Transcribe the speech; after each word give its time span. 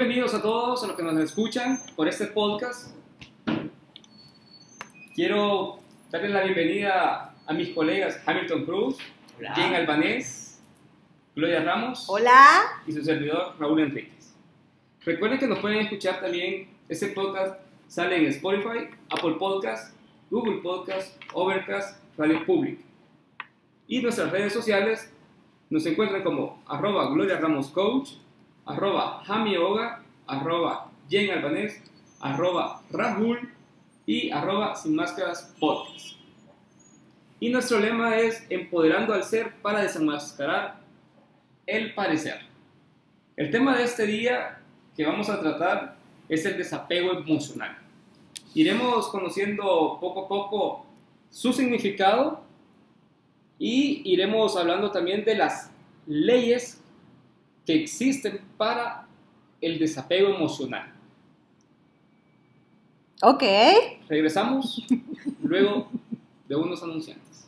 Bienvenidos 0.00 0.32
a 0.32 0.40
todos 0.40 0.82
a 0.82 0.86
los 0.86 0.96
que 0.96 1.02
nos 1.02 1.18
escuchan 1.18 1.78
por 1.94 2.08
este 2.08 2.28
podcast. 2.28 2.96
Quiero 5.14 5.78
darles 6.10 6.30
la 6.30 6.42
bienvenida 6.42 7.34
a 7.46 7.52
mis 7.52 7.68
colegas 7.74 8.18
Hamilton 8.24 8.64
Cruz, 8.64 8.96
Hola. 9.36 9.54
Jen 9.54 9.74
Albanés, 9.74 10.62
Gloria 11.36 11.62
Ramos 11.62 12.06
Hola. 12.08 12.62
y 12.86 12.92
su 12.92 13.04
servidor 13.04 13.56
Raúl 13.60 13.80
Enríquez. 13.80 14.34
Recuerden 15.04 15.38
que 15.38 15.46
nos 15.46 15.58
pueden 15.58 15.80
escuchar 15.80 16.22
también, 16.22 16.70
este 16.88 17.08
podcast 17.08 17.60
sale 17.86 18.16
en 18.16 18.24
Spotify, 18.28 18.88
Apple 19.10 19.34
Podcast, 19.38 19.94
Google 20.30 20.62
Podcast, 20.62 21.22
Overcast, 21.34 22.02
Radio 22.16 22.46
Public. 22.46 22.80
Y 23.86 24.00
nuestras 24.00 24.32
redes 24.32 24.54
sociales 24.54 25.12
nos 25.68 25.84
encuentran 25.84 26.22
como 26.22 26.62
arroba 26.66 27.12
Gloria 27.12 27.38
Ramos 27.38 27.68
Coach, 27.68 28.12
arroba 28.70 29.22
Jami 29.26 29.56
Oga, 29.56 30.02
arroba 30.26 30.90
Jen 31.08 31.30
Albanés, 31.30 31.82
arroba 32.20 32.82
Rahul 32.90 33.52
y 34.06 34.30
arroba 34.30 34.76
Sin 34.76 34.94
Máscaras 34.94 35.54
Podcast. 35.58 36.16
Y 37.40 37.48
nuestro 37.50 37.80
lema 37.80 38.18
es 38.18 38.46
empoderando 38.48 39.12
al 39.12 39.24
ser 39.24 39.54
para 39.62 39.82
desenmascarar 39.82 40.78
el 41.66 41.94
parecer. 41.94 42.40
El 43.36 43.50
tema 43.50 43.76
de 43.76 43.84
este 43.84 44.06
día 44.06 44.60
que 44.96 45.06
vamos 45.06 45.28
a 45.30 45.40
tratar 45.40 45.96
es 46.28 46.44
el 46.44 46.56
desapego 46.56 47.12
emocional. 47.12 47.76
Iremos 48.54 49.08
conociendo 49.08 49.98
poco 50.00 50.24
a 50.24 50.28
poco 50.28 50.86
su 51.30 51.52
significado 51.52 52.42
y 53.58 54.02
iremos 54.04 54.56
hablando 54.56 54.90
también 54.90 55.24
de 55.24 55.34
las 55.36 55.70
leyes 56.06 56.79
que 57.70 57.84
existen 57.84 58.40
para 58.56 59.06
el 59.60 59.78
desapego 59.78 60.34
emocional. 60.34 60.92
Ok. 63.22 63.44
Regresamos 64.08 64.84
luego 65.40 65.88
de 66.48 66.56
unos 66.56 66.82
anunciantes. 66.82 67.46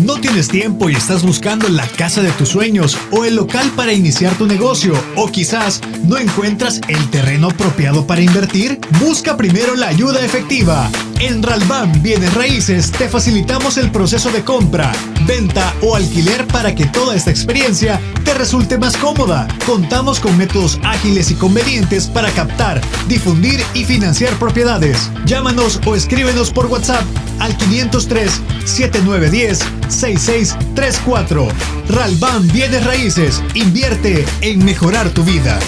¿No 0.00 0.20
tienes 0.20 0.48
tiempo 0.48 0.90
y 0.90 0.94
estás 0.94 1.24
buscando 1.24 1.66
la 1.68 1.86
casa 1.86 2.20
de 2.20 2.30
tus 2.32 2.50
sueños 2.50 2.98
o 3.10 3.24
el 3.24 3.36
local 3.36 3.70
para 3.74 3.94
iniciar 3.94 4.36
tu 4.36 4.44
negocio? 4.44 4.92
¿O 5.16 5.28
quizás 5.28 5.80
no 6.06 6.18
encuentras 6.18 6.82
el 6.88 7.10
terreno 7.10 7.48
apropiado 7.48 8.06
para 8.06 8.20
invertir? 8.20 8.78
Busca 9.00 9.36
primero 9.38 9.76
la 9.76 9.88
ayuda 9.88 10.22
efectiva. 10.22 10.90
En 11.24 11.42
Ralban 11.42 12.02
Bienes 12.02 12.34
Raíces 12.34 12.92
te 12.92 13.08
facilitamos 13.08 13.78
el 13.78 13.90
proceso 13.90 14.30
de 14.30 14.44
compra, 14.44 14.92
venta 15.26 15.74
o 15.80 15.96
alquiler 15.96 16.46
para 16.48 16.74
que 16.74 16.84
toda 16.84 17.16
esta 17.16 17.30
experiencia 17.30 17.98
te 18.26 18.34
resulte 18.34 18.76
más 18.76 18.94
cómoda. 18.98 19.48
Contamos 19.64 20.20
con 20.20 20.36
métodos 20.36 20.78
ágiles 20.82 21.30
y 21.30 21.34
convenientes 21.34 22.08
para 22.08 22.30
captar, 22.32 22.82
difundir 23.08 23.58
y 23.72 23.84
financiar 23.84 24.34
propiedades. 24.34 25.10
Llámanos 25.24 25.80
o 25.86 25.96
escríbenos 25.96 26.50
por 26.50 26.66
WhatsApp 26.66 27.04
al 27.38 27.56
503 27.56 28.42
7910 28.66 29.60
6634. 29.88 31.48
Ralban 31.88 32.46
Bienes 32.48 32.84
Raíces. 32.84 33.42
Invierte 33.54 34.26
en 34.42 34.62
mejorar 34.62 35.08
tu 35.08 35.24
vida. 35.24 35.58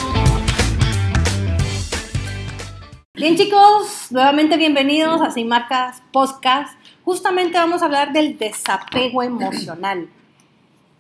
Bien 3.17 3.35
chicos, 3.35 4.09
nuevamente 4.11 4.59
bienvenidos 4.59 5.23
a 5.23 5.31
Sin 5.31 5.49
Marcas 5.49 6.03
Podcast. 6.13 6.79
Justamente 7.03 7.57
vamos 7.57 7.81
a 7.81 7.87
hablar 7.87 8.13
del 8.13 8.37
desapego 8.37 9.23
emocional. 9.23 10.11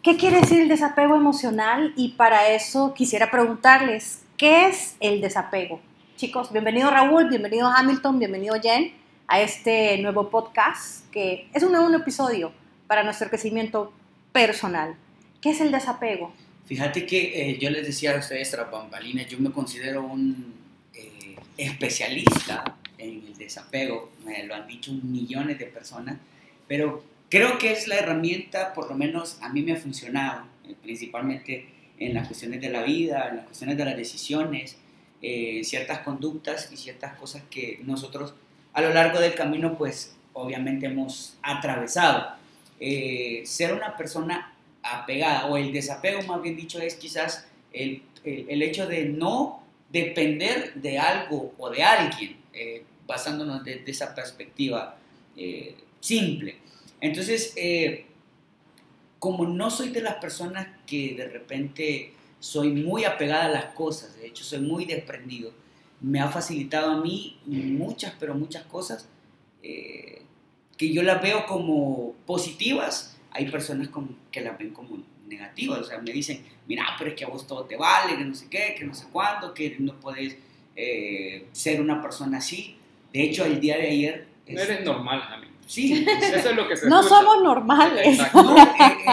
¿Qué 0.02 0.16
quiere 0.16 0.40
decir 0.40 0.62
el 0.62 0.68
desapego 0.68 1.14
emocional? 1.14 1.92
Y 1.94 2.12
para 2.12 2.48
eso 2.48 2.94
quisiera 2.94 3.30
preguntarles, 3.30 4.22
¿qué 4.38 4.66
es 4.66 4.96
el 5.00 5.20
desapego? 5.20 5.78
Chicos, 6.16 6.50
bienvenido 6.52 6.90
Raúl, 6.90 7.28
bienvenido 7.28 7.68
Hamilton, 7.68 8.18
bienvenido 8.18 8.58
Jen 8.62 8.94
a 9.28 9.42
este 9.42 9.98
nuevo 9.98 10.30
podcast 10.30 11.10
que 11.10 11.50
es 11.52 11.62
un 11.62 11.72
nuevo 11.72 11.94
episodio 11.94 12.50
para 12.86 13.02
nuestro 13.02 13.28
crecimiento 13.28 13.92
personal. 14.32 14.94
¿Qué 15.42 15.50
es 15.50 15.60
el 15.60 15.70
desapego? 15.70 16.32
Fíjate 16.64 17.04
que 17.04 17.50
eh, 17.50 17.58
yo 17.58 17.68
les 17.68 17.86
decía 17.86 18.16
a 18.16 18.18
ustedes 18.20 18.56
yo 19.28 19.38
me 19.38 19.52
considero 19.52 20.02
un 20.02 20.55
especialista 21.56 22.76
en 22.98 23.24
el 23.26 23.36
desapego, 23.36 24.10
me 24.24 24.44
lo 24.44 24.54
han 24.54 24.66
dicho 24.66 24.92
millones 24.92 25.58
de 25.58 25.66
personas, 25.66 26.18
pero 26.68 27.02
creo 27.28 27.58
que 27.58 27.72
es 27.72 27.88
la 27.88 27.96
herramienta, 27.96 28.72
por 28.72 28.88
lo 28.88 28.96
menos 28.96 29.38
a 29.42 29.48
mí 29.48 29.62
me 29.62 29.72
ha 29.72 29.76
funcionado, 29.76 30.44
eh, 30.68 30.74
principalmente 30.82 31.66
en 31.98 32.14
las 32.14 32.26
cuestiones 32.26 32.60
de 32.60 32.70
la 32.70 32.82
vida, 32.82 33.28
en 33.28 33.36
las 33.36 33.46
cuestiones 33.46 33.76
de 33.76 33.84
las 33.84 33.96
decisiones, 33.96 34.76
eh, 35.22 35.62
ciertas 35.64 36.00
conductas 36.00 36.70
y 36.72 36.76
ciertas 36.76 37.16
cosas 37.18 37.42
que 37.50 37.80
nosotros 37.84 38.34
a 38.72 38.82
lo 38.82 38.92
largo 38.92 39.18
del 39.18 39.34
camino, 39.34 39.78
pues 39.78 40.14
obviamente 40.34 40.86
hemos 40.86 41.38
atravesado. 41.42 42.34
Eh, 42.78 43.42
ser 43.46 43.72
una 43.72 43.96
persona 43.96 44.52
apegada, 44.82 45.46
o 45.46 45.56
el 45.56 45.72
desapego 45.72 46.22
más 46.22 46.42
bien 46.42 46.56
dicho, 46.56 46.78
es 46.78 46.94
quizás 46.96 47.48
el, 47.72 48.02
el, 48.22 48.44
el 48.50 48.62
hecho 48.62 48.86
de 48.86 49.06
no 49.06 49.65
depender 49.90 50.74
de 50.74 50.98
algo 50.98 51.54
o 51.58 51.70
de 51.70 51.82
alguien, 51.82 52.36
eh, 52.52 52.84
basándonos 53.06 53.64
de, 53.64 53.76
de, 53.80 53.90
esa 53.90 54.14
perspectiva 54.14 54.98
eh, 55.36 55.76
simple. 56.00 56.56
Entonces, 57.00 57.52
eh, 57.56 58.06
como 59.18 59.46
no 59.46 59.70
soy 59.70 59.90
de 59.90 60.02
las 60.02 60.16
personas 60.16 60.68
que 60.86 61.14
de 61.14 61.28
repente 61.28 62.12
soy 62.40 62.70
muy 62.70 63.04
apegada 63.04 63.46
a 63.46 63.48
las 63.48 63.64
cosas, 63.74 64.16
de 64.16 64.26
hecho 64.26 64.44
soy 64.44 64.60
muy 64.60 64.84
desprendido, 64.84 65.52
me 66.00 66.20
ha 66.20 66.28
facilitado 66.28 66.90
a 66.90 67.00
mí 67.00 67.38
muchas, 67.46 68.14
pero 68.20 68.34
muchas 68.34 68.64
cosas 68.64 69.08
que 69.62 70.92
yo 70.92 71.02
las 71.02 71.22
veo 71.22 71.46
como 71.46 72.14
positivas, 72.26 73.16
hay 73.30 73.50
personas 73.50 73.88
que 74.30 74.42
las 74.42 74.58
ven 74.58 74.70
como 74.70 74.98
negativas, 75.26 75.80
o 75.80 75.84
sea, 75.84 75.98
me 75.98 76.12
dicen, 76.12 76.44
mira, 76.66 76.84
pero 76.98 77.10
es 77.10 77.16
que 77.16 77.24
a 77.24 77.28
vos 77.28 77.46
todo 77.46 77.64
te 77.64 77.76
vale, 77.76 78.16
que 78.16 78.24
no 78.24 78.34
sé 78.34 78.46
qué, 78.48 78.74
que 78.78 78.84
no 78.84 78.94
sé 78.94 79.06
cuándo, 79.12 79.52
que 79.54 79.76
no 79.78 79.98
puedes 80.00 80.36
eh, 80.74 81.46
ser 81.52 81.80
una 81.80 82.00
persona 82.02 82.38
así. 82.38 82.76
De 83.12 83.22
hecho, 83.22 83.44
el 83.44 83.60
día 83.60 83.76
de 83.76 83.88
ayer... 83.88 84.28
No 84.48 84.60
eres 84.60 84.84
normal, 84.84 85.22
amigo. 85.32 85.52
Sí, 85.66 86.06
eso 86.22 86.50
es 86.50 86.56
lo 86.56 86.68
que 86.68 86.76
se 86.76 86.88
No 86.88 87.00
escucha. 87.00 87.20
somos 87.20 87.42
normales. 87.42 88.06
Exacto. 88.06 88.42
no, 88.42 88.56
eh, 88.56 88.66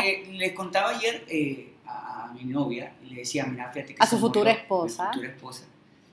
eh, 0.05 0.27
le 0.33 0.53
contaba 0.53 0.89
ayer 0.91 1.25
eh, 1.27 1.73
a, 1.85 2.25
a, 2.29 2.33
mi 2.33 2.43
novia, 2.43 2.93
le 3.09 3.15
decía, 3.17 3.45
mira, 3.45 3.69
fíjate 3.71 3.95
que 3.95 4.03
a 4.03 4.05
su 4.05 4.19
futura 4.19 4.51
murió, 4.51 4.61
esposa. 4.61 5.03
Mi 5.03 5.13
futura 5.13 5.29
esposa. 5.29 5.65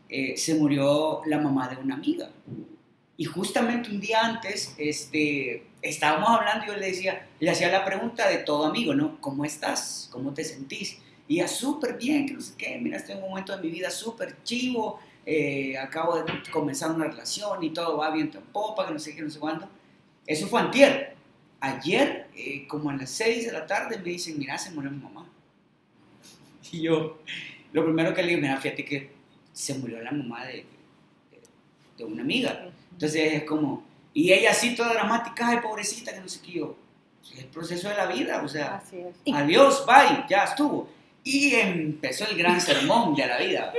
Eh, 0.08 0.36
se 0.36 0.54
murió 0.54 1.20
la 1.26 1.38
mamá 1.38 1.68
de 1.68 1.76
una 1.76 1.94
amiga. 1.94 2.30
Y 3.20 3.26
justamente 3.26 3.90
un 3.90 4.00
día 4.00 4.24
antes, 4.24 4.74
este, 4.78 5.66
estábamos 5.82 6.30
hablando 6.30 6.64
y 6.64 6.68
yo 6.68 6.76
le 6.76 6.86
decía, 6.86 7.28
le 7.38 7.50
hacía 7.50 7.70
la 7.70 7.84
pregunta 7.84 8.26
de 8.26 8.38
todo 8.38 8.64
amigo, 8.64 8.94
¿no? 8.94 9.20
¿Cómo 9.20 9.44
estás? 9.44 10.08
¿Cómo 10.10 10.32
te 10.32 10.42
sentís? 10.42 10.96
Y 11.28 11.34
ella, 11.34 11.46
súper 11.46 11.98
bien, 11.98 12.24
que 12.24 12.32
no 12.32 12.40
sé 12.40 12.54
qué, 12.56 12.78
mira, 12.78 12.96
estoy 12.96 13.16
en 13.16 13.22
un 13.22 13.28
momento 13.28 13.54
de 13.54 13.62
mi 13.62 13.68
vida 13.68 13.90
súper 13.90 14.42
chivo, 14.42 15.00
eh, 15.26 15.76
acabo 15.76 16.16
de 16.16 16.32
comenzar 16.50 16.92
una 16.92 17.08
relación 17.08 17.62
y 17.62 17.74
todo 17.74 17.98
va 17.98 18.10
bien 18.10 18.30
en 18.34 18.40
popa, 18.40 18.86
que 18.86 18.94
no 18.94 18.98
sé 18.98 19.14
qué, 19.14 19.20
no 19.20 19.28
sé 19.28 19.38
cuándo. 19.38 19.68
Eso 20.26 20.46
fue 20.46 20.62
antier. 20.62 21.14
Ayer, 21.60 22.26
eh, 22.34 22.66
como 22.66 22.88
a 22.88 22.96
las 22.96 23.10
6 23.10 23.44
de 23.44 23.52
la 23.52 23.66
tarde, 23.66 23.98
me 23.98 24.04
dicen, 24.12 24.38
mira, 24.38 24.56
se 24.56 24.70
murió 24.70 24.90
mi 24.90 24.96
mamá. 24.96 25.28
Y 26.72 26.80
yo, 26.80 27.20
lo 27.74 27.84
primero 27.84 28.14
que 28.14 28.22
le 28.22 28.28
digo, 28.28 28.40
mira, 28.40 28.56
fíjate 28.56 28.82
que 28.82 29.10
se 29.52 29.74
murió 29.74 30.00
la 30.00 30.10
mamá 30.10 30.46
de, 30.46 30.64
de, 32.06 32.12
una 32.12 32.22
amiga. 32.22 32.70
Entonces 32.92 33.32
es 33.32 33.44
como, 33.44 33.84
y 34.12 34.32
ella 34.32 34.50
así 34.50 34.74
toda 34.74 34.92
dramática, 34.92 35.48
ay, 35.48 35.58
pobrecita, 35.62 36.12
que 36.12 36.20
no 36.20 36.28
sé 36.28 36.40
qué, 36.42 36.52
yo, 36.52 36.76
es 37.32 37.38
el 37.38 37.46
proceso 37.46 37.88
de 37.88 37.96
la 37.96 38.06
vida, 38.06 38.42
o 38.42 38.48
sea, 38.48 38.76
Así 38.76 38.98
es. 38.98 39.14
Y- 39.24 39.32
adiós, 39.32 39.84
bye, 39.86 40.24
ya 40.28 40.44
estuvo. 40.44 40.88
Y 41.22 41.54
empezó 41.54 42.26
el 42.26 42.36
gran 42.36 42.60
sermón 42.60 43.14
de 43.14 43.26
la 43.26 43.38
vida, 43.38 43.72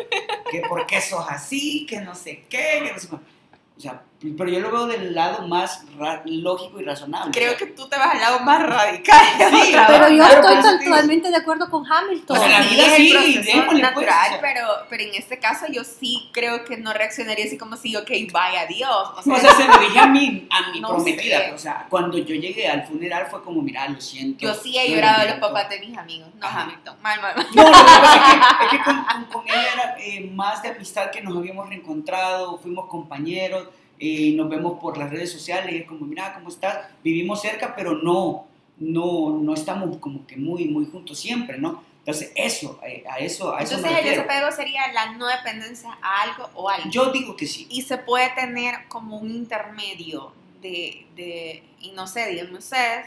que 0.52 0.62
por 0.62 0.86
qué 0.86 1.02
sos 1.02 1.26
así, 1.28 1.86
que 1.88 2.00
no 2.00 2.14
sé 2.14 2.44
qué, 2.48 2.82
que 2.84 2.92
no 2.94 3.00
sé 3.00 3.08
cuánto. 3.08 3.28
O 3.76 3.80
sea, 3.80 4.04
pero 4.38 4.50
yo 4.52 4.60
lo 4.60 4.72
veo 4.72 4.86
del 4.86 5.16
lado 5.16 5.48
más 5.48 5.84
ra- 5.98 6.22
lógico 6.26 6.80
y 6.80 6.84
razonable. 6.86 7.32
Creo 7.32 7.58
que 7.58 7.66
tú 7.66 7.88
te 7.90 7.98
vas 7.98 8.14
al 8.14 8.20
lado 8.22 8.40
más 8.42 8.62
radical. 8.62 9.20
Sí, 9.38 9.74
Pero 9.88 10.10
yo 10.10 10.16
Claro, 10.18 10.48
estoy 10.50 10.86
totalmente 10.86 11.30
de 11.32 11.38
acuerdo 11.38 11.70
con 11.72 11.84
Hamilton. 11.92 12.38
O 12.38 12.40
sea, 12.40 12.60
la 12.60 12.64
Sí, 12.64 12.76
vida 12.76 12.86
es 12.86 12.96
sí, 12.98 13.36
el 13.38 13.44
démosle, 13.46 13.66
pues, 13.66 13.82
natural, 13.82 14.26
o 14.28 14.30
sea. 14.34 14.42
pero, 14.42 14.68
pero 14.92 15.04
en 15.04 15.16
este 15.16 15.40
caso 15.40 15.66
yo 15.72 15.84
sí 15.84 16.30
creo 16.34 16.64
que 16.66 16.78
no 16.78 16.94
reaccionaría 16.94 17.46
así 17.46 17.58
como 17.58 17.76
si, 17.78 17.96
ok, 17.96 18.12
vaya 18.32 18.68
Dios. 18.68 18.90
O 19.16 19.20
O 19.20 19.24
sea, 19.24 19.54
se 19.56 19.68
lo 19.68 19.78
dije 19.80 19.98
a 20.00 20.06
mi, 20.06 20.48
a 20.52 20.72
mi 20.72 20.80
No 20.82 20.90
prometida. 20.90 21.40
sé. 21.40 21.54
O 21.54 21.58
sea, 21.58 21.88
cuando 21.90 22.18
yo 22.20 22.36
llegué 22.36 22.68
al 22.68 22.86
funeral 22.86 23.26
fue 23.32 23.42
como, 23.44 23.62
mira, 23.64 23.88
lo 23.88 24.00
siento. 24.00 24.46
yo 24.46 24.54
sí 24.54 24.78
he 24.78 24.92
llorado 24.92 25.22
a 25.22 25.26
lo 25.26 25.32
los 25.32 25.40
papás 25.40 25.68
de 25.70 25.80
mis 25.80 25.98
amigos, 25.98 26.28
no 26.36 26.46
Ajá. 26.46 26.62
Hamilton. 26.62 26.96
Mal, 27.02 27.20
mal, 27.22 27.36
mal. 27.36 27.48
No, 27.56 27.72
pasa 27.72 28.16
es 28.16 28.22
que, 28.22 28.66
es 28.66 28.72
que 28.72 28.84
con, 28.84 29.04
con- 29.04 29.26
con 29.26 29.48
ella 29.48 29.74
era 29.74 29.96
eh, 30.00 30.30
más 30.32 30.62
de 30.62 30.70
amistad 30.70 31.10
que 31.10 31.22
nos 31.22 31.36
habíamos 31.36 31.68
reencontrado, 31.70 32.60
fuimos 32.60 32.88
compañeros, 32.88 33.68
eh, 34.04 34.34
nos 34.36 34.50
vemos 34.50 34.80
por 34.80 34.98
las 34.98 35.12
redes 35.12 35.32
sociales, 35.32 35.74
y 35.74 35.78
es 35.78 35.86
como, 35.86 36.08
mira, 36.08 36.34
¿cómo 36.34 36.50
estás? 36.50 36.88
Vivimos 37.04 37.40
cerca, 37.40 37.76
pero 37.76 37.94
no, 38.02 38.48
no, 38.78 39.38
no 39.40 39.54
estamos 39.54 39.98
como 39.98 40.26
que 40.26 40.38
muy, 40.38 40.66
muy 40.66 40.88
juntos 40.88 41.20
siempre, 41.20 41.60
¿no? 41.60 41.84
Entonces, 42.00 42.32
eso, 42.36 42.80
eh, 42.84 43.04
a 43.08 43.20
eso, 43.20 43.54
a 43.54 43.62
eso 43.62 43.76
Entonces 43.76 44.02
me 44.04 44.10
el 44.10 44.16
desapego 44.16 44.52
sería 44.52 44.92
la 44.92 45.12
no 45.12 45.28
dependencia 45.28 45.96
a 46.02 46.24
algo 46.24 46.50
o 46.56 46.68
a 46.68 46.74
alguien. 46.74 46.92
Yo 46.92 47.12
digo 47.12 47.36
que 47.36 47.46
sí. 47.46 47.68
y 47.70 47.84
se 47.84 48.00
puede 48.00 48.32
tener 48.32 48.88
como 48.88 49.20
un 49.20 49.30
intermedio 49.30 50.34
de, 50.64 51.06
de, 51.16 51.64
y 51.80 51.92
no 51.92 52.08
sé, 52.08 52.28
díganme 52.28 52.58
ustedes, 52.58 53.06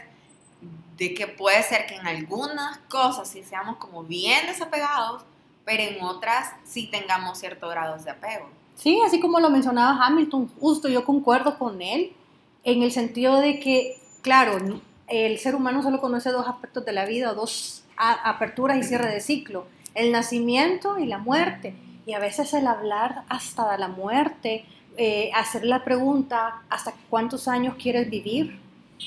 de 0.95 1.13
que 1.13 1.27
puede 1.27 1.61
ser 1.63 1.87
que 1.87 1.95
en 1.95 2.07
algunas 2.07 2.77
cosas 2.87 3.27
sí 3.27 3.43
seamos 3.43 3.75
como 3.77 4.05
bien 4.05 4.47
desapegados, 4.47 5.25
pero 5.65 5.83
en 5.83 6.01
otras 6.01 6.53
sí 6.63 6.87
tengamos 6.87 7.37
cierto 7.37 7.67
grado 7.67 8.01
de 8.01 8.11
apego. 8.11 8.49
Sí, 8.75 8.99
así 9.05 9.19
como 9.19 9.39
lo 9.39 9.49
mencionaba 9.49 10.05
Hamilton, 10.05 10.49
justo 10.59 10.87
yo 10.87 11.05
concuerdo 11.05 11.57
con 11.57 11.81
él 11.81 12.11
en 12.63 12.83
el 12.83 12.91
sentido 12.91 13.39
de 13.39 13.59
que, 13.59 13.97
claro, 14.21 14.57
el 15.07 15.37
ser 15.39 15.55
humano 15.55 15.81
solo 15.83 16.01
conoce 16.01 16.31
dos 16.31 16.47
aspectos 16.47 16.85
de 16.85 16.91
la 16.91 17.05
vida, 17.05 17.33
dos 17.33 17.83
aperturas 17.97 18.77
y 18.77 18.83
cierre 18.83 19.13
de 19.13 19.21
ciclo, 19.21 19.65
el 19.93 20.11
nacimiento 20.11 20.99
y 20.99 21.05
la 21.05 21.19
muerte. 21.19 21.75
Y 22.05 22.13
a 22.13 22.19
veces 22.19 22.53
el 22.53 22.67
hablar 22.67 23.23
hasta 23.29 23.71
de 23.71 23.77
la 23.77 23.87
muerte, 23.87 24.65
eh, 24.97 25.31
hacer 25.33 25.65
la 25.65 25.83
pregunta, 25.83 26.61
¿hasta 26.69 26.93
cuántos 27.09 27.47
años 27.47 27.75
quieres 27.81 28.09
vivir? 28.09 28.59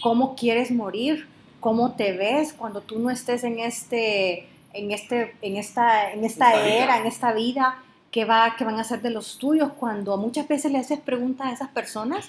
¿Cómo 0.03 0.35
quieres 0.35 0.70
morir? 0.70 1.29
¿Cómo 1.61 1.93
te 1.93 2.12
ves 2.12 2.53
cuando 2.53 2.81
tú 2.81 2.99
no 2.99 3.11
estés 3.11 3.44
en, 3.44 3.59
este, 3.59 4.49
en, 4.73 4.91
este, 4.91 5.37
en, 5.43 5.56
esta, 5.56 6.12
en 6.12 6.25
esta, 6.25 6.53
Esta 6.53 6.65
vida. 6.65 6.75
era, 6.75 6.99
en 6.99 7.06
esta 7.06 7.32
vida? 7.32 7.82
¿Qué, 8.19 8.25
va, 8.25 8.56
¿Qué 8.59 8.65
van 8.65 8.79
a 8.79 8.81
hacer 8.81 9.00
de 9.00 9.11
los 9.11 9.38
tuyos? 9.38 9.70
Cuando 9.79 10.17
muchas 10.17 10.49
veces 10.49 10.73
le 10.73 10.79
haces 10.79 10.99
preguntas 10.99 11.47
a 11.47 11.53
esas 11.53 11.69
personas, 11.69 12.29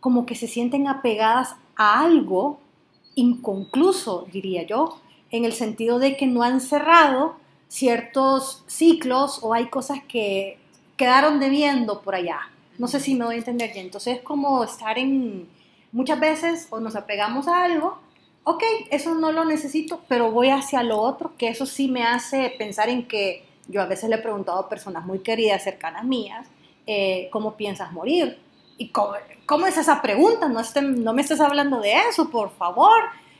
como 0.00 0.24
que 0.24 0.34
se 0.34 0.48
sienten 0.48 0.88
apegadas 0.88 1.56
a 1.76 2.00
algo 2.00 2.58
inconcluso, 3.16 4.26
diría 4.32 4.62
yo, 4.62 4.98
en 5.30 5.44
el 5.44 5.52
sentido 5.52 5.98
de 5.98 6.16
que 6.16 6.26
no 6.26 6.42
han 6.42 6.62
cerrado 6.62 7.36
ciertos 7.68 8.64
ciclos 8.66 9.40
o 9.42 9.52
hay 9.52 9.66
cosas 9.66 9.98
que 10.08 10.58
quedaron 10.96 11.38
debiendo 11.38 12.00
por 12.00 12.14
allá. 12.14 12.40
No 12.78 12.88
sé 12.88 12.98
si 12.98 13.14
me 13.14 13.26
doy 13.26 13.34
a 13.34 13.38
entender 13.40 13.74
ya. 13.74 13.82
Entonces 13.82 14.16
es 14.16 14.22
como 14.22 14.64
estar 14.64 14.98
en, 14.98 15.50
muchas 15.92 16.18
veces 16.18 16.66
o 16.70 16.80
nos 16.80 16.96
apegamos 16.96 17.46
a 17.46 17.62
algo, 17.62 17.98
ok, 18.44 18.62
eso 18.90 19.14
no 19.14 19.32
lo 19.32 19.44
necesito, 19.44 20.00
pero 20.08 20.30
voy 20.30 20.48
hacia 20.48 20.82
lo 20.82 20.98
otro, 20.98 21.36
que 21.36 21.48
eso 21.48 21.66
sí 21.66 21.88
me 21.88 22.04
hace 22.04 22.54
pensar 22.56 22.88
en 22.88 23.06
que 23.06 23.45
yo 23.68 23.82
a 23.82 23.86
veces 23.86 24.08
le 24.08 24.16
he 24.16 24.18
preguntado 24.18 24.58
a 24.60 24.68
personas 24.68 25.04
muy 25.04 25.20
queridas, 25.20 25.62
cercanas 25.64 26.04
mías, 26.04 26.46
eh, 26.86 27.28
¿cómo 27.32 27.56
piensas 27.56 27.92
morir? 27.92 28.38
¿Y 28.78 28.88
cómo, 28.88 29.12
cómo 29.46 29.66
es 29.66 29.76
esa 29.76 30.00
pregunta? 30.02 30.48
No, 30.48 30.60
esté- 30.60 30.82
no 30.82 31.12
me 31.12 31.22
estés 31.22 31.40
hablando 31.40 31.80
de 31.80 31.94
eso, 32.10 32.30
por 32.30 32.50
favor. 32.56 32.92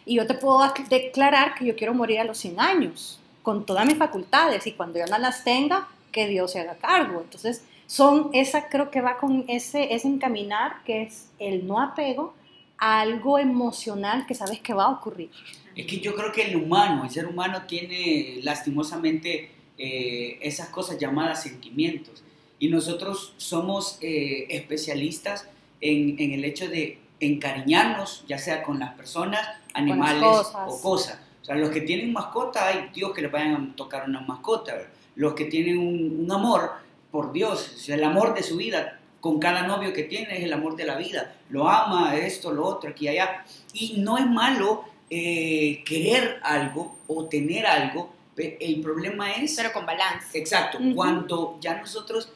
Y 0.05 0.17
yo 0.17 0.27
te 0.27 0.35
puedo 0.35 0.61
declarar 0.89 1.55
que 1.55 1.65
yo 1.67 1.77
quiero 1.77 1.93
morir 1.95 2.21
a 2.21 2.25
los 2.25 2.39
100 2.39 2.59
años, 2.61 3.21
con 3.43 3.67
todas 3.67 3.87
mis 3.87 3.97
facultades, 3.97 4.67
y 4.67 4.73
cuando 4.73 4.99
yo 4.99 5.07
no 5.07 5.19
las 5.19 5.45
tenga, 5.45 5.89
que 6.13 6.27
Dios 6.27 6.53
se 6.53 6.61
haga 6.61 6.77
cargo. 6.77 7.21
Entonces, 7.21 7.65
son 7.87 8.31
esa 8.33 8.69
creo 8.69 8.91
que 8.91 9.01
va 9.01 9.17
con 9.19 9.45
ese, 9.49 9.95
ese 9.95 10.09
encaminar, 10.09 10.83
que 10.85 11.03
es 11.03 11.29
el 11.39 11.67
no 11.67 11.81
apego 11.81 12.35
a 12.79 13.01
algo 13.01 13.39
emocional 13.39 14.27
que 14.27 14.35
sabes 14.35 14.61
que 14.61 14.73
va 14.75 14.85
a 14.85 14.91
ocurrir. 14.91 15.31
Es 15.77 15.87
que 15.87 16.01
yo 16.01 16.15
creo 16.15 16.33
que 16.33 16.43
el 16.43 16.57
humano, 16.57 17.05
el 17.05 17.11
ser 17.11 17.27
humano 17.27 17.63
tiene 17.67 18.41
lastimosamente 18.43 19.51
eh, 19.79 20.39
esas 20.43 20.69
cosas 20.69 20.99
llamadas 20.99 21.43
sentimientos. 21.43 22.23
Y 22.59 22.69
nosotros 22.69 23.35
somos 23.37 23.99
eh, 24.01 24.47
especialistas 24.51 25.49
en, 25.81 26.19
en 26.19 26.33
el 26.33 26.45
hecho 26.45 26.69
de 26.69 26.99
encariñarnos, 27.21 28.25
ya 28.27 28.39
sea 28.39 28.63
con 28.63 28.79
las 28.79 28.95
personas, 28.95 29.47
animales 29.75 30.23
cosas. 30.23 30.55
o 30.67 30.83
cosas. 30.83 31.19
O 31.43 31.45
sea, 31.45 31.55
los 31.55 31.71
que 31.71 31.83
tienen 31.83 32.13
mascota, 32.13 32.67
hay 32.67 32.91
Dios 32.95 33.13
que 33.13 33.23
les 33.23 33.31
vayan 33.31 33.55
a 33.55 33.77
tocar 33.77 34.09
una 34.09 34.21
mascota. 34.21 34.73
¿verdad? 34.75 34.89
Los 35.15 35.35
que 35.35 35.45
tienen 35.45 35.79
un, 35.79 36.25
un 36.25 36.33
amor, 36.33 36.73
por 37.11 37.33
Dios, 37.33 37.73
o 37.75 37.79
sea, 37.79 37.95
el 37.95 38.05
amor 38.05 38.35
de 38.35 38.43
su 38.43 38.57
vida, 38.57 38.99
con 39.21 39.39
cada 39.39 39.67
novio 39.67 39.93
que 39.93 40.05
tiene 40.05 40.39
es 40.39 40.45
el 40.45 40.53
amor 40.53 40.77
de 40.77 40.85
la 40.85 40.97
vida. 40.97 41.35
Lo 41.51 41.69
ama, 41.69 42.15
esto, 42.17 42.53
lo 42.53 42.65
otro, 42.65 42.91
aquí 42.91 43.09
allá. 43.09 43.45
Y 43.73 43.95
no 43.99 44.19
es 44.19 44.27
malo 44.27 44.85
eh, 45.11 45.83
querer 45.85 46.41
algo 46.43 46.99
o 47.07 47.25
tener 47.27 47.67
algo. 47.67 48.11
El 48.37 48.81
problema 48.81 49.33
es... 49.33 49.55
Pero 49.57 49.73
con 49.73 49.87
balance. 49.87 50.39
Exacto, 50.39 50.79
Ujú. 50.79 50.95
cuando 50.95 51.59
ya 51.61 51.79
nosotros 51.81 52.31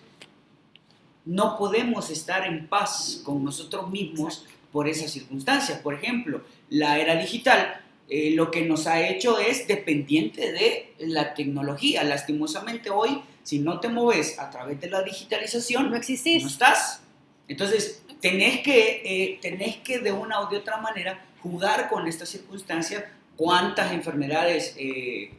no 1.24 1.58
podemos 1.58 2.10
estar 2.10 2.46
en 2.46 2.66
paz 2.66 3.20
con 3.24 3.44
nosotros 3.44 3.90
mismos 3.90 4.46
por 4.72 4.88
esas 4.88 5.10
circunstancias. 5.10 5.78
Por 5.80 5.94
ejemplo, 5.94 6.42
la 6.70 6.98
era 6.98 7.16
digital 7.16 7.80
eh, 8.12 8.32
lo 8.32 8.50
que 8.50 8.62
nos 8.62 8.88
ha 8.88 9.06
hecho 9.06 9.38
es 9.38 9.68
dependiente 9.68 10.50
de 10.50 10.94
la 10.98 11.32
tecnología. 11.32 12.02
Lastimosamente 12.02 12.90
hoy, 12.90 13.22
si 13.44 13.60
no 13.60 13.78
te 13.78 13.88
mueves 13.88 14.36
a 14.40 14.50
través 14.50 14.80
de 14.80 14.90
la 14.90 15.02
digitalización, 15.02 15.90
No 15.90 15.96
existís. 15.96 16.42
no 16.42 16.48
estás. 16.48 17.02
Entonces, 17.46 18.02
tenés 18.20 18.62
que, 18.62 19.02
eh, 19.04 19.38
tenés 19.40 19.76
que 19.76 20.00
de 20.00 20.10
una 20.10 20.44
de 20.50 20.56
otra 20.56 20.78
manera 20.78 21.24
jugar 21.40 21.88
con 21.88 22.08
estas 22.08 22.28
circunstancias. 22.30 23.04
¿Cuántas 23.36 23.92
enfermedades 23.92 24.74
eh, 24.76 25.30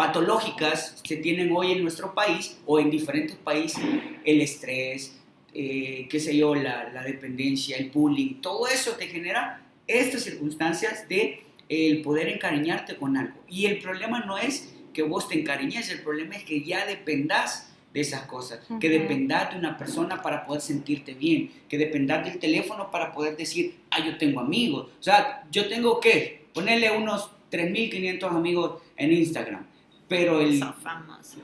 patológicas 0.00 0.98
se 1.04 1.16
tienen 1.16 1.52
hoy 1.54 1.72
en 1.72 1.82
nuestro 1.82 2.14
país 2.14 2.56
o 2.64 2.80
en 2.80 2.90
diferentes 2.90 3.36
países? 3.36 3.84
El 4.24 4.40
estrés, 4.40 5.20
eh, 5.52 6.06
qué 6.08 6.18
sé 6.18 6.34
yo, 6.34 6.54
la, 6.54 6.88
la 6.90 7.02
dependencia, 7.02 7.76
el 7.76 7.90
bullying, 7.90 8.40
todo 8.40 8.66
eso 8.66 8.92
te 8.92 9.08
genera 9.08 9.60
estas 9.86 10.22
circunstancias 10.22 11.06
de 11.06 11.42
el 11.68 12.00
poder 12.00 12.28
encariñarte 12.28 12.96
con 12.96 13.14
algo. 13.18 13.34
Y 13.46 13.66
el 13.66 13.78
problema 13.78 14.20
no 14.20 14.38
es 14.38 14.74
que 14.94 15.02
vos 15.02 15.28
te 15.28 15.38
encariñes, 15.38 15.90
el 15.90 16.00
problema 16.00 16.34
es 16.34 16.44
que 16.44 16.62
ya 16.64 16.86
dependas 16.86 17.70
de 17.92 18.00
esas 18.00 18.22
cosas, 18.22 18.60
que 18.80 18.88
Ujú. 18.88 19.00
dependas 19.02 19.52
de 19.52 19.58
una 19.58 19.76
persona 19.76 20.22
para 20.22 20.46
poder 20.46 20.62
sentirte 20.62 21.12
bien, 21.12 21.50
que 21.68 21.76
dependas 21.76 22.24
del 22.24 22.38
teléfono 22.38 22.90
para 22.90 23.12
poder 23.12 23.36
decir, 23.36 23.74
ah, 23.90 24.02
yo 24.02 24.16
tengo 24.16 24.40
amigos. 24.40 24.88
O 24.98 25.02
sea, 25.02 25.44
yo 25.50 25.68
tengo 25.68 26.00
que 26.00 26.46
ponerle 26.54 26.90
unos 26.90 27.30
3.500 27.50 28.30
amigos 28.30 28.82
en 28.96 29.12
Instagram, 29.12 29.66
pero 30.10 30.40
el... 30.40 30.58
Son 30.58 30.74
famosos. 30.74 31.36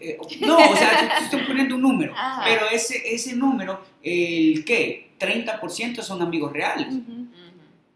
eh, 0.00 0.18
no, 0.40 0.56
o 0.56 0.76
sea, 0.76 1.18
estoy 1.22 1.42
poniendo 1.42 1.74
un 1.76 1.82
número, 1.82 2.12
Ajá. 2.16 2.42
pero 2.44 2.68
ese, 2.70 3.14
ese 3.14 3.36
número, 3.36 3.80
el 4.02 4.64
qué, 4.64 5.10
30% 5.20 6.02
son 6.02 6.20
amigos 6.22 6.52
reales 6.52 6.88
Ujú. 6.88 6.98
Ujú. 7.12 7.26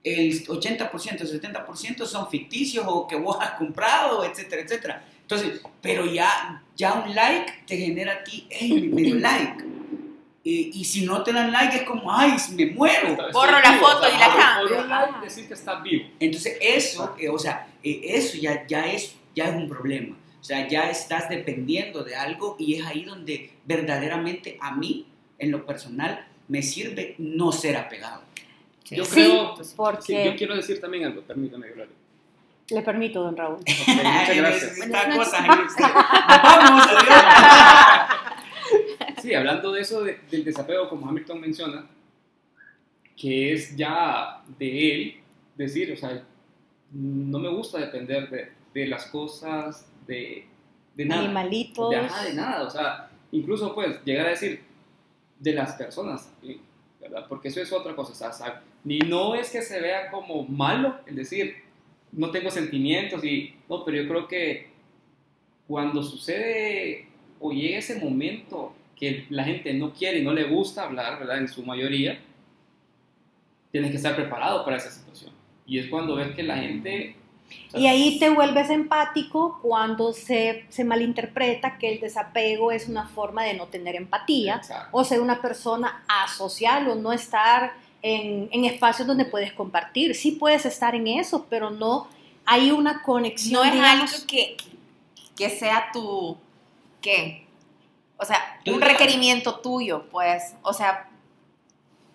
el 0.05 0.47
80%, 0.47 0.91
70% 0.91 2.07
son 2.07 2.31
ficticios 2.31 2.85
o 2.87 3.07
que 3.09 3.17
vos 3.17 3.37
has 3.41 3.53
comprado, 3.53 4.23
etcétera, 4.25 4.63
etcétera. 4.63 5.05
Entonces, 5.23 5.61
pero 5.81 6.07
ya, 6.07 6.63
ya 6.77 6.93
un 6.95 7.15
like 7.15 7.65
te 7.67 7.77
genera 7.77 8.13
a 8.15 8.25
ti, 8.25 8.47
hey, 8.51 8.91
me 8.93 9.03
dio 9.03 9.15
like. 9.21 9.65
Y, 10.43 10.71
y 10.81 10.85
si 10.87 11.05
no 11.05 11.23
te 11.23 11.33
dan 11.35 11.53
like 11.53 11.77
es 11.77 11.83
como, 11.83 12.11
ay, 12.11 12.33
me 12.57 12.67
muero. 12.67 13.09
Estoy 13.09 13.33
Borro 13.33 13.61
la 13.61 13.73
vivo, 13.73 13.87
foto 13.87 14.09
y 14.09 14.19
la 14.19 14.29
cambio. 14.37 14.81
Un 14.83 14.89
like 14.89 15.21
decir 15.23 15.47
que 15.47 15.55
estás 15.55 15.83
vivo. 15.83 16.09
Entonces, 16.19 16.57
eso, 16.63 17.15
eh, 17.19 17.29
o 17.29 17.39
sea, 17.39 17.69
eh, 17.85 18.01
eso 18.05 18.39
ya, 18.39 18.67
ya, 18.67 18.87
es, 18.91 19.15
ya 19.35 19.47
es 19.47 19.55
un 19.57 19.69
problema. 19.69 20.17
O 20.41 20.45
sea, 20.45 20.67
ya 20.69 20.91
estás 20.91 21.29
dependiendo 21.29 22.03
de 22.03 22.17
algo 22.17 22.57
y 22.59 22.77
es 22.77 22.87
ahí 22.87 23.05
donde 23.05 23.51
verdaderamente 23.67 24.57
a 24.61 24.75
mí, 24.75 25.07
en 25.39 25.51
lo 25.51 25.67
personal, 25.67 26.27
me 26.49 26.63
sirve 26.63 27.15
no 27.19 27.53
ser 27.53 27.77
apegado. 27.77 28.23
Yo 28.91 29.05
Sí, 29.05 29.13
creo, 29.21 29.55
porque- 29.77 30.03
sí, 30.03 30.17
yo 30.25 30.35
quiero 30.37 30.57
decir 30.57 30.81
también 30.81 31.05
algo, 31.05 31.21
permítame, 31.23 31.69
Gloria. 31.69 31.93
Le 32.71 32.83
permito, 32.83 33.23
don 33.23 33.37
Raúl. 33.37 33.57
Ok, 33.57 33.69
muchas 33.97 34.37
gracias. 34.37 34.79
Vamos, 34.91 35.29
adiós. 35.33 35.73
Sí, 39.21 39.35
hablando 39.35 39.73
de 39.73 39.83
eso, 39.83 40.03
de- 40.03 40.19
del 40.31 40.45
desapego, 40.45 40.89
como 40.89 41.09
Hamilton 41.09 41.41
menciona, 41.41 41.87
que 43.17 43.53
es 43.53 43.77
ya 43.77 44.43
de 44.59 44.93
él 44.93 45.15
decir, 45.57 45.93
o 45.93 45.97
sea, 45.97 46.23
no 46.93 47.39
me 47.39 47.49
gusta 47.51 47.79
depender 47.79 48.31
de, 48.31 48.51
de 48.75 48.87
las 48.87 49.07
cosas, 49.07 49.87
de, 50.07 50.47
de 50.95 51.05
nada. 51.05 51.23
Animalitos. 51.23 51.91
De, 51.91 51.97
ajá, 51.97 52.25
de 52.25 52.35
nada, 52.35 52.63
o 52.63 52.71
sea, 52.71 53.11
incluso 53.33 53.75
pues 53.75 54.03
llegar 54.05 54.27
a 54.27 54.31
decir 54.31 54.63
de 55.39 55.55
las 55.55 55.73
personas 55.73 56.31
también, 56.33 56.61
¿verdad? 57.01 57.27
Porque 57.29 57.49
eso 57.49 57.61
es 57.61 57.73
otra 57.73 57.95
cosa, 57.97 58.29
o 58.29 58.33
sea, 58.33 58.63
ni 58.85 58.99
no 58.99 59.35
es 59.35 59.51
que 59.51 59.63
se 59.63 59.81
vea 59.81 60.11
como 60.11 60.45
malo 60.45 60.97
el 61.07 61.17
decir, 61.17 61.57
no 62.13 62.31
tengo 62.31 62.51
sentimientos 62.51 63.25
y, 63.25 63.55
no, 63.69 63.85
pero 63.85 64.03
yo 64.03 64.09
creo 64.09 64.29
que 64.29 64.71
cuando 65.67 66.03
sucede 66.03 67.07
o 67.39 67.53
llega 67.53 67.79
ese 67.79 67.99
momento 67.99 68.75
que 68.97 69.27
la 69.31 69.45
gente 69.45 69.73
no 69.73 69.93
quiere 69.95 70.19
y 70.19 70.25
no 70.25 70.33
le 70.33 70.45
gusta 70.45 70.85
hablar, 70.85 71.19
¿verdad? 71.19 71.39
En 71.39 71.49
su 71.49 71.65
mayoría, 71.65 72.21
tienes 73.71 73.91
que 73.91 73.97
estar 73.97 74.15
preparado 74.15 74.65
para 74.65 74.77
esa 74.77 74.91
situación. 74.91 75.33
Y 75.67 75.79
es 75.79 75.87
cuando 75.87 76.17
ves 76.17 76.35
que 76.35 76.43
la 76.43 76.57
gente... 76.57 77.17
Y 77.75 77.87
ahí 77.87 78.19
te 78.19 78.31
vuelves 78.31 78.71
empático 78.71 79.59
cuando 79.63 80.13
se, 80.13 80.67
se 80.69 80.85
malinterpreta 80.85 81.79
que 81.79 81.93
el 81.93 82.01
desapego 82.01 82.73
es 82.73 82.89
una 82.89 83.09
forma 83.09 83.45
de 83.45 83.55
no 83.55 83.67
tener 83.67 83.95
empatía 83.97 84.57
Exacto. 84.57 84.89
o 84.93 85.05
ser 85.05 85.21
una 85.21 85.41
persona 85.41 86.05
asocial 86.09 86.89
o 86.89 86.95
no 86.97 87.13
estar 87.13 87.73
en, 88.03 88.49
en 88.51 88.65
espacios 88.65 89.07
donde 89.07 89.25
puedes 89.25 89.53
compartir. 89.53 90.15
Sí 90.15 90.33
puedes 90.33 90.67
estar 90.67 90.95
en 90.95 91.07
eso, 91.07 91.47
pero 91.49 91.71
no 91.71 92.09
hay 92.45 92.73
una 92.73 93.03
conexión. 93.03 93.63
No 93.63 93.65
es 93.65 93.73
digamos, 93.73 94.13
algo 94.15 94.27
que, 94.27 94.57
que 95.37 95.51
sea 95.51 95.91
tu, 95.93 96.37
¿qué? 97.01 97.47
O 98.17 98.25
sea, 98.25 98.61
un 98.67 98.81
requerimiento 98.81 99.61
tuyo, 99.61 100.07
pues, 100.11 100.55
o 100.63 100.73
sea, 100.73 101.09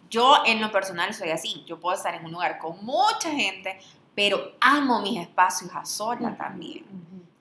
yo 0.09 0.43
en 0.45 0.61
lo 0.61 0.71
personal 0.71 1.13
soy 1.13 1.29
así, 1.31 1.63
yo 1.65 1.79
puedo 1.79 1.95
estar 1.95 2.13
en 2.13 2.25
un 2.25 2.31
lugar 2.31 2.59
con 2.59 2.85
mucha 2.85 3.31
gente, 3.31 3.79
pero 4.15 4.53
amo 4.61 5.01
mis 5.01 5.19
espacios 5.19 5.71
a 5.73 5.85
sola 5.85 6.35
también. 6.35 6.85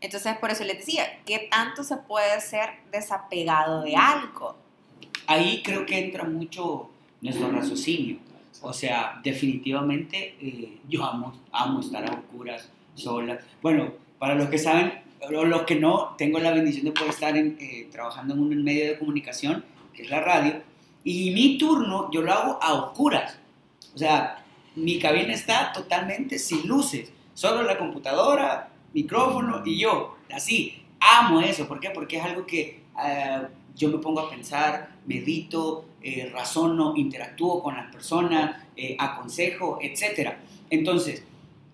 Entonces, 0.00 0.36
por 0.36 0.50
eso 0.50 0.64
les 0.64 0.78
decía, 0.78 1.04
¿qué 1.24 1.48
tanto 1.50 1.82
se 1.82 1.96
puede 1.96 2.40
ser 2.40 2.68
desapegado 2.92 3.82
de 3.82 3.96
algo? 3.96 4.56
Ahí 5.26 5.62
creo 5.62 5.86
que 5.86 5.98
entra 5.98 6.24
mucho 6.24 6.90
nuestro 7.22 7.50
raciocinio. 7.50 8.18
O 8.60 8.72
sea, 8.72 9.20
definitivamente 9.22 10.36
eh, 10.40 10.78
yo 10.88 11.04
amo, 11.04 11.32
amo 11.52 11.80
estar 11.80 12.04
a 12.04 12.12
oscuras, 12.12 12.68
sola. 12.94 13.38
Bueno, 13.62 13.92
para 14.18 14.34
los 14.34 14.48
que 14.48 14.58
saben, 14.58 14.92
o 15.22 15.44
los 15.44 15.62
que 15.62 15.76
no, 15.76 16.14
tengo 16.18 16.38
la 16.38 16.50
bendición 16.50 16.84
de 16.84 16.92
poder 16.92 17.10
estar 17.10 17.36
en, 17.36 17.56
eh, 17.60 17.88
trabajando 17.90 18.34
en 18.34 18.40
un 18.40 18.62
medio 18.62 18.86
de 18.86 18.98
comunicación, 18.98 19.64
que 19.94 20.02
es 20.02 20.10
la 20.10 20.20
radio, 20.20 20.60
y 21.02 21.30
mi 21.30 21.56
turno 21.56 22.10
yo 22.10 22.22
lo 22.22 22.32
hago 22.32 22.58
a 22.62 22.74
oscuras. 22.74 23.38
O 23.94 23.98
sea, 23.98 24.43
mi 24.76 24.98
cabina 24.98 25.32
está 25.32 25.72
totalmente 25.72 26.38
sin 26.38 26.66
luces, 26.66 27.12
solo 27.32 27.62
la 27.62 27.78
computadora, 27.78 28.70
micrófono 28.92 29.62
y 29.64 29.78
yo. 29.78 30.16
Así, 30.32 30.82
amo 31.00 31.40
eso. 31.40 31.68
¿Por 31.68 31.80
qué? 31.80 31.90
Porque 31.90 32.16
es 32.18 32.24
algo 32.24 32.46
que 32.46 32.80
eh, 33.04 33.42
yo 33.76 33.88
me 33.88 33.98
pongo 33.98 34.20
a 34.20 34.30
pensar, 34.30 34.96
medito, 35.06 35.84
eh, 36.02 36.30
razono, 36.32 36.94
interactúo 36.96 37.62
con 37.62 37.76
las 37.76 37.92
personas, 37.92 38.62
eh, 38.76 38.96
aconsejo, 38.98 39.78
etc. 39.80 40.32
Entonces, 40.70 41.22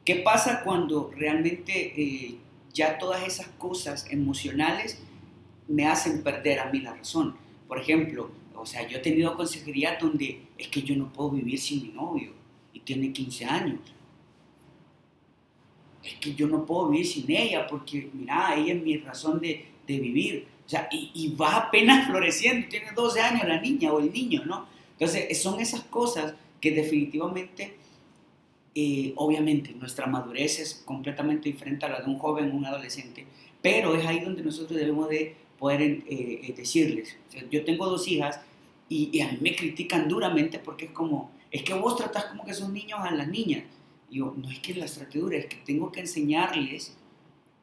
¿qué 0.04 0.16
pasa 0.16 0.62
cuando 0.62 1.10
realmente 1.16 1.94
eh, 2.00 2.36
ya 2.72 2.98
todas 2.98 3.26
esas 3.26 3.48
cosas 3.58 4.06
emocionales 4.10 5.00
me 5.68 5.86
hacen 5.86 6.22
perder 6.22 6.60
a 6.60 6.70
mí 6.70 6.80
la 6.80 6.94
razón? 6.94 7.36
Por 7.66 7.78
ejemplo, 7.78 8.30
o 8.54 8.66
sea, 8.66 8.86
yo 8.86 8.98
he 8.98 9.00
tenido 9.00 9.36
consejería 9.36 9.96
donde 10.00 10.42
es 10.58 10.68
que 10.68 10.82
yo 10.82 10.96
no 10.96 11.12
puedo 11.12 11.30
vivir 11.30 11.58
sin 11.58 11.82
mi 11.82 11.88
novio 11.88 12.39
y 12.72 12.80
tiene 12.80 13.12
15 13.12 13.44
años. 13.44 13.80
Es 16.04 16.14
que 16.14 16.34
yo 16.34 16.46
no 16.46 16.64
puedo 16.64 16.88
vivir 16.88 17.06
sin 17.06 17.30
ella 17.30 17.66
porque, 17.66 18.10
mira, 18.12 18.54
ella 18.56 18.74
es 18.74 18.82
mi 18.82 18.96
razón 18.98 19.40
de, 19.40 19.66
de 19.86 20.00
vivir. 20.00 20.46
O 20.66 20.68
sea, 20.68 20.88
y, 20.90 21.10
y 21.14 21.34
va 21.34 21.56
apenas 21.56 22.06
floreciendo, 22.10 22.68
tiene 22.68 22.92
12 22.94 23.20
años 23.20 23.48
la 23.48 23.60
niña 23.60 23.92
o 23.92 24.00
el 24.00 24.12
niño, 24.12 24.44
¿no? 24.46 24.66
Entonces, 24.92 25.42
son 25.42 25.60
esas 25.60 25.82
cosas 25.84 26.34
que 26.60 26.70
definitivamente, 26.72 27.74
eh, 28.74 29.12
obviamente, 29.16 29.72
nuestra 29.72 30.06
madurez 30.06 30.60
es 30.60 30.82
completamente 30.84 31.48
diferente 31.48 31.86
a 31.86 31.88
la 31.88 32.00
de 32.00 32.06
un 32.06 32.18
joven 32.18 32.52
un 32.52 32.66
adolescente, 32.66 33.24
pero 33.62 33.94
es 33.94 34.06
ahí 34.06 34.20
donde 34.20 34.42
nosotros 34.42 34.78
debemos 34.78 35.08
de 35.08 35.34
poder 35.58 35.80
eh, 35.80 36.04
eh, 36.06 36.54
decirles. 36.56 37.16
O 37.28 37.32
sea, 37.32 37.42
yo 37.50 37.64
tengo 37.64 37.86
dos 37.86 38.06
hijas 38.08 38.40
y, 38.88 39.08
y 39.12 39.20
a 39.22 39.32
mí 39.32 39.38
me 39.40 39.56
critican 39.56 40.06
duramente 40.06 40.58
porque 40.58 40.86
es 40.86 40.90
como, 40.90 41.30
es 41.50 41.62
que 41.62 41.74
vos 41.74 41.96
tratás 41.96 42.26
como 42.26 42.44
que 42.44 42.54
son 42.54 42.72
niños 42.72 43.00
a 43.02 43.10
las 43.10 43.28
niñas. 43.28 43.64
Y 44.10 44.18
yo, 44.18 44.34
no 44.36 44.50
es 44.50 44.58
que 44.60 44.74
las 44.74 44.94
trate 44.94 45.18
dura, 45.18 45.38
es 45.38 45.46
que 45.46 45.56
tengo 45.56 45.90
que 45.92 46.00
enseñarles 46.00 46.96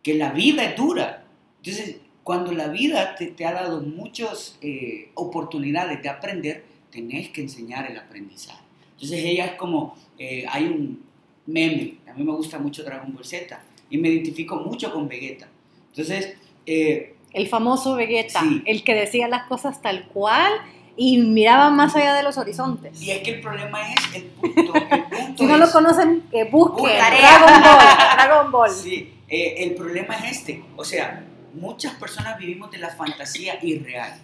que 0.04 0.14
la 0.16 0.32
vida 0.32 0.64
es 0.64 0.76
dura. 0.78 1.26
Entonces, 1.64 1.98
cuando 2.24 2.52
la 2.52 2.68
vida 2.68 3.16
te, 3.16 3.28
te 3.28 3.46
ha 3.46 3.54
dado 3.54 3.82
muchas 3.82 4.58
eh, 4.62 5.12
oportunidades 5.16 6.02
de 6.02 6.10
aprender, 6.10 6.64
tenés 6.92 7.30
que 7.30 7.42
enseñar 7.42 7.90
el 7.90 7.98
aprendizaje. 7.98 8.62
Entonces 8.94 9.24
ella 9.24 9.46
es 9.46 9.52
como, 9.54 9.96
eh, 10.18 10.46
hay 10.50 10.66
un 10.66 11.04
meme, 11.46 11.96
a 12.10 12.14
mí 12.14 12.24
me 12.24 12.32
gusta 12.34 12.60
mucho 12.60 12.84
Dragon 12.84 13.14
Ball 13.14 13.24
Z 13.26 13.62
y 13.90 13.98
me 13.98 14.10
identifico 14.10 14.58
mucho 14.58 14.92
con 14.92 15.08
Vegeta. 15.08 15.48
Entonces, 15.92 16.36
eh, 16.66 17.16
El 17.34 17.48
famoso 17.48 17.96
Vegeta, 17.96 18.42
Sí. 18.42 18.64
el 18.66 18.84
que 18.84 18.96
decía 18.96 19.28
las 19.28 19.48
cosas 19.48 19.82
tal 19.82 20.08
cual 20.08 20.52
y 20.98 21.20
miraba 21.20 21.70
más 21.70 21.96
allá 21.96 22.14
de 22.16 22.24
los 22.24 22.38
horizontes. 22.38 23.00
y 23.02 23.12
es 23.12 23.20
que 23.22 23.36
el 23.36 23.42
problema 23.42 23.94
es 23.94 24.16
el 24.16 24.24
punto. 24.24 24.74
el 24.76 25.04
punto 25.04 25.38
Si 25.38 25.46
no 25.46 25.58
lo 25.58 25.66
es- 25.66 25.72
conocen, 25.72 26.24
que 26.32 26.44
busquen. 26.46 26.98
Dragon 26.98 27.62
Ball. 27.64 27.86
Dragon 28.16 28.52
Ball. 28.52 28.70
Sí, 28.72 29.14
eh, 29.28 29.56
el 29.60 29.76
problema 29.76 30.16
es 30.16 30.38
este. 30.40 30.64
O 30.76 30.84
sea, 30.84 31.24
muchas 31.54 31.94
personas 31.96 32.38
vivimos 32.38 32.72
de 32.72 32.80
la 32.80 32.90
fantasía 32.90 33.64
irreal. 33.64 34.20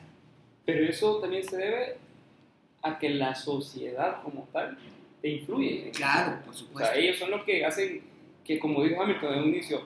Pero 0.65 0.85
eso 0.89 1.19
también 1.19 1.43
se 1.47 1.57
debe 1.57 1.97
a 2.81 2.97
que 2.99 3.09
la 3.09 3.35
sociedad 3.35 4.21
como 4.23 4.47
tal 4.51 4.77
te 5.21 5.29
influye. 5.29 5.91
Claro, 5.91 6.39
por 6.43 6.53
O 6.53 6.57
supuesto. 6.57 6.91
sea, 6.93 7.01
ellos 7.01 7.17
son 7.17 7.31
los 7.31 7.43
que 7.43 7.65
hacen 7.65 8.01
que, 8.43 8.59
como 8.59 8.83
dijo 8.83 9.01
Hamilton 9.01 9.33
en 9.35 9.39
un 9.43 9.49
inicio, 9.49 9.81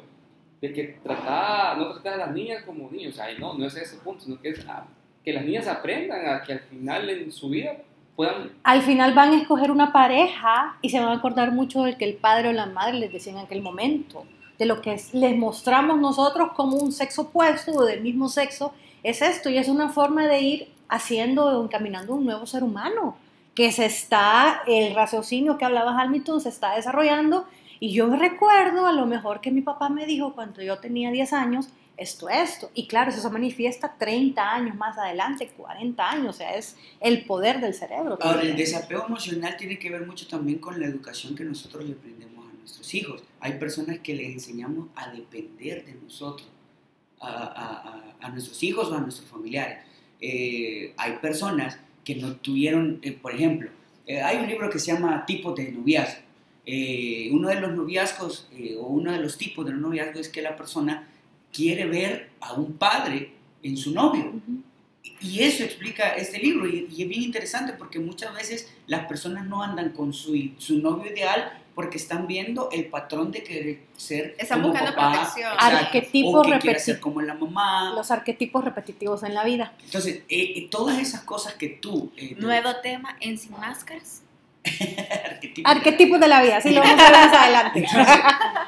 de 0.61 0.73
que 0.73 0.83
trata, 1.03 1.75
no 1.77 1.91
tratar 1.93 2.13
a 2.13 2.17
las 2.25 2.31
niñas 2.33 2.63
como 2.63 2.89
niños. 2.89 3.13
O 3.13 3.17
sea, 3.17 3.27
no, 3.37 3.53
no 3.55 3.67
es 3.67 3.75
ese 3.75 3.97
punto, 3.97 4.23
sino 4.23 4.39
que 4.41 4.49
es 4.49 4.67
a- 4.67 4.87
que 5.27 5.33
las 5.33 5.43
niñas 5.43 5.67
aprendan 5.67 6.25
a 6.25 6.41
que 6.41 6.53
al 6.53 6.61
final 6.61 7.09
en 7.09 7.33
su 7.33 7.49
vida 7.49 7.73
puedan... 8.15 8.53
Al 8.63 8.81
final 8.81 9.13
van 9.13 9.33
a 9.33 9.37
escoger 9.41 9.71
una 9.71 9.91
pareja 9.91 10.77
y 10.81 10.89
se 10.89 11.01
van 11.01 11.09
a 11.09 11.15
acordar 11.15 11.51
mucho 11.51 11.83
del 11.83 11.97
que 11.97 12.05
el 12.05 12.13
padre 12.15 12.47
o 12.47 12.53
la 12.53 12.65
madre 12.65 12.93
les 12.97 13.11
decía 13.11 13.33
en 13.33 13.39
aquel 13.39 13.61
momento. 13.61 14.23
De 14.57 14.65
lo 14.65 14.79
que 14.79 14.93
es- 14.93 15.13
les 15.13 15.35
mostramos 15.37 15.99
nosotros 15.99 16.53
como 16.55 16.77
un 16.77 16.93
sexo 16.93 17.23
opuesto 17.23 17.73
o 17.73 17.83
del 17.83 17.99
mismo 17.99 18.29
sexo, 18.29 18.73
es 19.03 19.21
esto 19.21 19.49
y 19.49 19.57
es 19.57 19.67
una 19.67 19.89
forma 19.89 20.27
de 20.27 20.39
ir 20.39 20.67
haciendo 20.87 21.43
o 21.47 21.61
encaminando 21.65 22.13
un 22.13 22.23
nuevo 22.23 22.45
ser 22.45 22.63
humano 22.63 23.17
que 23.53 23.73
se 23.73 23.85
está, 23.85 24.61
el 24.65 24.95
raciocinio 24.95 25.57
que 25.57 25.65
hablaba 25.65 25.99
Hamilton 25.99 26.39
se 26.39 26.47
está 26.47 26.73
desarrollando 26.75 27.45
y 27.81 27.91
yo 27.91 28.07
me 28.07 28.17
recuerdo 28.17 28.87
a 28.87 28.93
lo 28.93 29.05
mejor 29.05 29.41
que 29.41 29.51
mi 29.51 29.59
papá 29.61 29.89
me 29.89 30.05
dijo 30.05 30.31
cuando 30.35 30.61
yo 30.61 30.77
tenía 30.77 31.11
10 31.11 31.33
años, 31.33 31.67
esto, 31.97 32.29
esto, 32.29 32.69
y 32.75 32.87
claro, 32.87 33.09
eso 33.11 33.21
se 33.21 33.29
manifiesta 33.29 33.95
30 33.97 34.53
años 34.53 34.75
más 34.75 34.97
adelante, 34.97 35.49
40 35.57 36.09
años, 36.09 36.35
o 36.35 36.37
sea, 36.37 36.55
es 36.55 36.75
el 37.01 37.25
poder 37.25 37.59
del 37.59 37.73
cerebro. 37.73 38.17
Ahora, 38.21 38.41
el 38.43 38.55
desapego 38.55 39.05
emocional 39.07 39.57
tiene 39.57 39.79
que 39.79 39.89
ver 39.89 40.05
mucho 40.05 40.27
también 40.27 40.59
con 40.59 40.79
la 40.79 40.85
educación 40.85 41.35
que 41.35 41.43
nosotros 41.43 41.83
le 41.85 41.95
brindemos 41.95 42.47
a 42.47 42.53
nuestros 42.59 42.93
hijos. 42.93 43.23
Hay 43.39 43.53
personas 43.53 43.99
que 43.99 44.13
les 44.15 44.29
enseñamos 44.31 44.89
a 44.95 45.09
depender 45.11 45.85
de 45.85 45.95
nosotros, 45.95 46.47
a, 47.19 47.27
a- 47.29 47.89
a- 48.21 48.27
a 48.27 48.29
nuestros 48.29 48.61
hijos 48.63 48.89
o 48.89 48.95
a 48.95 48.99
nuestros 49.01 49.27
familiares. 49.29 49.79
Eh, 50.21 50.93
hay 50.97 51.13
personas 51.17 51.79
que 52.03 52.15
no 52.15 52.35
tuvieron, 52.35 52.99
eh, 53.01 53.11
por 53.11 53.33
ejemplo, 53.33 53.69
eh, 54.05 54.21
hay 54.21 54.37
un 54.37 54.47
libro 54.47 54.69
que 54.69 54.79
se 54.79 54.93
llama 54.93 55.25
Tipos 55.25 55.55
de 55.55 55.71
noviazgo. 55.71 56.21
Eh, 56.65 57.29
uno 57.31 57.47
de 57.49 57.59
los 57.61 57.73
noviazgos 57.73 58.47
eh, 58.51 58.75
o 58.79 58.87
uno 58.87 59.11
de 59.13 59.19
los 59.19 59.37
tipos 59.37 59.65
de 59.65 59.71
los 59.71 59.81
noviazgos 59.81 60.21
es 60.21 60.29
que 60.29 60.41
la 60.41 60.55
persona 60.55 61.07
quiere 61.53 61.85
ver 61.85 62.29
a 62.41 62.53
un 62.53 62.73
padre 62.73 63.33
en 63.63 63.77
su 63.77 63.91
novio. 63.93 64.25
Ujú. 64.29 64.61
Y 65.21 65.41
eso 65.41 65.63
explica 65.63 66.09
este 66.15 66.37
libro 66.37 66.67
y, 66.67 66.87
y 66.95 67.03
es 67.03 67.09
bien 67.09 67.23
interesante 67.23 67.73
porque 67.73 67.99
muchas 67.99 68.33
veces 68.33 68.71
las 68.85 69.05
personas 69.07 69.45
no 69.47 69.63
andan 69.63 69.89
con 69.91 70.13
su, 70.13 70.35
su 70.57 70.79
novio 70.79 71.11
ideal 71.11 71.59
porque 71.73 71.97
están 71.97 72.27
viendo 72.27 72.69
el 72.71 72.85
patrón 72.85 73.31
de 73.31 73.43
querer 73.43 73.79
ser 73.95 74.35
Están 74.37 74.61
como 74.61 74.73
buscando 74.73 74.95
papá, 74.95 75.11
protección. 75.13 75.51
Arquetipos 75.57 76.33
o 76.33 76.41
que 76.41 76.47
quiere 76.47 76.57
repetitivos. 76.59 76.83
ser 76.83 76.99
como 76.99 77.21
la 77.21 77.33
mamá. 77.35 77.93
Los 77.95 78.11
arquetipos 78.11 78.63
repetitivos 78.63 79.23
en 79.23 79.33
la 79.33 79.43
vida. 79.43 79.73
Entonces, 79.83 80.17
eh, 80.27 80.53
eh, 80.55 80.67
todas 80.71 80.99
esas 80.99 81.21
cosas 81.21 81.53
que 81.53 81.69
tú... 81.69 82.11
eh, 82.17 82.35
tú- 82.35 82.41
Nuevo 82.41 82.75
tema 82.83 83.15
en 83.19 83.37
Sin 83.37 83.51
Máscaras. 83.51 84.23
arquetipos. 84.63 85.71
Arquetipos 85.71 86.19
de 86.19 86.27
la 86.27 86.41
vida, 86.41 86.61
sí, 86.61 86.71
lo 86.71 86.81
vamos 86.81 86.99
a 86.99 87.03
ver 87.03 87.11
más 87.11 87.33
adelante. 87.33 87.79
Entonces, 87.79 88.15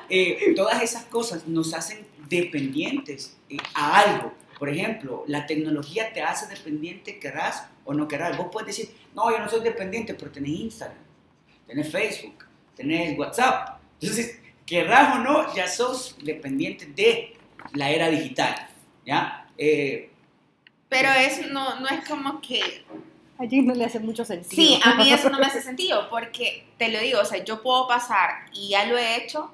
eh, 0.09 0.53
todas 0.55 0.81
esas 0.81 1.03
cosas 1.05 1.47
nos 1.47 1.73
hacen 1.73 1.99
dependientes 2.29 3.37
eh, 3.49 3.57
a 3.73 3.99
algo. 3.99 4.33
Por 4.57 4.69
ejemplo, 4.69 5.23
la 5.27 5.45
tecnología 5.45 6.13
te 6.13 6.21
hace 6.21 6.53
dependiente, 6.53 7.19
querrás 7.19 7.67
o 7.85 7.93
no 7.93 8.07
querrás. 8.07 8.37
Vos 8.37 8.47
puedes 8.51 8.67
decir, 8.67 8.95
no, 9.15 9.31
yo 9.31 9.39
no 9.39 9.49
soy 9.49 9.61
dependiente, 9.61 10.13
pero 10.13 10.31
tenés 10.31 10.51
Instagram, 10.51 10.97
tenés 11.65 11.91
Facebook, 11.91 12.45
tenés 12.75 13.17
WhatsApp. 13.17 13.79
Entonces, 14.01 14.39
querrás 14.65 15.15
o 15.15 15.19
no, 15.19 15.55
ya 15.55 15.67
sos 15.67 16.17
dependiente 16.21 16.85
de 16.87 17.37
la 17.73 17.89
era 17.89 18.09
digital. 18.09 18.55
¿Ya? 19.05 19.47
Eh, 19.57 20.09
Pero 20.87 21.09
eso 21.11 21.47
no, 21.47 21.79
no 21.79 21.87
es 21.87 22.07
como 22.07 22.39
que 22.41 22.83
Allí 23.39 23.61
no 23.61 23.73
le 23.73 23.85
hace 23.85 24.01
mucho 24.01 24.25
sentido. 24.25 24.61
Sí, 24.61 24.79
a 24.83 24.95
mí 24.95 25.11
eso 25.13 25.29
no 25.29 25.39
me 25.39 25.45
hace 25.45 25.61
sentido, 25.61 26.09
porque 26.09 26.65
te 26.77 26.89
lo 26.89 26.99
digo, 26.99 27.21
o 27.21 27.25
sea, 27.25 27.41
yo 27.43 27.63
puedo 27.63 27.87
pasar, 27.87 28.45
y 28.53 28.69
ya 28.69 28.85
lo 28.85 28.97
he 28.97 29.15
hecho, 29.15 29.53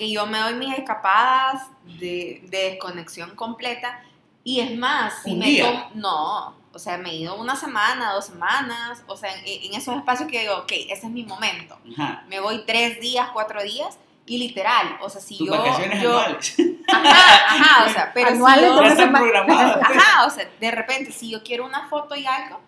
que 0.00 0.10
yo 0.10 0.24
me 0.26 0.38
doy 0.38 0.54
mis 0.54 0.76
escapadas 0.78 1.66
de, 1.84 2.40
de 2.48 2.70
desconexión 2.70 3.34
completa, 3.36 4.02
y 4.42 4.60
es 4.60 4.74
más, 4.78 5.12
si 5.22 5.32
¿Un 5.32 5.38
me 5.40 5.46
día? 5.46 5.90
no, 5.94 6.54
o 6.72 6.78
sea, 6.78 6.96
me 6.96 7.10
he 7.10 7.16
ido 7.16 7.34
una 7.36 7.54
semana, 7.54 8.12
dos 8.14 8.24
semanas, 8.24 9.02
o 9.06 9.14
sea, 9.16 9.30
en, 9.36 9.42
en 9.46 9.74
esos 9.74 9.94
espacios 9.96 10.26
que 10.30 10.40
digo, 10.40 10.56
ok, 10.56 10.72
ese 10.88 11.06
es 11.06 11.10
mi 11.12 11.24
momento, 11.24 11.78
ajá. 11.92 12.24
me 12.28 12.40
voy 12.40 12.64
tres 12.66 12.98
días, 13.00 13.28
cuatro 13.34 13.62
días, 13.62 13.98
y 14.24 14.38
literal, 14.38 14.96
o 15.02 15.10
sea, 15.10 15.20
si 15.20 15.36
Tus 15.36 15.48
yo... 15.48 15.52
vacaciones 15.58 16.02
yo 16.02 16.18
anuales. 16.18 16.56
Ajá, 16.88 17.46
ajá, 17.46 17.84
o 17.84 17.92
sea, 17.92 18.10
pero 18.14 18.30
Anuales, 18.30 18.60
si 18.64 18.66
yo- 18.68 18.74
¿dónde 18.74 18.88
ya 18.88 18.92
están 18.94 19.12
se- 19.12 19.18
programadas. 19.20 19.76
Ajá, 19.82 20.24
o 20.26 20.30
sea, 20.30 20.48
de 20.58 20.70
repente, 20.70 21.12
si 21.12 21.30
yo 21.30 21.42
quiero 21.42 21.64
una 21.66 21.88
foto 21.88 22.16
y 22.16 22.24
algo, 22.26 22.60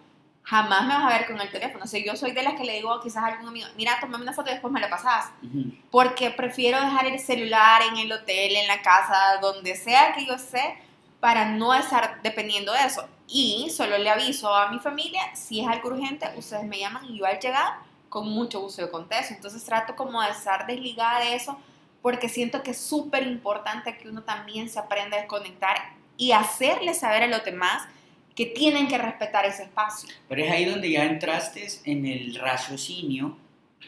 jamás 0.45 0.87
me 0.87 0.95
vas 0.95 1.05
a 1.05 1.19
ver 1.19 1.27
con 1.27 1.41
el 1.41 1.51
teléfono. 1.51 1.85
O 1.85 1.87
sea, 1.87 2.03
yo 2.05 2.17
soy 2.17 2.33
de 2.33 2.43
las 2.43 2.55
que 2.55 2.65
le 2.65 2.75
digo 2.75 3.01
quizás 3.01 3.25
a 3.25 3.27
algún 3.27 3.49
amigo, 3.49 3.69
mira, 3.77 3.99
tomame 4.01 4.25
una 4.25 4.33
foto 4.33 4.51
y 4.51 4.53
después 4.53 4.73
me 4.73 4.81
la 4.81 4.91
pasas. 4.91 5.31
Ujú. 5.43 5.73
Porque 5.91 6.31
prefiero 6.31 6.81
dejar 6.81 7.07
el 7.07 7.19
celular 7.21 7.83
en 7.83 7.99
el 7.99 8.13
hotel, 8.13 8.57
en 8.57 8.67
la 8.67 8.83
casa, 8.83 9.39
donde 9.41 9.77
sea 9.77 10.13
que 10.15 10.27
yo 10.27 10.35
esté, 10.35 10.79
para 11.21 11.45
no 11.45 11.73
estar 11.73 12.21
dependiendo 12.23 12.73
de 12.73 12.81
eso. 12.81 13.09
Y 13.29 13.71
solo 13.71 13.97
le 13.97 14.11
aviso 14.11 14.53
a 14.55 14.71
mi 14.71 14.81
familia, 14.81 15.23
si 15.35 15.61
es 15.61 15.69
algo 15.69 15.91
urgente, 15.91 16.29
ustedes 16.37 16.65
me 16.65 16.79
llaman 16.79 17.05
y 17.05 17.19
yo 17.19 17.27
al 17.27 17.39
llegar, 17.39 17.75
con 18.09 18.29
mucho 18.29 18.61
gusto 18.61 18.83
yo 18.83 18.91
contesto. 18.91 19.33
Entonces 19.33 19.65
trato 19.65 19.95
como 19.95 20.21
de 20.21 20.31
estar 20.31 20.67
desligada 20.67 21.21
de 21.21 21.37
eso, 21.37 21.59
porque 22.03 22.29
siento 22.29 22.65
que 22.65 22.73
es 22.73 22.81
súper 22.81 23.27
importante 23.27 23.97
que 23.97 24.09
uno 24.09 24.23
también 24.23 24.69
se 24.69 24.81
aprenda 24.81 25.17
a 25.17 25.21
desconectar 25.21 25.77
y 26.17 26.33
hacerle 26.33 26.93
saber 26.93 27.23
a 27.23 27.27
los 27.29 27.45
demás 27.45 27.87
que 28.35 28.47
tienen 28.47 28.89
que 28.89 28.99
respetar 28.99 29.45
ese 29.47 29.65
espacio. 29.65 30.09
Pero 30.29 30.45
es 30.45 30.51
ahí 30.51 30.65
donde 30.65 30.91
ya 30.91 31.05
entraste 31.05 31.67
en 31.85 32.07
el 32.07 32.35
raciocinio 32.37 33.37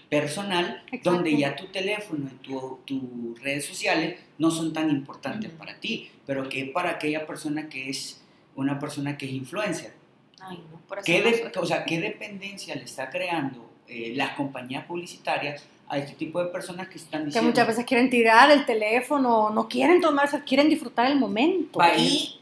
personal, 0.09 0.83
Exacto. 0.87 1.13
donde 1.13 1.37
ya 1.37 1.57
tu 1.57 1.67
teléfono 1.67 2.29
y 2.33 2.37
tu- 2.47 2.79
tus 2.85 3.41
redes 3.43 3.65
sociales 3.65 4.19
no 4.39 4.51
son 4.51 4.73
tan 4.73 4.91
importantes 4.91 5.51
para 5.51 5.79
ti, 5.79 6.11
pero 6.27 6.49
que 6.49 6.67
para 6.67 6.91
aquella 6.91 7.27
persona 7.27 7.69
que 7.69 7.89
es 7.91 8.23
una 8.57 8.79
persona 8.79 9.17
que 9.17 9.27
es 9.27 9.33
influencer. 9.33 9.93
Ay, 10.41 10.59
no, 10.71 10.79
por 10.87 10.99
eso 10.99 11.07
¿Qué, 11.07 11.23
de- 11.23 11.53
o 11.59 11.67
sea, 11.67 11.85
¿Qué 11.85 12.01
dependencia 12.01 12.75
le 12.75 12.85
está 12.85 13.09
creando 13.11 13.71
eh, 13.89 14.13
las 14.17 14.31
compañías 14.37 14.85
publicitarias 14.87 15.65
a 15.89 15.99
este 15.99 16.15
tipo 16.15 16.43
de 16.43 16.51
personas 16.51 16.89
que 16.89 16.97
están 16.97 17.21
Que 17.23 17.27
diciendo... 17.27 17.51
muchas 17.51 17.67
veces 17.67 17.85
quieren 17.85 18.09
tirar 18.11 18.51
el 18.51 18.65
teléfono, 18.65 19.51
no 19.51 19.69
quieren 19.69 20.01
tomarse, 20.01 20.43
quieren 20.45 20.69
disfrutar 20.69 21.11
el 21.11 21.19
momento. 21.19 21.73
Pues, 21.73 22.39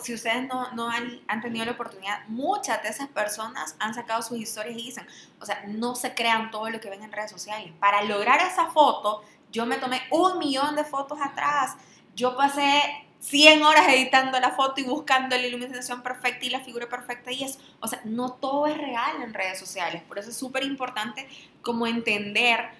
si 0.00 0.14
ustedes 0.14 0.48
no, 0.48 0.72
no 0.72 0.90
han, 0.90 1.20
han 1.28 1.40
tenido 1.42 1.64
la 1.64 1.72
oportunidad, 1.72 2.26
muchas 2.28 2.82
de 2.82 2.88
esas 2.88 3.08
personas 3.08 3.76
han 3.78 3.94
sacado 3.94 4.22
sus 4.22 4.38
historias 4.38 4.76
y 4.76 4.82
dicen, 4.84 5.06
o 5.40 5.46
sea, 5.46 5.62
no 5.66 5.94
se 5.94 6.14
crean 6.14 6.50
todo 6.50 6.70
lo 6.70 6.80
que 6.80 6.88
ven 6.88 7.02
en 7.02 7.12
redes 7.12 7.30
sociales. 7.30 7.72
Para 7.78 8.02
lograr 8.02 8.40
esa 8.40 8.68
foto, 8.68 9.22
yo 9.52 9.66
me 9.66 9.76
tomé 9.76 10.02
un 10.10 10.38
millón 10.38 10.76
de 10.76 10.84
fotos 10.84 11.18
atrás. 11.20 11.76
Yo 12.14 12.36
pasé 12.36 13.06
100 13.20 13.62
horas 13.62 13.88
editando 13.88 14.38
la 14.38 14.52
foto 14.52 14.80
y 14.80 14.84
buscando 14.84 15.36
la 15.36 15.46
iluminación 15.46 16.02
perfecta 16.02 16.46
y 16.46 16.50
la 16.50 16.60
figura 16.60 16.88
perfecta 16.88 17.32
y 17.32 17.44
eso. 17.44 17.58
O 17.80 17.88
sea, 17.88 18.00
no 18.04 18.32
todo 18.32 18.66
es 18.66 18.78
real 18.78 19.22
en 19.22 19.34
redes 19.34 19.58
sociales. 19.58 20.02
Por 20.02 20.18
eso 20.18 20.30
es 20.30 20.36
súper 20.36 20.62
importante 20.64 21.28
como 21.62 21.86
entender 21.86 22.70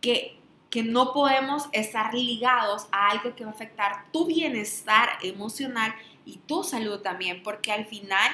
que, 0.00 0.38
que 0.70 0.82
no 0.82 1.12
podemos 1.12 1.68
estar 1.72 2.14
ligados 2.14 2.86
a 2.92 3.10
algo 3.10 3.34
que 3.36 3.44
va 3.44 3.50
a 3.50 3.54
afectar 3.54 4.06
tu 4.12 4.26
bienestar 4.26 5.08
emocional 5.22 5.94
y 6.24 6.38
tu 6.38 6.64
salud 6.64 7.00
también, 7.00 7.42
porque 7.42 7.72
al 7.72 7.86
final, 7.86 8.30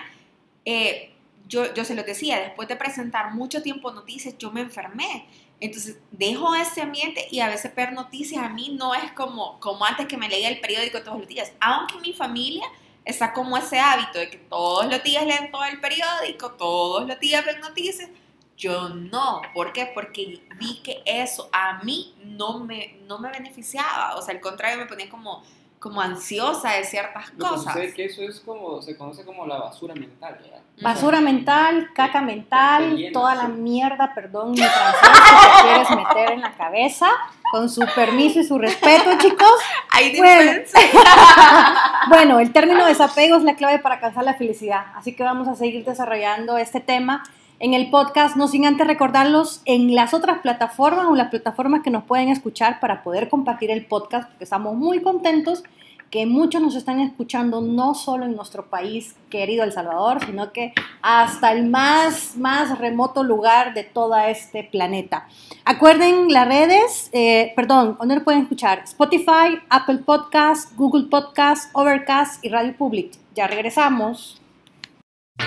eh, 0.65 1.13
yo, 1.49 1.73
yo 1.75 1.85
se 1.85 1.95
lo 1.95 2.03
decía, 2.03 2.41
después 2.41 2.69
de 2.69 2.77
presentar 2.77 3.35
mucho 3.35 3.63
tiempo 3.63 3.91
noticias, 3.93 4.37
yo 4.39 4.51
me 4.51 4.61
enfermé. 4.61 5.27
Entonces, 5.61 5.99
dejo 6.13 6.55
ese 6.55 6.83
ambiente 6.83 7.27
y 7.31 7.41
a 7.41 7.49
veces 7.49 7.75
ver 7.75 7.93
noticias 7.93 8.45
a 8.45 8.49
mí 8.49 8.77
no 8.79 8.95
es 8.95 9.11
como, 9.13 9.59
como 9.59 9.85
antes 9.85 10.07
que 10.07 10.17
me 10.17 10.29
leía 10.29 10.49
el 10.49 10.61
periódico 10.61 11.03
todos 11.03 11.19
los 11.19 11.29
días, 11.29 11.53
aunque 11.61 11.99
mi 11.99 12.13
familia 12.13 12.65
está 13.05 13.33
como 13.33 13.57
ese 13.57 13.81
hábito 13.81 14.19
de 14.19 14.31
que 14.31 14.37
todos 14.37 14.87
los 14.87 15.03
días 15.03 15.25
leen 15.25 15.51
todo 15.51 15.65
el 15.65 15.81
periódico, 15.81 16.53
todos 16.53 17.09
los 17.09 17.19
días 17.19 17.45
ven 17.45 17.61
noticias. 17.61 18.09
Yo 18.57 18.89
no, 18.91 19.41
¿por 19.55 19.73
qué? 19.73 19.91
Porque 19.95 20.43
vi 20.59 20.81
que 20.83 21.03
eso 21.07 21.49
a 21.53 21.83
mí 21.85 22.15
no 22.25 22.59
me, 22.59 22.99
no 23.07 23.19
me 23.19 23.31
beneficiaba, 23.31 24.17
o 24.17 24.23
sea, 24.23 24.35
al 24.35 24.41
contrario, 24.41 24.79
me 24.79 24.87
ponía 24.87 25.09
como, 25.09 25.45
como 25.79 26.01
ansiosa 26.01 26.73
de 26.73 26.85
ciertas 26.85 27.33
Lo 27.37 27.45
que 27.45 27.51
cosas. 27.51 27.77
es 27.77 27.95
que 27.95 28.05
eso 28.07 28.23
es 28.23 28.41
como, 28.41 28.83
se 28.83 28.97
conoce 28.97 29.25
como 29.25 29.47
la 29.47 29.59
basura 29.59 29.95
mental, 29.95 30.39
¿verdad? 30.41 30.61
Basura 30.81 31.21
mental, 31.21 31.91
caca 31.95 32.21
mental, 32.21 32.97
llena, 32.97 33.13
toda 33.13 33.33
sí. 33.33 33.39
la 33.43 33.49
mierda, 33.49 34.13
perdón, 34.15 34.53
mi 34.53 34.59
francés, 34.59 35.01
que 35.03 35.47
te 35.47 35.69
quieres 35.69 35.91
meter 35.91 36.33
en 36.33 36.41
la 36.41 36.55
cabeza, 36.57 37.09
con 37.53 37.69
su 37.69 37.85
permiso 37.95 38.41
y 38.41 38.45
su 38.45 38.59
respeto, 38.59 39.11
chicos. 39.19 39.61
Hay 39.91 40.17
Bueno. 40.17 40.53
Bueno, 42.09 42.41
el 42.41 42.53
término 42.53 42.87
desapego 42.87 43.37
es 43.37 43.43
la 43.43 43.55
clave 43.55 43.79
para 43.81 43.97
alcanzar 43.97 44.25
la 44.25 44.35
felicidad, 44.35 44.87
así 44.95 45.15
que 45.15 45.23
vamos 45.23 45.47
a 45.47 45.55
seguir 45.55 45.85
desarrollando 45.85 46.57
este 46.57 46.81
tema 46.81 47.23
en 47.61 47.75
el 47.75 47.91
podcast, 47.91 48.37
no 48.37 48.49
sin 48.49 48.67
antes 48.67 48.87
recordarlos 48.87 49.63
en 49.65 49.95
las 49.95 50.15
otras 50.15 50.39
plataformas 50.39 51.07
o 51.07 51.15
las 51.15 51.31
plataformas 51.31 51.83
que 51.83 51.91
nos 51.91 52.05
pueden 52.05 52.29
escuchar 52.29 52.81
para 52.81 53.03
poder 53.03 53.29
compartir 53.29 53.71
el 53.71 53.87
podcast, 53.87 54.29
porque 54.29 54.45
estamos 54.45 54.77
muy 54.77 55.03
contentos 55.03 55.65
que 56.11 56.25
muchos 56.27 56.63
nos 56.63 56.75
están 56.75 57.01
escuchando 57.01 57.61
no 57.61 57.95
solo 57.95 58.25
en 58.25 58.35
nuestro 58.35 58.67
país 58.67 59.15
querido 59.29 59.65
El 59.65 59.73
Salvador, 59.73 60.25
sino 60.25 60.53
que 60.53 60.73
hasta 61.03 61.53
el 61.53 61.69
más, 61.69 62.37
más 62.37 62.79
remoto 62.79 63.23
lugar 63.23 63.75
de 63.75 63.85
todo 63.85 64.17
este 64.17 64.65
planeta. 64.65 65.29
Acuerden 65.65 66.33
las 66.33 66.49
redes, 66.49 67.11
eh, 67.13 67.53
perdón, 67.55 67.97
¿dónde 67.99 68.21
pueden 68.21 68.43
escuchar? 68.43 68.81
Spotify, 68.85 69.59
Apple 69.69 69.99
Podcast, 69.99 70.75
Google 70.77 71.09
Podcast, 71.11 71.71
Overcast 71.75 72.43
y 72.45 72.49
Radio 72.49 72.75
Public. 72.77 73.13
Ya 73.35 73.47
regresamos. 73.47 74.41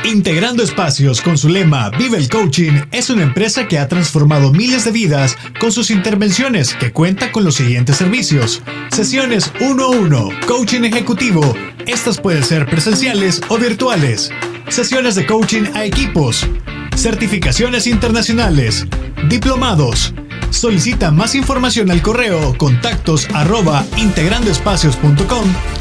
Integrando 0.03 0.63
Espacios 0.63 1.21
con 1.21 1.37
su 1.37 1.47
lema 1.47 1.91
Vive 1.91 2.17
el 2.17 2.27
Coaching 2.27 2.73
es 2.91 3.09
una 3.09 3.21
empresa 3.21 3.67
que 3.67 3.77
ha 3.77 3.87
transformado 3.87 4.51
miles 4.51 4.83
de 4.83 4.91
vidas 4.91 5.37
con 5.59 5.71
sus 5.71 5.91
intervenciones 5.91 6.73
que 6.73 6.91
cuenta 6.91 7.31
con 7.31 7.43
los 7.43 7.55
siguientes 7.55 7.97
servicios. 7.97 8.63
Sesiones 8.91 9.51
1 9.59 9.83
a 9.83 9.89
1, 9.89 10.29
coaching 10.47 10.81
ejecutivo. 10.83 11.55
Estas 11.85 12.19
pueden 12.19 12.43
ser 12.43 12.65
presenciales 12.65 13.41
o 13.49 13.57
virtuales. 13.57 14.31
Sesiones 14.69 15.13
de 15.15 15.27
coaching 15.27 15.65
a 15.75 15.85
equipos. 15.85 16.47
Certificaciones 16.95 17.85
internacionales. 17.85 18.87
Diplomados. 19.29 20.15
Solicita 20.49 21.11
más 21.11 21.35
información 21.35 21.91
al 21.91 22.01
correo 22.01 22.57
contactos 22.57 23.27
arroba 23.33 23.85
integrandoespacios.com 23.97 25.80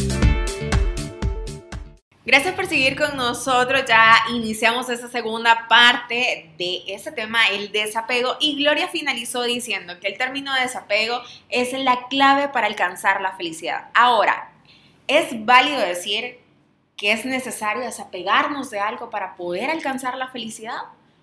Gracias 2.23 2.53
por 2.53 2.67
seguir 2.67 2.95
con 2.95 3.17
nosotros. 3.17 3.83
Ya 3.87 4.13
iniciamos 4.29 4.87
esa 4.89 5.07
segunda 5.07 5.65
parte 5.67 6.51
de 6.55 6.83
ese 6.87 7.11
tema, 7.11 7.47
el 7.49 7.71
desapego. 7.71 8.37
Y 8.39 8.57
Gloria 8.57 8.87
finalizó 8.87 9.41
diciendo 9.41 9.99
que 9.99 10.07
el 10.07 10.19
término 10.19 10.53
desapego 10.53 11.19
es 11.49 11.73
la 11.73 12.07
clave 12.09 12.49
para 12.49 12.67
alcanzar 12.67 13.21
la 13.21 13.35
felicidad. 13.37 13.89
Ahora, 13.95 14.51
¿es 15.07 15.29
válido 15.45 15.79
decir 15.79 16.37
que 16.95 17.11
es 17.11 17.25
necesario 17.25 17.81
desapegarnos 17.81 18.69
de 18.69 18.79
algo 18.79 19.09
para 19.09 19.35
poder 19.35 19.71
alcanzar 19.71 20.15
la 20.15 20.27
felicidad? 20.27 20.77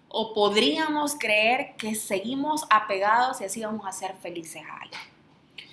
¿O 0.08 0.34
podríamos 0.34 1.14
creer 1.14 1.76
que 1.78 1.94
seguimos 1.94 2.66
apegados 2.70 3.40
y 3.40 3.44
así 3.44 3.62
vamos 3.62 3.86
a 3.86 3.92
ser 3.92 4.16
felices 4.20 4.62
a 4.68 4.82
algo? 4.82 4.96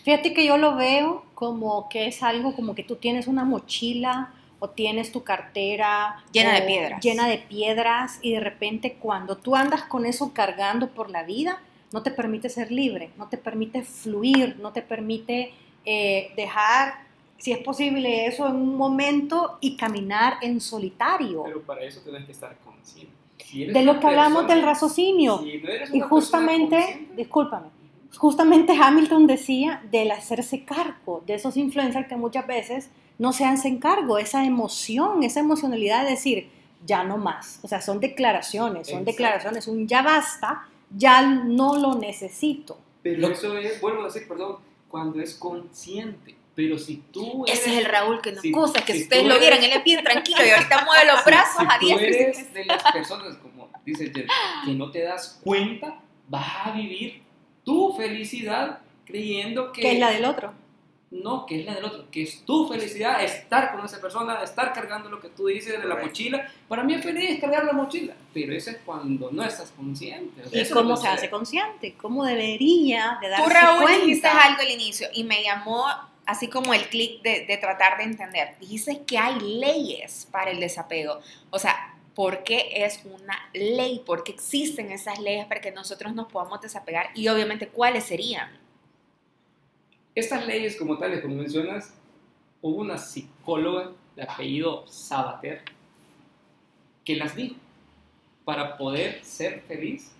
Fíjate 0.04 0.36
que 0.36 0.46
yo 0.46 0.60
lo 0.60 0.76
veo 0.76 1.26
como 1.34 1.90
que 1.90 2.06
es 2.06 2.22
algo 2.22 2.56
como 2.56 2.76
que 2.76 2.84
tú 2.84 2.98
tienes 2.98 3.26
una 3.26 3.44
mochila 3.44 4.32
o 4.66 4.70
tienes 4.70 5.12
tu 5.12 5.24
cartera 5.24 6.24
Llena 6.32 6.54
de 6.54 6.62
piedras. 6.64 7.02
llena 7.04 7.28
de 7.28 7.38
piedras 7.38 8.20
y 8.24 8.34
de 8.34 8.40
repente 8.40 8.94
cuando 9.00 9.38
tú 9.38 9.56
andas 9.56 9.84
con 9.84 10.06
eso 10.06 10.34
cargando 10.34 10.90
por 10.90 11.10
la 11.12 11.24
vida 11.24 11.62
no 11.94 12.02
te 12.02 12.10
permite 12.12 12.50
ser 12.50 12.72
libre, 12.72 13.12
no 13.18 13.28
te 13.30 13.38
permite 13.38 13.84
fluir, 13.84 14.58
no 14.60 14.72
te 14.74 14.82
permite 14.82 15.54
eh, 15.86 16.32
dejar, 16.36 16.96
si 17.38 17.52
es 17.52 17.60
posible, 17.60 18.26
eso 18.26 18.48
en 18.48 18.56
un 18.56 18.76
momento 18.76 19.58
y 19.62 19.78
caminar 19.78 20.38
en 20.42 20.60
solitario. 20.60 21.44
Pero 21.44 21.62
para 21.62 21.84
eso 21.84 22.02
tienes 22.02 22.26
que 22.26 22.32
estar 22.32 22.58
consciente. 22.66 23.14
Si 23.38 23.66
De 23.66 23.84
lo 23.84 24.00
que 24.00 24.08
hablamos 24.08 24.44
persona- 24.44 24.56
del 24.56 24.66
raciocinio. 24.66 25.38
si 25.40 25.62
no 25.90 25.96
Y 25.98 26.00
justamente, 26.02 27.08
discúlpame, 27.16 27.68
justamente 28.18 28.74
Hamilton 28.74 29.28
decía 29.28 29.82
del 29.92 30.10
hacerse 30.12 30.66
cargo 30.66 31.22
de 31.28 31.36
esos 31.36 31.56
influencers 31.56 32.08
que 32.08 32.16
muchas 32.16 32.48
veces 32.48 32.90
no 33.18 33.34
se 33.34 33.46
hacen 33.46 33.80
cargo, 33.80 34.18
esa 34.18 34.46
emoción, 34.46 35.24
esa 35.24 35.40
emocionalidad 35.40 36.04
de 36.04 36.12
decir, 36.12 36.50
ya 36.86 37.04
no 37.04 37.18
más. 37.18 37.60
O 37.64 37.68
sea, 37.68 37.82
son 37.82 38.00
declaraciones, 38.00 38.88
son 38.88 39.00
Exacto. 39.00 39.12
declaraciones, 39.12 39.68
un 39.68 39.88
ya 39.88 40.02
basta, 40.02 40.68
ya 40.96 41.22
no 41.22 41.78
lo 41.78 41.96
necesito. 41.96 42.78
Pero 43.02 43.28
eso 43.30 43.58
es, 43.58 43.80
vuelvo 43.82 44.02
a 44.02 44.06
decir, 44.06 44.28
perdón, 44.28 44.58
cuando 44.90 45.20
es 45.22 45.36
consciente. 45.36 46.36
Pero 46.56 46.78
si 46.78 46.98
tú 47.12 47.44
eres, 47.46 47.60
Ese 47.60 47.72
es 47.74 47.78
el 47.80 47.86
Raúl 47.86 48.22
que 48.22 48.32
nos 48.32 48.42
si- 48.42 48.50
acusa, 48.50 48.86
que 48.86 48.94
si 48.94 49.02
ustedes 49.04 49.24
tú 49.24 49.30
lo 49.30 49.40
vieran, 49.40 49.62
él 49.64 49.72
es 49.74 49.84
bien 49.84 50.04
tranquilo 50.04 50.46
y 50.46 50.50
ahorita 50.52 50.86
mueve 50.86 51.06
los 51.06 51.26
brazos 51.26 51.58
si 51.60 51.66
a 51.70 51.80
tú 51.80 51.86
diestra 51.88 52.08
y 52.08 52.14
eres 52.24 52.54
de 52.54 52.66
las 52.66 52.84
personas, 52.94 53.36
como 53.38 53.70
dice 53.86 54.12
Jen, 54.14 54.28
que 54.66 54.72
no 54.74 54.90
te 54.90 55.02
das 55.04 55.40
cuenta, 55.44 56.00
vas 56.30 56.68
a 56.68 56.72
vivir 56.72 57.22
tu 57.66 57.94
felicidad 57.98 58.80
creyendo 59.06 59.72
que... 59.74 59.82
Que 59.82 59.92
es 59.94 60.00
la 60.00 60.12
del 60.12 60.26
otro. 60.26 60.54
No 61.24 61.46
que 61.46 61.60
es 61.60 61.66
la 61.66 61.76
del 61.76 61.86
otro, 61.86 62.06
que 62.12 62.24
es 62.24 62.42
tu 62.46 62.68
felicidad 62.68 63.24
estar 63.24 63.72
con 63.72 63.86
esa 63.86 64.00
persona, 64.00 64.42
estar 64.44 64.74
cargando 64.74 65.10
lo 65.10 65.20
que 65.20 65.30
tú 65.30 65.48
dices 65.48 65.82
de 65.82 65.88
la 65.88 65.96
mochila. 65.96 66.52
Para 66.68 66.84
mí 66.84 66.94
es 66.94 67.04
feliz 67.04 67.40
cargar 67.40 67.66
la 67.66 67.74
mochila, 67.74 68.14
pero 68.34 68.54
eso 68.54 68.72
es 68.72 68.78
cuando 68.86 69.32
no 69.32 69.44
estás 69.44 69.72
consciente. 69.72 70.42
O 70.42 70.50
sea, 70.50 70.60
¿Y 70.60 70.62
eso 70.62 70.76
cómo 70.76 70.98
se 70.98 71.08
hace 71.08 71.30
consciente? 71.30 71.96
¿Cómo 72.02 72.24
debería 72.26 73.18
de 73.22 73.30
darse 73.30 73.44
Tú, 73.44 73.50
Raúl, 73.50 73.84
cuenta? 73.84 74.06
dijiste 74.06 74.28
algo 74.28 74.62
al 74.62 74.70
inicio 74.72 75.08
y 75.14 75.24
me 75.24 75.44
llamó 75.44 75.86
así 76.26 76.48
como 76.48 76.74
el 76.74 76.88
clic 76.90 77.22
de, 77.22 77.46
de 77.46 77.58
tratar 77.58 77.98
de 77.98 78.04
entender. 78.04 78.56
Dijiste 78.60 79.04
que 79.06 79.18
hay 79.18 79.40
leyes 79.40 80.28
para 80.32 80.52
el 80.52 80.60
desapego. 80.60 81.20
O 81.52 81.60
sea, 81.60 81.96
¿por 82.16 82.44
qué 82.44 82.70
es 82.74 83.02
una 83.06 83.38
ley? 83.54 84.02
¿Por 84.06 84.24
qué 84.24 84.32
existen 84.32 84.92
esas 84.92 85.20
leyes 85.20 85.46
para 85.46 85.62
que 85.62 85.72
nosotros 85.72 86.16
nos 86.16 86.32
podamos 86.32 86.62
desapegar? 86.62 87.10
Y 87.14 87.28
obviamente, 87.28 87.68
¿cuáles 87.68 88.06
serían? 88.06 88.65
Estas 90.16 90.48
leyes 90.48 90.78
como 90.78 90.98
tales, 90.98 91.22
como 91.22 91.36
mencionas, 91.36 91.94
hubo 92.62 92.78
una 92.78 92.98
psicóloga 92.98 93.92
de 94.16 94.24
apellido 94.24 94.88
Sabater 94.88 95.62
que 97.04 97.16
las 97.16 97.36
dijo. 97.36 97.56
Para 98.46 98.78
poder 98.78 99.24
ser 99.24 99.62
feliz 99.62 100.12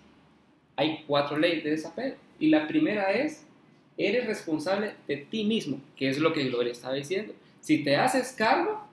hay 0.76 1.04
cuatro 1.06 1.38
leyes 1.38 1.64
de 1.64 1.70
desapego. 1.70 2.16
Y 2.38 2.48
la 2.48 2.68
primera 2.68 3.12
es, 3.12 3.46
eres 3.96 4.26
responsable 4.26 4.94
de 5.08 5.16
ti 5.16 5.44
mismo, 5.44 5.80
que 5.96 6.10
es 6.10 6.18
lo 6.18 6.32
que 6.32 6.44
Gloria 6.44 6.72
estaba 6.72 6.94
diciendo. 6.94 7.32
Si 7.62 7.82
te 7.82 7.96
haces 7.96 8.32
cargo, 8.32 8.86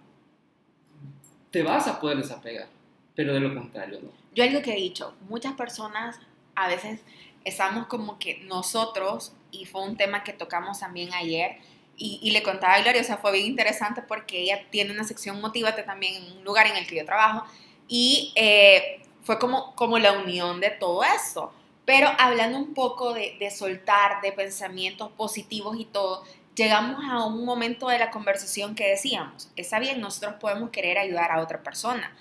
te 1.51 1.61
vas 1.61 1.87
a 1.87 1.99
poder 1.99 2.17
desapegar, 2.17 2.67
pero 3.15 3.33
de 3.33 3.39
lo 3.39 3.53
contrario 3.53 3.99
no. 4.01 4.09
Yo 4.33 4.43
algo 4.43 4.61
que 4.61 4.73
he 4.73 4.77
dicho, 4.77 5.13
muchas 5.29 5.53
personas 5.53 6.19
a 6.55 6.67
veces 6.67 7.01
estamos 7.45 7.87
como 7.87 8.19
que 8.19 8.39
nosotros, 8.45 9.33
y 9.51 9.65
fue 9.65 9.83
un 9.83 9.97
tema 9.97 10.23
que 10.23 10.33
tocamos 10.33 10.79
también 10.79 11.13
ayer, 11.13 11.57
y, 11.95 12.19
y 12.23 12.31
le 12.31 12.41
contaba 12.41 12.73
a 12.73 12.81
Gloria, 12.81 13.01
o 13.01 13.03
sea, 13.05 13.17
fue 13.17 13.31
bien 13.33 13.45
interesante 13.45 14.01
porque 14.01 14.41
ella 14.41 14.65
tiene 14.71 14.91
una 14.91 15.03
sección 15.03 15.39
Motívate 15.41 15.83
también 15.83 16.23
en 16.23 16.37
un 16.37 16.43
lugar 16.43 16.67
en 16.67 16.75
el 16.75 16.87
que 16.87 16.95
yo 16.95 17.05
trabajo, 17.05 17.45
y 17.87 18.33
eh, 18.35 19.03
fue 19.23 19.39
como, 19.39 19.75
como 19.75 19.99
la 19.99 20.13
unión 20.13 20.59
de 20.59 20.69
todo 20.71 21.03
esto. 21.03 21.53
Pero 21.85 22.09
hablando 22.17 22.57
un 22.57 22.73
poco 22.73 23.13
de, 23.13 23.35
de 23.39 23.51
soltar, 23.51 24.21
de 24.21 24.31
pensamientos 24.31 25.11
positivos 25.11 25.77
y 25.77 25.85
todo, 25.85 26.23
llegamos 26.55 27.03
a 27.09 27.25
un 27.25 27.43
momento 27.43 27.87
de 27.87 27.99
la 27.99 28.09
conversación 28.09 28.73
que 28.73 28.87
decíamos, 28.87 29.49
está 29.55 29.79
bien, 29.79 29.99
nosotros 29.99 30.35
podemos 30.39 30.69
querer 30.69 30.97
ayudar 30.97 31.31
a 31.31 31.41
otra 31.41 31.61
persona, 31.61 32.15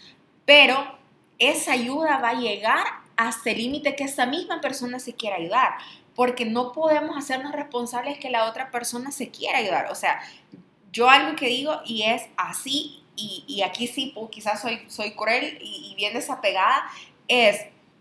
pero 0.44 0.98
esa 1.38 1.72
ayuda 1.72 2.18
va 2.18 2.30
a 2.30 2.40
llegar 2.40 2.84
hasta 3.26 3.50
el 3.50 3.58
límite 3.58 3.94
que 3.94 4.04
esa 4.04 4.26
misma 4.26 4.60
persona 4.60 4.98
se 4.98 5.14
quiera 5.14 5.36
ayudar, 5.36 5.74
porque 6.14 6.44
no 6.44 6.72
podemos 6.72 7.16
hacernos 7.16 7.52
responsables 7.52 8.18
que 8.18 8.30
la 8.30 8.48
otra 8.48 8.70
persona 8.70 9.12
se 9.12 9.30
quiera 9.30 9.58
ayudar. 9.58 9.90
O 9.90 9.94
sea, 9.94 10.20
yo 10.92 11.08
algo 11.08 11.36
que 11.36 11.46
digo 11.46 11.80
y 11.84 12.02
es 12.02 12.22
así, 12.36 13.02
y, 13.14 13.44
y 13.46 13.62
aquí 13.62 13.86
sí, 13.86 14.12
pues, 14.14 14.30
quizás 14.30 14.60
soy, 14.60 14.82
soy 14.88 15.12
cruel 15.12 15.58
y, 15.60 15.94
bien 15.96 16.14
desapegada, 16.14 16.84
es 17.28 17.60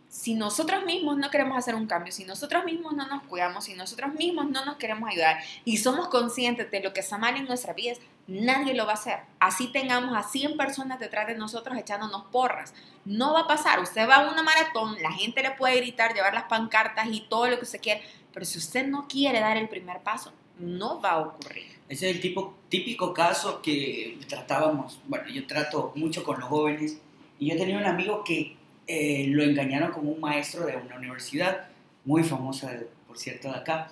si 0.09 0.33
nosotros 0.33 0.83
mismos 0.85 1.17
no 1.17 1.29
queremos 1.29 1.57
hacer 1.57 1.75
un 1.75 1.87
cambio, 1.87 2.11
si 2.11 2.25
nosotros 2.25 2.65
mismos 2.65 2.93
no 2.93 3.07
nos 3.07 3.23
cuidamos, 3.23 3.65
si 3.65 3.75
nosotros 3.75 4.13
mismos 4.13 4.49
no 4.49 4.65
nos 4.65 4.75
queremos 4.75 5.09
ayudar 5.09 5.37
y 5.63 5.77
somos 5.77 6.09
conscientes 6.09 6.69
de 6.69 6.81
lo 6.81 6.91
que 6.91 6.99
está 6.99 7.17
mal 7.17 7.37
en 7.37 7.45
nuestras 7.45 7.75
vidas, 7.75 7.99
nadie 8.31 8.73
lo 8.73 8.85
va 8.85 8.91
a 8.91 8.95
hacer. 8.95 9.19
Así 9.39 9.67
tengamos 9.67 10.15
a 10.15 10.23
100 10.23 10.55
personas 10.57 10.99
detrás 10.99 11.27
de 11.27 11.35
nosotros 11.35 11.77
echándonos 11.77 12.23
porras. 12.31 12.73
No 13.03 13.33
va 13.33 13.41
a 13.41 13.47
pasar. 13.47 13.79
Usted 13.79 14.07
va 14.07 14.15
a 14.15 14.31
una 14.31 14.41
maratón, 14.41 14.95
la 15.01 15.11
gente 15.11 15.43
le 15.43 15.51
puede 15.51 15.77
gritar, 15.77 16.13
llevar 16.13 16.33
las 16.33 16.43
pancartas 16.43 17.07
y 17.11 17.21
todo 17.21 17.47
lo 17.47 17.57
que 17.57 17.65
usted 17.65 17.81
quiere, 17.81 18.01
pero 18.33 18.45
si 18.45 18.57
usted 18.57 18.87
no 18.87 19.07
quiere 19.07 19.39
dar 19.39 19.57
el 19.57 19.67
primer 19.67 19.99
paso, 20.01 20.31
no 20.59 21.01
va 21.01 21.11
a 21.11 21.19
ocurrir. 21.19 21.65
Ese 21.89 22.09
es 22.09 22.15
el 22.15 22.21
tipo, 22.21 22.55
típico 22.69 23.13
caso 23.13 23.61
que 23.61 24.17
tratábamos, 24.29 24.99
bueno, 25.07 25.27
yo 25.27 25.45
trato 25.45 25.91
mucho 25.95 26.23
con 26.23 26.39
los 26.39 26.47
jóvenes 26.47 27.01
y 27.37 27.49
yo 27.49 27.57
tenía 27.57 27.77
un 27.77 27.85
amigo 27.85 28.23
que 28.23 28.55
eh, 28.87 29.25
lo 29.27 29.43
engañaron 29.43 29.91
como 29.91 30.11
un 30.11 30.21
maestro 30.21 30.65
de 30.65 30.77
una 30.77 30.95
universidad 30.95 31.67
muy 32.05 32.23
famosa, 32.23 32.71
por 33.07 33.17
cierto, 33.17 33.49
de 33.49 33.55
acá. 33.57 33.89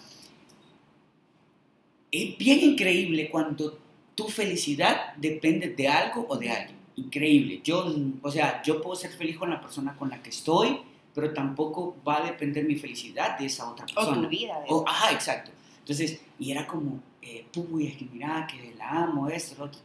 Es 2.12 2.38
bien 2.38 2.62
increíble 2.62 3.30
cuando 3.30 3.78
tu 4.24 4.28
felicidad 4.30 5.14
depende 5.16 5.70
de 5.70 5.88
algo 5.88 6.26
o 6.30 6.36
de 6.38 6.50
alguien. 6.52 6.78
Increíble. 6.98 7.62
Yo, 7.64 7.86
o 8.22 8.30
sea, 8.32 8.62
yo 8.64 8.82
puedo 8.82 8.96
ser 8.96 9.12
feliz 9.12 9.38
con 9.38 9.50
la 9.50 9.62
persona 9.62 9.96
con 9.96 10.10
la 10.10 10.22
que 10.22 10.30
estoy, 10.30 10.80
pero 11.16 11.34
tampoco 11.34 11.96
va 12.08 12.18
a 12.18 12.26
depender 12.26 12.66
mi 12.66 12.76
felicidad 12.76 13.38
de 13.40 13.46
esa 13.46 13.70
otra 13.72 13.86
O 13.86 13.96
persona. 13.96 14.22
tu 14.22 14.28
vida. 14.28 14.60
de 14.60 14.66
O- 14.70 14.86
ajá, 14.88 15.12
exacto. 15.14 15.52
Entonces, 15.80 16.22
y 16.38 16.52
era 16.52 16.68
como, 16.68 17.00
eh, 17.22 17.46
puy, 17.54 17.88
es 17.88 17.96
que 17.98 18.06
mira, 18.06 18.46
que 18.46 18.74
la 18.78 18.90
amo, 19.04 19.30
esto, 19.30 19.56
lo 19.58 19.66
otro. 19.66 19.80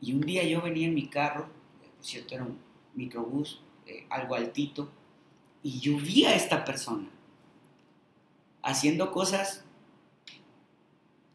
Y 0.00 0.12
un 0.12 0.20
día 0.20 0.42
yo 0.44 0.60
venía 0.60 0.86
en 0.88 0.94
mi 0.94 1.06
carro, 1.06 1.46
eh, 1.84 1.88
por 1.96 2.04
cierto, 2.04 2.34
era 2.34 2.44
un 2.44 2.58
microbús, 2.94 3.60
eh, 3.86 4.04
algo 4.10 4.34
altito, 4.34 4.90
y 5.62 5.78
yo 5.80 5.96
vi 5.96 6.24
a 6.24 6.34
esta 6.34 6.64
persona 6.64 7.08
haciendo 8.62 9.12
cosas 9.12 9.64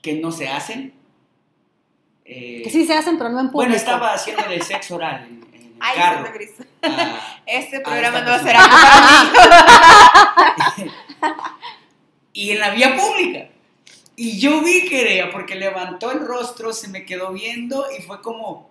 que 0.02 0.20
no 0.20 0.32
se 0.32 0.48
hacen. 0.50 0.94
Eh, 2.26 2.62
Que 2.64 2.70
sí 2.70 2.86
se 2.86 2.94
hacen, 2.94 3.18
pero 3.18 3.30
no 3.30 3.40
en 3.40 3.46
público. 3.48 3.56
bueno, 3.58 3.76
estaba 3.76 4.14
haciendo 4.14 4.44
el 4.46 4.62
sexo 4.62 4.96
oral 4.96 5.26
en, 5.30 5.44
en 5.54 5.62
el 5.68 5.74
Ay, 5.80 5.96
carro. 5.98 6.16
Santa 6.18 6.34
Cristo. 6.38 6.64
a- 6.84 7.38
Este 7.46 7.80
programa 7.82 8.22
no 8.22 8.32
a 8.32 8.40
ser 8.40 8.56
persona. 8.56 9.22
algo 9.22 9.34
para 9.34 10.74
mí. 10.78 10.92
y 12.34 12.52
en 12.52 12.60
la 12.60 12.70
vía 12.72 12.96
pública. 12.96 13.50
Y 14.16 14.40
yo 14.40 14.62
vi 14.62 14.88
que 14.88 15.18
era 15.20 15.32
porque 15.32 15.56
levantó 15.56 16.12
el 16.12 16.20
rostro, 16.20 16.72
se 16.74 16.88
me 16.88 17.04
quedó 17.06 17.32
viendo 17.34 17.86
y 17.98 18.02
fue 18.04 18.22
como, 18.22 18.70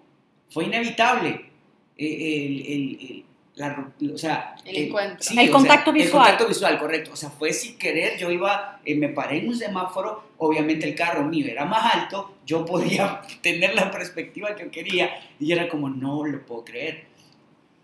fue 0.51 0.65
inevitable. 0.65 1.51
Eh, 1.97 2.47
El, 2.47 2.61
el- 2.67 2.99
el- 3.01 3.25
la 3.55 3.87
o 4.15 4.17
sea, 4.19 4.55
El 4.65 4.87
encuentro. 4.87 5.19
sí, 5.23 5.39
El 5.39 5.51
contacto 5.51 5.91
sea, 5.91 5.93
visual. 5.93 6.07
El 6.07 6.11
contacto 6.31 6.49
visual, 6.49 6.79
correcto. 6.79 7.11
O 7.13 7.17
sea, 7.17 7.29
fue 7.29 7.53
sin 7.53 7.77
querer, 7.77 8.17
yo 8.19 8.31
iba, 8.31 8.81
eh, 8.85 8.95
me 8.95 9.09
paré 9.11 9.39
en 9.41 9.49
un 9.49 9.57
semáforo, 9.57 10.31
obviamente 10.39 10.89
el 10.89 10.95
carro 10.95 11.25
mío 11.25 11.47
era 11.51 11.67
más 11.67 11.95
alto, 11.95 12.32
yo 12.53 12.65
podía 12.65 13.23
tener 13.43 13.75
la 13.75 13.91
perspectiva 13.91 14.55
que 14.55 14.65
yo 14.65 14.71
quería 14.71 15.11
y 15.41 15.53
era 15.53 15.69
como, 15.69 15.89
no 15.89 16.25
lo 16.25 16.45
puedo 16.47 16.65
creer. 16.65 17.05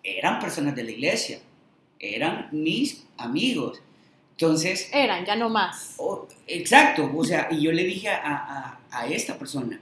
Eran 0.02 0.38
personas 0.40 0.74
de 0.76 0.84
la 0.84 0.90
iglesia, 0.92 1.38
eran 1.98 2.48
mis 2.52 3.04
amigos. 3.16 3.80
Entonces, 4.32 4.88
Eran, 4.92 5.24
ya 5.26 5.34
no 5.34 5.48
más. 5.48 5.94
Oh, 5.98 6.28
exacto, 6.46 7.10
o 7.14 7.24
sea, 7.24 7.48
y 7.50 7.60
yo 7.60 7.72
le 7.72 7.82
dije 7.84 8.08
a, 8.08 8.36
a- 8.36 8.78
a 8.90 9.06
esta 9.08 9.36
persona 9.36 9.80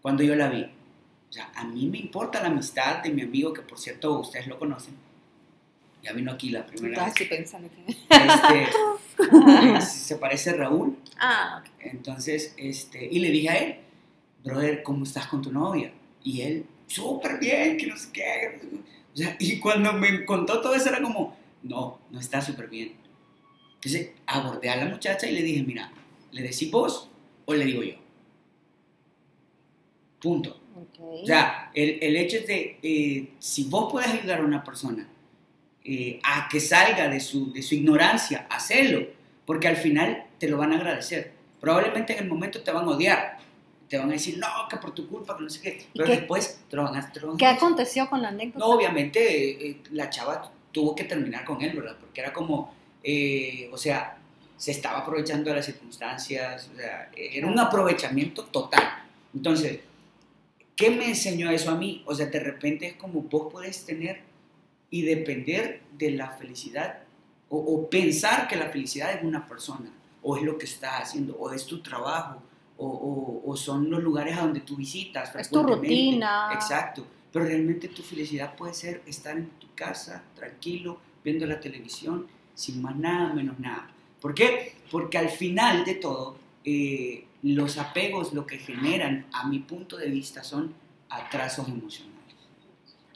cuando 0.00 0.22
yo 0.22 0.36
la 0.36 0.48
vi, 0.48 0.62
o 0.62 1.32
sea, 1.32 1.50
a 1.56 1.64
mí 1.64 1.86
me 1.86 1.98
importa 1.98 2.40
la 2.40 2.46
amistad 2.48 3.02
de 3.02 3.10
mi 3.10 3.22
amigo, 3.22 3.52
que 3.52 3.62
por 3.62 3.78
cierto 3.78 4.20
ustedes 4.20 4.46
lo 4.46 4.58
conocen, 4.60 4.94
ya 6.04 6.12
vino 6.12 6.30
aquí 6.30 6.50
la 6.50 6.64
primera 6.64 7.04
vez, 7.04 7.14
así 7.14 7.24
pensando 7.24 7.68
que... 7.68 7.90
este, 7.90 9.80
se 9.80 10.16
parece 10.16 10.50
a 10.50 10.54
Raúl, 10.54 10.96
Ah, 11.18 11.60
ok. 11.60 11.70
entonces, 11.80 12.54
este, 12.56 13.04
y 13.04 13.18
le 13.18 13.30
dije 13.30 13.48
a 13.50 13.56
él, 13.58 13.76
brother, 14.46 14.82
¿cómo 14.82 15.04
estás 15.04 15.26
con 15.26 15.42
tu 15.42 15.52
novia? 15.52 15.92
Y 16.22 16.40
él, 16.40 16.66
súper 16.86 17.38
bien, 17.38 17.76
que 17.76 17.86
no 17.86 17.96
sé 17.96 18.08
qué, 18.12 18.60
o 19.12 19.16
sea, 19.16 19.36
y 19.38 19.58
cuando 19.58 19.92
me 19.94 20.24
contó 20.24 20.60
todo 20.60 20.74
eso 20.74 20.88
era 20.90 21.00
como, 21.00 21.36
no, 21.62 21.98
no 22.10 22.20
está 22.20 22.42
súper 22.42 22.68
bien. 22.68 22.92
Entonces 23.76 24.10
abordé 24.26 24.68
a 24.68 24.76
la 24.76 24.84
muchacha 24.86 25.26
y 25.26 25.32
le 25.32 25.42
dije, 25.42 25.62
mira, 25.62 25.90
¿le 26.32 26.42
decís 26.42 26.70
vos 26.70 27.08
o 27.46 27.54
le 27.54 27.64
digo 27.64 27.82
yo? 27.82 27.94
Punto. 30.20 30.60
Ok. 30.74 30.98
O 31.00 31.26
sea, 31.26 31.70
el, 31.74 31.98
el 32.02 32.16
hecho 32.16 32.36
es 32.36 32.46
de, 32.46 32.78
eh, 32.82 33.30
si 33.38 33.64
vos 33.64 33.90
puedes 33.90 34.10
ayudar 34.10 34.40
a 34.40 34.44
una 34.44 34.62
persona 34.62 35.08
eh, 35.82 36.20
a 36.22 36.48
que 36.50 36.60
salga 36.60 37.08
de 37.08 37.20
su, 37.20 37.52
de 37.52 37.62
su 37.62 37.74
ignorancia, 37.74 38.46
hacelo, 38.50 39.06
porque 39.46 39.68
al 39.68 39.76
final 39.76 40.26
te 40.38 40.48
lo 40.48 40.58
van 40.58 40.72
a 40.72 40.76
agradecer. 40.76 41.32
Probablemente 41.60 42.12
en 42.12 42.24
el 42.24 42.28
momento 42.28 42.60
te 42.60 42.70
van 42.70 42.84
a 42.84 42.90
odiar, 42.90 43.35
te 43.88 43.98
van 43.98 44.10
a 44.10 44.12
decir, 44.12 44.38
no, 44.38 44.46
que 44.68 44.76
por 44.76 44.92
tu 44.92 45.08
culpa, 45.08 45.36
que 45.36 45.44
no 45.44 45.50
sé 45.50 45.60
qué, 45.60 45.86
pero 45.94 46.06
qué? 46.06 46.16
después 46.16 46.60
te 46.68 46.76
lo 46.76 46.84
van 46.84 46.96
a... 46.96 47.12
te 47.12 47.20
lo 47.20 47.28
van 47.28 47.36
¿Qué 47.36 47.46
aconteció 47.46 48.08
con 48.08 48.22
la 48.22 48.28
anécdota? 48.28 48.58
No, 48.58 48.72
obviamente 48.72 49.20
eh, 49.20 49.58
eh, 49.60 49.82
la 49.92 50.10
chava 50.10 50.50
tuvo 50.72 50.94
que 50.94 51.04
terminar 51.04 51.44
con 51.44 51.62
él, 51.62 51.74
¿verdad? 51.76 51.96
Porque 51.98 52.20
era 52.20 52.32
como, 52.32 52.74
eh, 53.02 53.70
o 53.72 53.76
sea, 53.76 54.18
se 54.56 54.72
estaba 54.72 54.98
aprovechando 54.98 55.50
de 55.50 55.56
las 55.56 55.66
circunstancias, 55.66 56.70
o 56.72 56.76
sea, 56.76 57.10
era 57.16 57.46
un 57.46 57.58
aprovechamiento 57.58 58.44
total. 58.46 59.04
Entonces, 59.34 59.80
¿qué 60.74 60.90
me 60.90 61.08
enseñó 61.08 61.50
eso 61.50 61.70
a 61.70 61.76
mí? 61.76 62.02
O 62.06 62.14
sea, 62.14 62.26
de 62.26 62.40
repente 62.40 62.86
es 62.88 62.94
como 62.94 63.22
vos 63.22 63.52
podés 63.52 63.84
tener 63.84 64.22
y 64.90 65.02
depender 65.02 65.82
de 65.92 66.10
la 66.10 66.30
felicidad 66.30 67.00
o, 67.48 67.58
o 67.58 67.88
pensar 67.88 68.48
que 68.48 68.56
la 68.56 68.68
felicidad 68.70 69.12
es 69.12 69.22
una 69.22 69.46
persona, 69.46 69.90
o 70.22 70.36
es 70.36 70.42
lo 70.42 70.58
que 70.58 70.64
estás 70.64 71.02
haciendo, 71.02 71.36
o 71.36 71.52
es 71.52 71.64
tu 71.66 71.80
trabajo, 71.80 72.42
o, 72.78 72.86
o- 72.86 73.50
o 73.50 73.56
son 73.56 73.88
los 73.90 74.02
lugares 74.02 74.36
a 74.36 74.42
donde 74.42 74.60
tú 74.60 74.76
visitas. 74.76 75.34
Es 75.34 75.50
tu 75.50 75.62
rutina. 75.62 76.50
Exacto. 76.52 77.06
Pero 77.32 77.44
realmente 77.44 77.88
tu 77.88 78.02
felicidad 78.02 78.54
puede 78.56 78.72
ser 78.74 79.02
estar 79.06 79.36
en 79.36 79.50
tu 79.58 79.66
casa, 79.74 80.22
tranquilo, 80.34 80.98
viendo 81.24 81.44
la 81.46 81.60
televisión, 81.60 82.26
sin 82.54 82.80
más 82.80 82.96
nada, 82.96 83.32
menos 83.34 83.58
nada. 83.58 83.90
¿Por 84.20 84.34
qué? 84.34 84.74
Porque 84.90 85.18
al 85.18 85.28
final 85.28 85.84
de 85.84 85.94
todo, 85.96 86.36
eh, 86.64 87.26
los 87.42 87.76
apegos 87.78 88.32
lo 88.32 88.46
que 88.46 88.58
generan, 88.58 89.26
a 89.32 89.46
mi 89.48 89.58
punto 89.58 89.96
de 89.98 90.08
vista, 90.08 90.42
son 90.42 90.74
atrasos 91.10 91.68
emocionales. 91.68 92.16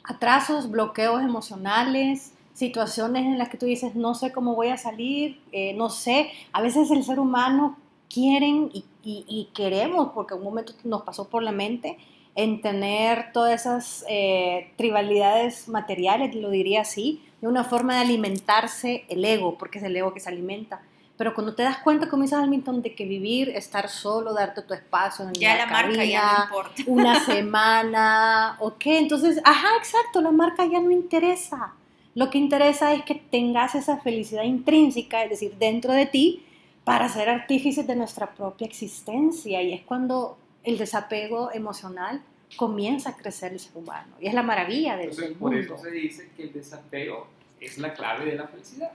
Atrasos, 0.03 0.69
bloqueos 0.69 1.21
emocionales, 1.21 2.33
situaciones 2.53 3.25
en 3.25 3.37
las 3.37 3.49
que 3.49 3.57
tú 3.57 3.65
dices, 3.65 3.95
no 3.95 4.13
sé 4.15 4.31
cómo 4.31 4.55
voy 4.55 4.67
a 4.69 4.77
salir, 4.77 5.39
eh, 5.51 5.73
no 5.75 5.89
sé. 5.89 6.31
A 6.51 6.61
veces 6.61 6.91
el 6.91 7.03
ser 7.03 7.19
humano 7.19 7.77
quieren 8.11 8.69
y, 8.73 8.83
y- 9.03 9.25
y 9.27 9.49
queremos, 9.53 10.09
porque 10.13 10.33
un 10.33 10.43
momento 10.43 10.73
nos 10.83 11.03
pasó 11.03 11.27
por 11.29 11.43
la 11.43 11.51
mente, 11.51 11.97
en 12.35 12.61
tener 12.61 13.31
todas 13.33 13.59
esas 13.61 14.05
eh, 14.09 14.71
tribalidades 14.77 15.67
materiales, 15.67 16.33
lo 16.35 16.49
diría 16.49 16.81
así, 16.81 17.21
de 17.41 17.47
una 17.47 17.63
forma 17.63 17.95
de 17.95 18.01
alimentarse 18.01 19.05
el 19.09 19.25
ego, 19.25 19.57
porque 19.57 19.79
es 19.79 19.83
el 19.83 19.95
ego 19.95 20.13
que 20.13 20.19
se 20.19 20.29
alimenta. 20.29 20.81
Pero 21.17 21.33
cuando 21.35 21.53
te 21.53 21.63
das 21.63 21.79
cuenta, 21.79 22.09
como 22.09 22.23
dice 22.23 22.35
Hamilton, 22.35 22.81
de 22.81 22.95
que 22.95 23.05
vivir, 23.05 23.49
estar 23.49 23.89
solo, 23.89 24.33
darte 24.33 24.61
tu 24.63 24.73
espacio 24.73 25.27
en 25.27 25.33
Ya 25.33 25.55
la 25.55 25.65
marca 25.67 26.03
ya 26.05 26.21
no 26.21 26.31
cabina, 26.31 26.43
importa. 26.43 26.81
una 26.85 27.15
semana, 27.25 28.57
ok, 28.59 28.81
entonces, 28.87 29.39
ajá, 29.43 29.67
exacto, 29.77 30.21
la 30.21 30.31
marca 30.31 30.65
ya 30.65 30.79
no 30.79 30.91
interesa. 30.91 31.73
Lo 32.15 32.29
que 32.29 32.37
interesa 32.37 32.93
es 32.93 33.03
que 33.03 33.15
tengas 33.15 33.75
esa 33.75 33.97
felicidad 33.97 34.43
intrínseca, 34.43 35.23
es 35.23 35.29
decir, 35.31 35.55
dentro 35.59 35.93
de 35.93 36.05
ti, 36.05 36.43
para 36.83 37.09
ser 37.09 37.29
artífices 37.29 37.85
de 37.87 37.95
nuestra 37.95 38.33
propia 38.33 38.67
existencia. 38.67 39.61
Y 39.61 39.73
es 39.73 39.81
cuando 39.81 40.37
el 40.63 40.77
desapego 40.77 41.51
emocional 41.51 42.21
comienza 42.55 43.11
a 43.11 43.17
crecer 43.17 43.53
el 43.53 43.59
ser 43.59 43.75
humano. 43.75 44.15
Y 44.19 44.27
es 44.27 44.33
la 44.33 44.43
maravilla 44.43 44.97
del, 44.97 45.09
Entonces, 45.09 45.29
del 45.29 45.37
por 45.37 45.51
mundo. 45.51 45.75
eso 45.75 45.83
se 45.83 45.91
dice 45.91 46.29
que 46.35 46.43
el 46.43 46.53
desapego 46.53 47.27
es 47.59 47.77
la 47.77 47.93
clave 47.93 48.25
de 48.25 48.35
la 48.35 48.47
felicidad. 48.47 48.91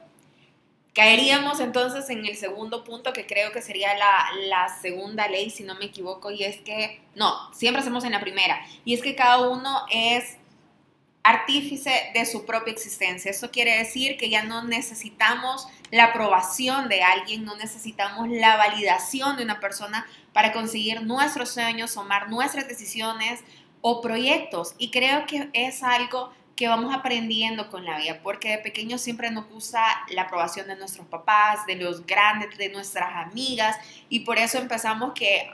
Caeríamos 0.94 1.60
entonces 1.60 2.08
en 2.08 2.24
el 2.24 2.36
segundo 2.36 2.82
punto 2.82 3.12
que 3.12 3.26
creo 3.26 3.52
que 3.52 3.60
sería 3.60 3.94
la, 3.98 4.28
la 4.48 4.68
segunda 4.80 5.28
ley, 5.28 5.50
si 5.50 5.62
no 5.62 5.74
me 5.74 5.84
equivoco, 5.84 6.30
y 6.30 6.42
es 6.42 6.56
que, 6.62 7.02
no, 7.14 7.52
siempre 7.52 7.82
hacemos 7.82 8.04
en 8.04 8.12
la 8.12 8.20
primera, 8.20 8.58
y 8.82 8.94
es 8.94 9.02
que 9.02 9.14
cada 9.14 9.46
uno 9.46 9.82
es 9.92 10.38
artífice 11.22 11.90
de 12.14 12.24
su 12.24 12.46
propia 12.46 12.72
existencia. 12.72 13.30
Eso 13.30 13.50
quiere 13.50 13.76
decir 13.76 14.16
que 14.16 14.30
ya 14.30 14.44
no 14.44 14.64
necesitamos 14.64 15.66
la 15.90 16.04
aprobación 16.04 16.88
de 16.88 17.02
alguien, 17.02 17.44
no 17.44 17.56
necesitamos 17.56 18.28
la 18.28 18.56
validación 18.56 19.36
de 19.36 19.44
una 19.44 19.60
persona 19.60 20.06
para 20.32 20.52
conseguir 20.52 21.02
nuestros 21.02 21.50
sueños, 21.50 21.94
tomar 21.94 22.28
nuestras 22.28 22.68
decisiones 22.68 23.40
o 23.80 24.00
proyectos. 24.00 24.74
Y 24.78 24.90
creo 24.90 25.26
que 25.26 25.48
es 25.52 25.82
algo 25.82 26.32
que 26.56 26.68
vamos 26.68 26.94
aprendiendo 26.94 27.70
con 27.70 27.84
la 27.84 27.98
vida, 27.98 28.20
porque 28.22 28.48
de 28.48 28.58
pequeños 28.58 29.02
siempre 29.02 29.30
nos 29.30 29.46
gusta 29.46 29.84
la 30.08 30.22
aprobación 30.22 30.66
de 30.66 30.76
nuestros 30.76 31.06
papás, 31.06 31.66
de 31.66 31.76
los 31.76 32.06
grandes, 32.06 32.56
de 32.56 32.70
nuestras 32.70 33.14
amigas, 33.14 33.76
y 34.08 34.20
por 34.20 34.38
eso 34.38 34.58
empezamos 34.58 35.12
que, 35.12 35.50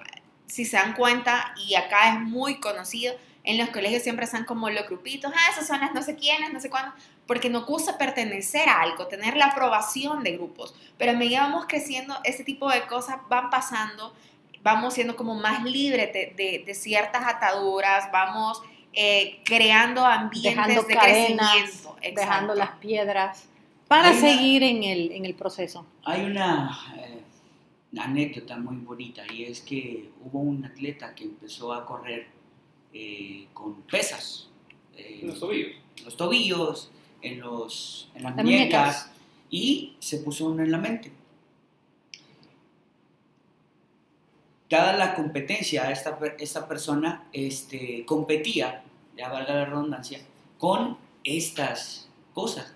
si 0.46 0.64
se 0.64 0.76
dan 0.76 0.94
cuenta, 0.94 1.54
y 1.66 1.74
acá 1.74 2.14
es 2.14 2.20
muy 2.20 2.60
conocido, 2.60 3.14
en 3.44 3.58
los 3.58 3.70
colegios 3.70 4.04
siempre 4.04 4.24
están 4.24 4.44
como 4.44 4.70
los 4.70 4.86
grupitos, 4.86 5.32
ah, 5.34 5.50
esas 5.50 5.66
son 5.66 5.80
las 5.80 5.92
no 5.92 6.02
sé 6.02 6.14
quiénes, 6.14 6.52
no 6.52 6.60
sé 6.60 6.70
cuándo, 6.70 6.94
porque 7.32 7.48
nos 7.48 7.64
gusta 7.64 7.96
pertenecer 7.96 8.68
a 8.68 8.82
algo, 8.82 9.06
tener 9.06 9.38
la 9.38 9.46
aprobación 9.46 10.22
de 10.22 10.32
grupos, 10.32 10.74
pero 10.98 11.12
a 11.12 11.14
medida 11.14 11.40
vamos 11.40 11.64
creciendo, 11.66 12.14
ese 12.24 12.44
tipo 12.44 12.68
de 12.68 12.82
cosas 12.86 13.16
van 13.30 13.48
pasando, 13.48 14.12
vamos 14.62 14.92
siendo 14.92 15.16
como 15.16 15.34
más 15.34 15.64
libres 15.64 16.12
de, 16.12 16.34
de- 16.36 16.62
de 16.66 16.74
ciertas 16.74 17.26
ataduras, 17.26 18.12
vamos 18.12 18.60
eh, 18.92 19.40
creando 19.46 20.04
ambientes 20.04 20.54
Dejando 20.56 20.82
de 20.82 20.94
cadenas, 20.94 21.52
crecimiento. 21.62 21.96
dejando 22.02 22.52
Exacto. 22.52 22.54
las 22.56 22.70
piedras, 22.80 23.48
para 23.88 24.08
Hay 24.10 24.18
una- 24.18 24.28
seguir 24.28 24.62
en 24.62 24.82
el, 24.82 25.12
en 25.12 25.24
el 25.24 25.34
proceso. 25.34 25.86
Hay 26.04 26.24
una 26.26 26.78
eh, 26.98 27.22
anécdota 27.98 28.58
muy 28.58 28.76
bonita 28.76 29.22
y 29.32 29.44
es 29.44 29.62
que 29.62 30.10
hubo 30.22 30.40
un 30.40 30.66
atleta 30.66 31.14
que 31.14 31.24
empezó 31.24 31.72
a 31.72 31.86
correr 31.86 32.26
eh, 32.92 33.46
con 33.54 33.80
pesas 33.84 34.50
eh, 34.98 35.20
los 35.24 35.40
tobillos. 35.40 35.72
los 36.04 36.14
tobillos, 36.18 36.90
en, 37.22 37.40
los, 37.40 38.10
en 38.14 38.24
las 38.24 38.36
Las 38.36 38.44
muñecas, 38.44 39.06
muñecas. 39.06 39.10
y 39.50 39.96
se 39.98 40.18
puso 40.18 40.46
uno 40.46 40.62
en 40.62 40.70
la 40.70 40.78
mente. 40.78 41.12
Dada 44.68 44.94
la 44.94 45.14
competencia, 45.14 45.90
esta, 45.90 46.18
esta 46.38 46.66
persona 46.66 47.28
este, 47.32 48.04
competía, 48.06 48.82
ya 49.16 49.28
valga 49.28 49.54
la 49.54 49.64
redundancia, 49.66 50.20
con 50.58 50.96
estas 51.24 52.08
cosas. 52.32 52.72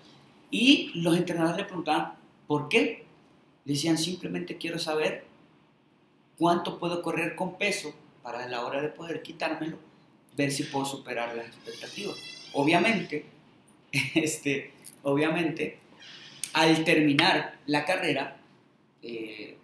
Y 0.51 0.91
los 0.93 1.17
entrenadores 1.17 1.57
le 1.57 1.65
preguntaban, 1.65 2.13
¿por 2.45 2.69
qué? 2.69 3.05
Le 3.65 3.73
decían, 3.73 3.97
simplemente 3.97 4.57
quiero 4.57 4.77
saber 4.77 5.25
cuánto 6.37 6.77
puedo 6.77 7.01
correr 7.01 7.35
con 7.35 7.57
peso 7.57 7.93
para 8.21 8.43
a 8.43 8.47
la 8.47 8.63
hora 8.63 8.81
de 8.81 8.89
poder 8.89 9.21
quitármelo, 9.23 9.77
ver 10.35 10.51
si 10.51 10.63
puedo 10.63 10.85
superar 10.85 11.35
las 11.35 11.47
expectativas. 11.47 12.15
Obviamente, 12.53 13.25
este, 14.15 14.71
obviamente, 15.03 15.79
al 16.53 16.83
terminar 16.83 17.57
la 17.65 17.85
carrera, 17.85 18.37
eh, 19.01 19.57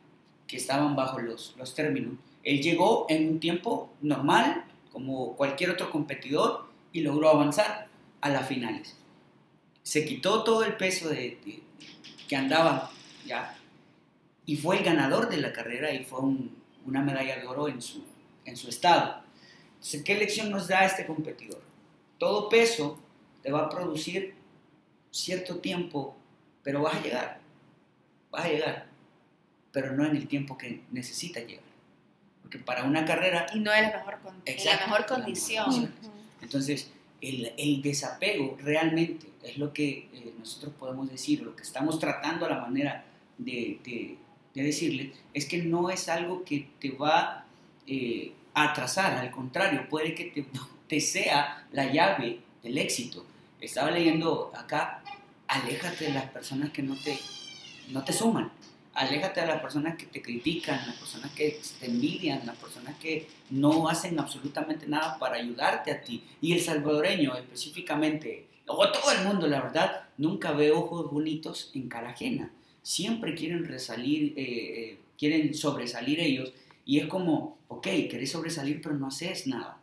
que 0.48 0.58
estaban 0.58 0.96
bajo 0.96 1.20
los, 1.20 1.56
los 1.58 1.74
términos, 1.76 2.14
él 2.44 2.62
llegó 2.62 3.06
en 3.10 3.30
un 3.30 3.40
tiempo 3.40 3.92
normal, 4.02 4.66
como 4.92 5.36
cualquier 5.36 5.72
otro 5.72 5.90
competidor, 5.90 6.68
y 6.92 7.02
logró 7.02 7.30
avanzar 7.30 7.88
a 8.22 8.30
las 8.30 8.48
finales. 8.48 8.96
Se 9.82 10.06
quitó 10.06 10.44
todo 10.44 10.64
el 10.64 10.76
peso 10.78 11.10
que 12.28 12.36
andaba 12.36 12.92
ya, 13.26 13.58
y 14.46 14.58
fue 14.58 14.78
el 14.78 14.84
ganador 14.84 15.30
de 15.30 15.38
la 15.38 15.54
carrera 15.54 15.92
y 15.94 16.04
fue 16.04 16.20
un- 16.20 16.56
una 16.86 17.02
medalla 17.02 17.38
de 17.38 17.48
oro 17.48 17.68
en 17.70 17.82
su, 17.82 18.04
en 18.46 18.58
su 18.58 18.68
estado. 18.70 19.24
Entonces, 19.76 20.04
¿qué 20.04 20.16
lección 20.16 20.50
nos 20.52 20.68
da 20.68 20.86
este 20.86 21.06
competidor? 21.06 21.62
Todo 22.18 22.50
peso 22.50 23.00
te 23.44 23.52
va 23.52 23.62
a 23.66 23.70
producir 23.70 24.34
cierto 25.12 25.58
tiempo, 25.60 26.16
pero 26.64 26.82
vas 26.82 26.96
a 26.96 27.02
llegar, 27.02 27.40
vas 28.32 28.46
a 28.46 28.48
llegar, 28.50 28.86
pero 29.72 29.92
no 29.94 30.06
en 30.06 30.16
el 30.16 30.28
tiempo 30.28 30.58
que 30.58 30.82
necesitas 30.92 31.46
llegar. 31.46 31.64
Porque 32.42 32.58
para 32.60 32.84
una 32.84 33.06
carrera, 33.06 33.46
Y 33.54 33.60
no 33.60 33.72
es 33.74 33.82
la 33.92 33.98
mejor, 33.98 34.20
con- 34.22 34.34
en 34.36 34.42
la 34.46 34.52
Exacto, 34.52 34.86
mejor 34.88 35.00
la 35.02 35.08
condición. 35.08 35.94
entonces 36.42 36.92
el, 37.22 37.54
el 37.58 37.82
desapego 37.82 38.58
realmente 38.62 39.28
es 39.44 39.58
lo 39.58 39.72
que 39.74 40.10
eh, 40.14 40.34
nosotros 40.40 40.74
podemos 40.80 41.10
decir, 41.10 41.42
lo 41.42 41.56
que 41.56 41.64
estamos 41.64 42.00
tratando 42.00 42.46
a 42.46 42.50
la 42.50 42.60
manera 42.60 43.06
de, 43.38 43.80
de, 43.84 44.18
de 44.54 44.64
decirle, 44.64 45.14
es 45.34 45.46
que 45.46 45.64
no 45.64 45.90
es 45.90 46.08
algo 46.10 46.44
que 46.44 46.68
te 46.80 46.92
va 46.92 47.46
eh, 47.88 48.34
a 48.54 48.72
atrasar, 48.72 49.18
al 49.18 49.32
contrario, 49.32 49.88
puede 49.90 50.14
que 50.16 50.26
te, 50.26 50.46
te 50.88 51.00
sea 51.02 51.66
la 51.72 51.92
llave 51.92 52.40
del 52.62 52.78
éxito. 52.78 53.26
Estaba 53.64 53.92
leyendo 53.92 54.52
acá, 54.54 55.02
aléjate 55.48 56.06
de 56.06 56.14
las 56.14 56.26
personas 56.26 56.72
que 56.72 56.84
no 56.84 56.98
te, 56.98 57.18
no 57.92 58.04
te 58.04 58.12
suman, 58.12 58.52
aléjate 58.94 59.40
de 59.40 59.48
las 59.48 59.62
personas 59.62 59.96
que 59.96 60.06
te 60.06 60.22
critican, 60.22 60.86
las 60.86 60.98
personas 60.98 61.32
que 61.32 61.62
te 61.80 61.86
envidian, 61.86 62.46
las 62.46 62.58
personas 62.58 62.98
que 62.98 63.26
no 63.52 63.88
hacen 63.88 64.20
absolutamente 64.20 64.86
nada 64.86 65.18
para 65.18 65.38
ayudarte 65.38 65.92
a 65.92 66.02
ti. 66.02 66.26
Y 66.42 66.52
el 66.52 66.60
salvadoreño 66.60 67.38
específicamente, 67.38 68.48
o 68.68 68.86
todo 68.92 69.10
el 69.14 69.26
mundo, 69.26 69.48
la 69.48 69.62
verdad, 69.62 70.10
nunca 70.18 70.52
ve 70.52 70.74
ojos 70.74 71.10
bonitos 71.10 71.72
en 71.74 71.88
cara 71.88 72.10
ajena. 72.10 72.52
Siempre 72.82 73.34
quieren 73.34 73.64
resalir, 73.64 74.34
eh, 74.36 74.44
eh, 74.46 75.00
quieren 75.18 75.54
sobresalir 75.54 76.20
ellos. 76.20 76.52
Y 76.86 77.00
es 77.00 77.08
como, 77.08 77.60
ok, 77.70 77.88
querés 78.12 78.32
sobresalir, 78.32 78.82
pero 78.82 78.96
no 78.96 79.08
haces 79.08 79.48
nada. 79.48 79.80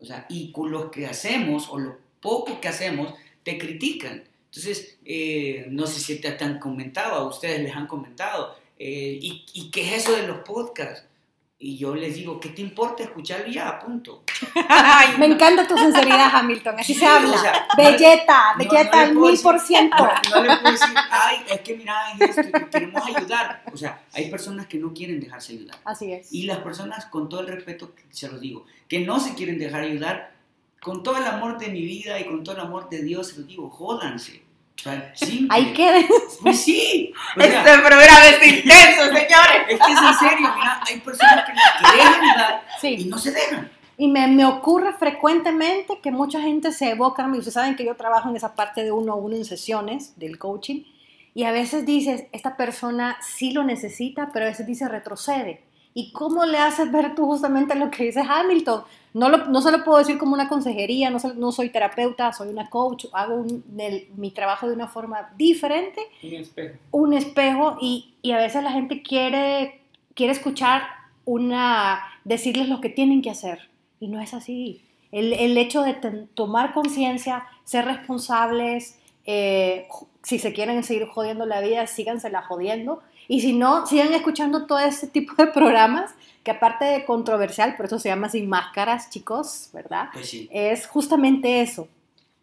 O 0.00 0.04
sea, 0.04 0.26
y 0.28 0.50
con 0.50 0.72
lo 0.72 0.90
que 0.90 1.06
hacemos, 1.06 1.68
o 1.70 1.78
lo 1.78 2.05
poco 2.26 2.60
que 2.60 2.66
hacemos, 2.66 3.14
te 3.44 3.56
critican. 3.56 4.24
Entonces, 4.46 4.98
eh, 5.04 5.66
no 5.70 5.86
sé 5.86 6.00
si 6.00 6.20
te, 6.20 6.36
han 6.42 6.58
comentado, 6.58 7.14
a 7.14 7.28
ustedes 7.28 7.60
les 7.60 7.74
han 7.76 7.86
comentado, 7.86 8.56
eh, 8.80 9.16
¿y, 9.22 9.46
¿y 9.52 9.70
qué 9.70 9.82
es 9.94 10.02
eso 10.02 10.16
de 10.16 10.26
los 10.26 10.38
podcasts? 10.38 11.04
Y 11.58 11.78
yo 11.78 11.94
les 11.94 12.14
digo, 12.16 12.38
¿qué 12.38 12.50
te 12.50 12.60
importa 12.60 13.04
escucharlo 13.04 13.46
ya? 13.46 13.78
Punto. 13.78 14.24
Me 15.18 15.26
encanta 15.26 15.66
tu 15.66 15.74
sinceridad, 15.78 16.30
Hamilton. 16.34 16.80
Así 16.80 16.92
Sí, 16.92 17.00
se 17.00 17.06
habla. 17.06 17.34
o 17.34 17.38
sea, 17.38 17.66
Belleta, 17.76 18.52
no- 18.52 18.58
belleta 18.58 19.00
al 19.00 19.14
mil 19.14 19.38
por 19.40 19.58
ciento. 19.60 19.96
No 20.34 20.42
le 20.42 20.56
puedo 20.56 20.72
decir, 20.72 20.94
ay, 21.10 21.36
es 21.50 21.60
que 21.60 21.76
mira, 21.76 21.94
es 22.20 22.36
esto, 22.36 22.58
que 22.58 22.68
queremos 22.70 23.02
ayudar. 23.06 23.62
O 23.72 23.76
sea, 23.76 24.02
hay 24.12 24.30
personas 24.30 24.66
que 24.66 24.78
no 24.78 24.92
quieren 24.92 25.18
dejarse 25.20 25.52
ayudar. 25.54 25.76
Así 25.84 26.12
es. 26.12 26.30
Y 26.32 26.42
las 26.42 26.58
personas, 26.58 27.06
con 27.06 27.28
todo 27.28 27.40
el 27.40 27.46
respeto, 27.46 27.92
se 28.10 28.28
los 28.28 28.40
digo, 28.40 28.66
que 28.88 29.00
no 29.00 29.18
se 29.20 29.34
quieren 29.34 29.58
dejar 29.58 29.82
ayudar, 29.84 30.35
con 30.80 31.02
todo 31.02 31.16
el 31.18 31.24
amor 31.24 31.58
de 31.58 31.68
mi 31.68 31.82
vida 31.82 32.18
y 32.20 32.24
con 32.26 32.42
todo 32.44 32.54
el 32.54 32.60
amor 32.62 32.88
de 32.88 33.02
Dios, 33.02 33.36
los 33.36 33.46
digo, 33.46 33.68
jódanse. 33.70 34.42
O 34.78 34.82
sea, 34.82 35.12
simple. 35.16 35.48
Ahí 35.50 35.72
queden. 35.72 36.06
Pues 36.42 36.60
sí. 36.62 37.12
O 37.36 37.40
sea, 37.40 37.48
Este 37.60 37.78
programa 37.82 38.26
es 38.26 38.46
intenso, 38.46 39.02
señores. 39.06 39.62
es 39.68 39.78
que 39.80 39.92
es 39.92 39.98
en 39.98 40.14
serio, 40.28 40.48
mira, 40.54 40.80
hay 40.86 41.00
personas 41.00 41.44
que 41.44 41.52
les 41.52 41.92
quieren 41.92 42.14
ayudar 42.24 42.64
y 42.82 42.96
Sí. 42.98 43.04
no 43.06 43.18
se 43.18 43.32
dejan. 43.32 43.70
Y 43.98 44.08
me, 44.08 44.26
me 44.28 44.44
ocurre 44.44 44.92
frecuentemente 44.92 45.98
que 46.02 46.10
mucha 46.10 46.40
gente 46.42 46.70
se 46.72 46.90
evoca, 46.90 47.26
y 47.26 47.30
ustedes 47.38 47.54
saben 47.54 47.74
que 47.76 47.86
yo 47.86 47.96
trabajo 47.96 48.28
en 48.28 48.36
esa 48.36 48.54
parte 48.54 48.84
de 48.84 48.92
uno 48.92 49.14
a 49.14 49.16
uno 49.16 49.34
en 49.34 49.46
sesiones 49.46 50.12
del 50.18 50.38
coaching, 50.38 50.82
y 51.34 51.44
a 51.44 51.52
veces 51.52 51.86
dices, 51.86 52.24
esta 52.32 52.56
persona 52.58 53.16
sí 53.22 53.52
lo 53.52 53.64
necesita, 53.64 54.30
pero 54.32 54.44
a 54.44 54.48
veces 54.48 54.66
dice 54.66 54.86
retrocede. 54.88 55.62
¿Y 55.98 56.12
cómo 56.12 56.44
le 56.44 56.58
haces 56.58 56.92
ver 56.92 57.14
tú 57.14 57.24
justamente 57.24 57.74
lo 57.74 57.90
que 57.90 58.04
dice 58.04 58.20
Hamilton? 58.20 58.82
No, 59.14 59.30
lo, 59.30 59.46
no 59.46 59.62
se 59.62 59.72
lo 59.72 59.82
puedo 59.82 59.96
decir 59.96 60.18
como 60.18 60.34
una 60.34 60.46
consejería, 60.46 61.08
no, 61.08 61.16
no 61.36 61.52
soy 61.52 61.70
terapeuta, 61.70 62.34
soy 62.34 62.48
una 62.48 62.68
coach, 62.68 63.06
hago 63.14 63.36
un, 63.36 63.64
el, 63.78 64.06
mi 64.14 64.30
trabajo 64.30 64.66
de 64.68 64.74
una 64.74 64.88
forma 64.88 65.30
diferente. 65.38 66.02
Un 66.22 66.34
espejo. 66.34 66.78
Un 66.90 67.12
espejo 67.14 67.78
y, 67.80 68.12
y, 68.20 68.32
a 68.32 68.36
veces 68.36 68.62
la 68.62 68.72
gente 68.72 69.00
quiere, 69.00 69.80
quiere 70.12 70.34
escuchar 70.34 70.82
una, 71.24 72.02
decirles 72.24 72.68
lo 72.68 72.82
que 72.82 72.90
tienen 72.90 73.22
que 73.22 73.30
hacer 73.30 73.70
y 73.98 74.08
no 74.08 74.20
es 74.20 74.34
así. 74.34 74.82
El, 75.12 75.32
el 75.32 75.56
hecho 75.56 75.80
de 75.80 75.94
tomar 76.34 76.74
conciencia, 76.74 77.46
ser 77.64 77.86
responsables, 77.86 78.98
eh, 79.26 79.88
si 80.22 80.38
se 80.38 80.52
quieren 80.52 80.82
seguir 80.84 81.06
jodiendo 81.06 81.46
la 81.46 81.60
vida, 81.60 81.86
sígansela 81.86 82.42
jodiendo. 82.42 83.02
Y 83.28 83.40
si 83.40 83.52
no, 83.52 83.86
sigan 83.86 84.12
escuchando 84.12 84.66
todo 84.66 84.78
ese 84.78 85.08
tipo 85.08 85.34
de 85.36 85.48
programas, 85.48 86.14
que 86.44 86.52
aparte 86.52 86.84
de 86.84 87.04
controversial, 87.04 87.76
por 87.76 87.86
eso 87.86 87.98
se 87.98 88.08
llama 88.08 88.28
Sin 88.28 88.48
Máscaras, 88.48 89.10
chicos, 89.10 89.70
¿verdad? 89.72 90.08
Pues 90.12 90.30
sí. 90.30 90.48
Es 90.52 90.86
justamente 90.86 91.60
eso. 91.60 91.88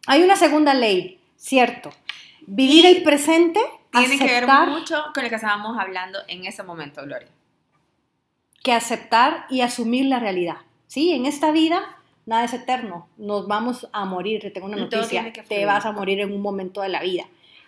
Hay 0.07 0.21
una 0.21 0.35
segunda 0.35 0.73
ley, 0.73 1.19
cierto. 1.37 1.89
Vivir 2.45 2.85
el 2.85 3.01
presente. 3.03 3.61
Tiene 3.91 4.17
que 4.17 4.25
ver 4.25 4.43
aceptar 4.43 4.69
mucho 4.69 5.01
con 5.13 5.23
lo 5.23 5.29
que 5.29 5.35
estábamos 5.35 5.77
hablando 5.79 6.19
en 6.27 6.45
ese 6.45 6.63
momento, 6.63 7.03
Gloria. 7.03 7.29
que 8.63 8.73
aceptar 8.73 9.45
y 9.49 9.61
asumir 9.61 10.05
la 10.05 10.19
realidad. 10.19 10.57
Sí, 10.87 11.13
en 11.13 11.25
esta 11.25 11.51
vida 11.51 11.97
nada 12.25 12.45
es 12.45 12.53
eterno. 12.53 13.07
Nos 13.17 13.47
vamos 13.47 13.87
a 13.91 14.05
morir. 14.05 14.41
Te 14.41 14.51
tengo 14.51 14.67
una 14.67 14.77
noticia. 14.77 15.31
Te 15.47 15.65
vas 15.65 15.85
a 15.85 15.91
morir 15.91 16.19
en 16.19 16.33
un 16.33 16.41
momento 16.41 16.81
de 16.81 16.89
la 16.89 17.01
vida. 17.01 17.25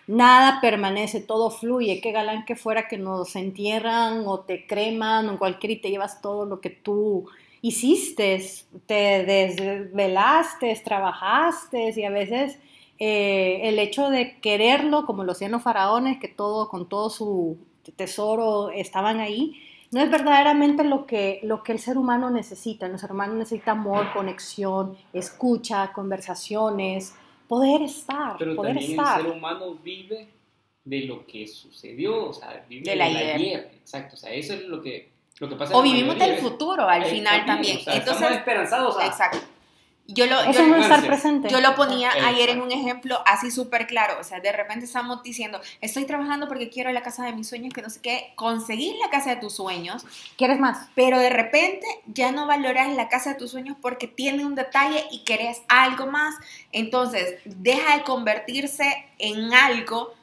Nada 0.08 0.60
permanece, 0.62 1.20
todo 1.20 1.50
fluye. 1.50 2.00
Qué 2.02 2.12
galán 2.12 2.46
que 2.46 2.56
fuera 2.56 2.88
que 2.88 2.98
nos 2.98 3.36
entierran 3.36 4.24
o 4.26 4.42
te 4.42 4.68
creman 4.68 5.28
o 5.28 5.32
en 5.32 5.38
cualquier 5.38 5.72
y 5.72 5.82
te 5.82 5.90
llevas 5.90 6.22
todo 6.22 6.46
lo 6.46 6.62
que 6.62 6.70
tú 6.70 7.28
hiciste, 7.62 8.46
te 8.86 9.26
desvelaste, 9.26 10.80
trabajaste 10.84 11.94
y 11.96 12.04
a 12.04 12.12
veces 12.12 12.60
eh, 13.00 13.62
el 13.64 13.80
hecho 13.80 14.10
de 14.12 14.38
quererlo, 14.40 15.06
como 15.08 15.24
lo 15.24 15.32
hacían 15.32 15.52
los 15.52 15.64
faraones, 15.64 16.20
que 16.20 16.28
todo 16.28 16.70
con 16.70 16.88
todo 16.88 17.10
su 17.10 17.58
tesoro 17.96 18.70
estaban 18.70 19.20
ahí, 19.20 19.60
no 19.92 20.02
es 20.02 20.10
verdaderamente 20.12 20.84
lo 20.84 21.06
que, 21.06 21.40
lo 21.44 21.64
que 21.64 21.72
el 21.72 21.80
ser 21.80 21.98
humano 21.98 22.30
necesita. 22.30 22.86
El 22.86 22.98
ser 23.00 23.12
humano 23.12 23.34
necesita 23.34 23.72
amor, 23.72 24.12
conexión, 24.14 24.98
escucha, 25.14 25.92
conversaciones, 25.94 27.16
poder 27.48 27.82
estar, 27.84 28.36
Pero 28.38 28.56
poder 28.56 28.74
también 28.76 28.92
estar. 29.00 29.20
el 29.20 29.26
ser 29.28 29.36
humano 29.36 29.76
vive 29.84 30.28
de 30.84 31.02
lo 31.02 31.26
que 31.26 31.48
sucedió, 31.48 32.30
o 32.30 32.34
sea, 32.34 32.64
vive 32.70 32.84
Del 32.90 33.00
del, 33.00 33.08
ayer. 33.18 33.36
ayer. 33.36 33.72
Exacto, 33.80 34.16
o 34.16 34.18
sea, 34.18 34.32
eso 34.32 34.54
es 34.54 34.62
lo 34.64 34.82
que, 34.82 35.10
lo 35.40 35.50
que 35.50 35.56
pasa. 35.56 35.74
en 35.74 35.80
O 35.80 35.84
vivimos 35.84 36.18
del 36.20 36.36
de- 36.36 36.42
futuro 36.42 36.88
al 36.88 37.04
Eh, 37.04 37.06
final 37.08 37.46
también. 37.46 37.78
o 37.78 37.80
sea, 37.82 37.94
Entonces, 37.96 38.22
estamos 38.22 38.38
esperanzados 38.38 38.98
a... 38.98 39.06
exacto. 39.08 39.38
Yo 40.08 40.28
lo, 40.28 40.40
Eso 40.42 40.60
yo, 40.60 40.68
no 40.68 40.76
es 40.76 40.84
estar 40.84 41.04
presente. 41.06 41.50
yo 41.50 41.60
lo 41.62 41.74
ponía 41.74 42.10
Exacto. 42.10 42.28
ayer 42.28 42.50
en 42.52 42.62
un 42.62 42.72
ejemplo 42.72 43.18
así 43.26 43.50
súper 43.50 43.88
claro. 43.88 44.18
O 44.20 44.24
sea, 44.24 44.40
de 44.40 44.52
repente 44.52 44.86
estamos 44.86 45.24
diciendo, 45.24 45.60
estoy 45.82 46.06
trabajando 46.06 46.48
porque 46.48 46.70
quiero 46.70 46.92
la 46.92 47.02
casa 47.02 47.26
de 47.26 47.34
mis 47.34 47.48
sueños, 47.50 47.74
que 47.74 47.82
no 47.82 47.90
sé 47.90 48.02
qué. 48.02 48.34
Conseguir 48.36 48.96
la 49.02 49.10
casa 49.10 49.32
de 49.32 49.38
tus 49.38 49.56
sueños, 49.56 50.06
¿Quieres 50.38 50.60
más? 50.60 50.90
pero 50.94 51.18
de 51.18 51.32
repente 51.32 51.88
ya 52.06 52.32
no 52.32 52.46
valoras 52.46 52.94
la 52.96 53.10
casa 53.10 53.32
de 53.32 53.40
tus 53.40 53.50
sueños 53.52 53.78
porque 53.82 54.08
tiene 54.08 54.46
un 54.46 54.54
detalle 54.54 55.06
y 55.12 55.24
querés 55.24 55.64
algo 55.70 56.06
más. 56.06 56.36
Entonces, 56.72 57.40
deja 57.46 57.98
de 57.98 58.04
convertirse 58.04 59.08
en 59.18 59.54
algo 59.56 60.14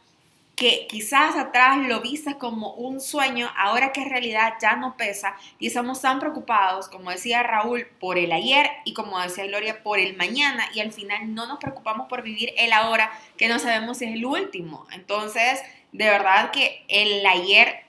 que 0.57 0.87
quizás 0.87 1.37
atrás 1.37 1.79
lo 1.79 2.01
viste 2.01 2.37
como 2.37 2.75
un 2.75 3.01
sueño, 3.01 3.51
ahora 3.57 3.93
que 3.93 4.03
en 4.03 4.11
realidad 4.11 4.55
ya 4.61 4.77
no 4.77 4.97
pesa 4.97 5.35
y 5.59 5.67
estamos 5.67 6.01
tan 6.01 6.21
preocupados, 6.21 6.89
como 6.89 7.11
decía 7.11 7.43
Raúl, 7.43 7.87
por 7.99 8.19
el 8.19 8.33
ayer 8.33 8.71
y 8.85 8.93
como 8.93 9.19
decía 9.21 9.47
Gloria, 9.47 9.83
por 9.83 9.99
el 9.99 10.17
mañana 10.17 10.69
y 10.75 10.81
al 10.81 10.93
final 10.93 11.35
no 11.35 11.47
nos 11.47 11.59
preocupamos 11.59 12.07
por 12.09 12.23
vivir 12.23 12.53
el 12.59 12.73
ahora 12.73 13.11
que 13.37 13.49
no 13.49 13.59
sabemos 13.59 13.99
si 13.99 14.05
es 14.05 14.13
el 14.13 14.27
último. 14.27 14.87
Entonces, 14.93 15.63
de 15.93 16.05
verdad 16.07 16.51
que 16.51 16.85
el 16.89 17.25
ayer, 17.27 17.85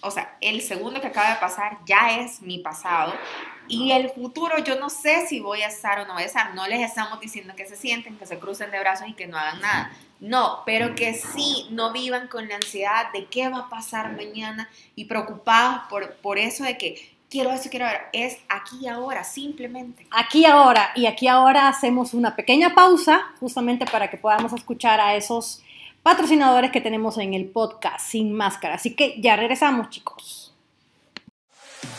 o 0.00 0.10
sea, 0.10 0.36
el 0.40 0.62
segundo 0.62 1.00
que 1.00 1.08
acaba 1.08 1.30
de 1.30 1.40
pasar 1.40 1.78
ya 1.86 2.18
es 2.20 2.40
mi 2.40 2.58
pasado 2.58 3.12
y 3.68 3.92
el 3.92 4.10
futuro 4.10 4.58
yo 4.58 4.78
no 4.78 4.90
sé 4.90 5.26
si 5.26 5.40
voy 5.40 5.62
a 5.62 5.68
estar 5.68 5.98
o 6.00 6.06
no 6.06 6.14
voy 6.14 6.22
a 6.22 6.26
estar. 6.26 6.54
No 6.54 6.66
les 6.66 6.80
estamos 6.80 7.20
diciendo 7.20 7.54
que 7.56 7.66
se 7.66 7.76
sienten, 7.76 8.16
que 8.16 8.26
se 8.26 8.38
crucen 8.38 8.70
de 8.70 8.80
brazos 8.80 9.08
y 9.08 9.14
que 9.14 9.26
no 9.26 9.36
hagan 9.36 9.60
nada. 9.60 9.92
No, 10.20 10.62
pero 10.64 10.94
que 10.94 11.14
sí 11.14 11.66
no 11.70 11.92
vivan 11.92 12.28
con 12.28 12.48
la 12.48 12.56
ansiedad 12.56 13.12
de 13.12 13.26
qué 13.26 13.48
va 13.48 13.58
a 13.58 13.68
pasar 13.68 14.16
mañana 14.16 14.68
y 14.94 15.04
preocupados 15.04 15.82
por, 15.90 16.14
por 16.16 16.38
eso 16.38 16.64
de 16.64 16.78
que 16.78 17.16
quiero 17.28 17.50
eso, 17.50 17.68
quiero 17.70 17.86
ver. 17.86 18.02
Es 18.12 18.38
aquí 18.48 18.78
y 18.82 18.88
ahora, 18.88 19.24
simplemente. 19.24 20.06
Aquí 20.10 20.44
ahora 20.46 20.90
y 20.94 21.06
aquí 21.06 21.28
ahora 21.28 21.68
hacemos 21.68 22.14
una 22.14 22.34
pequeña 22.34 22.74
pausa 22.74 23.26
justamente 23.40 23.84
para 23.86 24.08
que 24.10 24.16
podamos 24.16 24.52
escuchar 24.52 25.00
a 25.00 25.16
esos 25.16 25.62
patrocinadores 26.02 26.70
que 26.70 26.80
tenemos 26.80 27.18
en 27.18 27.34
el 27.34 27.46
podcast 27.46 28.06
sin 28.06 28.32
máscara. 28.32 28.76
Así 28.76 28.94
que 28.94 29.20
ya 29.20 29.36
regresamos, 29.36 29.90
chicos. 29.90 30.45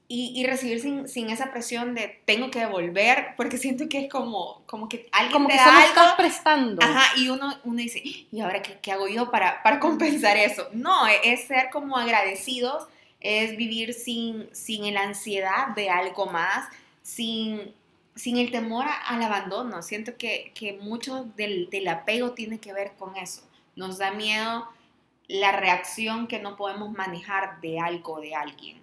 Y, 0.09 0.31
y 0.39 0.45
recibir 0.45 0.79
sin, 0.79 1.09
sin 1.09 1.29
esa 1.31 1.51
presión 1.51 1.93
de 1.93 2.21
tengo 2.23 2.49
que 2.49 2.59
devolver, 2.59 3.33
porque 3.35 3.57
siento 3.57 3.89
que 3.89 4.05
es 4.05 4.09
como, 4.09 4.61
como 4.65 4.87
que 4.87 5.09
alguien 5.11 5.33
Como 5.33 5.47
te 5.47 5.53
que 5.55 5.57
da 5.59 5.65
solo 5.65 5.77
algo 5.79 5.89
estás 5.89 6.13
prestando. 6.13 6.81
Ajá, 6.81 7.17
y 7.19 7.27
uno, 7.27 7.53
uno 7.65 7.75
dice, 7.77 8.01
¿y 8.31 8.39
ahora 8.39 8.61
qué, 8.61 8.77
qué 8.81 8.93
hago 8.93 9.09
yo 9.09 9.29
para, 9.31 9.61
para 9.63 9.79
compensar 9.81 10.37
eso? 10.37 10.69
No, 10.71 11.07
e- 11.09 11.19
es 11.23 11.47
ser 11.47 11.69
como 11.71 11.97
agradecidos, 11.97 12.87
es 13.19 13.57
vivir 13.57 13.93
sin, 13.93 14.47
sin 14.53 14.93
la 14.93 15.01
ansiedad 15.01 15.69
de 15.69 15.89
algo 15.89 16.27
más, 16.27 16.67
sin, 17.01 17.73
sin 18.15 18.37
el 18.37 18.51
temor 18.51 18.85
al 19.05 19.21
abandono. 19.21 19.81
Siento 19.81 20.17
que, 20.17 20.51
que 20.53 20.73
mucho 20.73 21.25
del, 21.35 21.69
del 21.69 21.87
apego 21.87 22.31
tiene 22.31 22.59
que 22.59 22.73
ver 22.73 22.93
con 22.97 23.15
eso. 23.17 23.41
Nos 23.75 23.97
da 23.97 24.11
miedo 24.11 24.67
la 25.27 25.51
reacción 25.51 26.27
que 26.27 26.39
no 26.39 26.55
podemos 26.55 26.91
manejar 26.91 27.59
de 27.61 27.79
algo 27.79 28.13
o 28.13 28.21
de 28.21 28.35
alguien. 28.35 28.81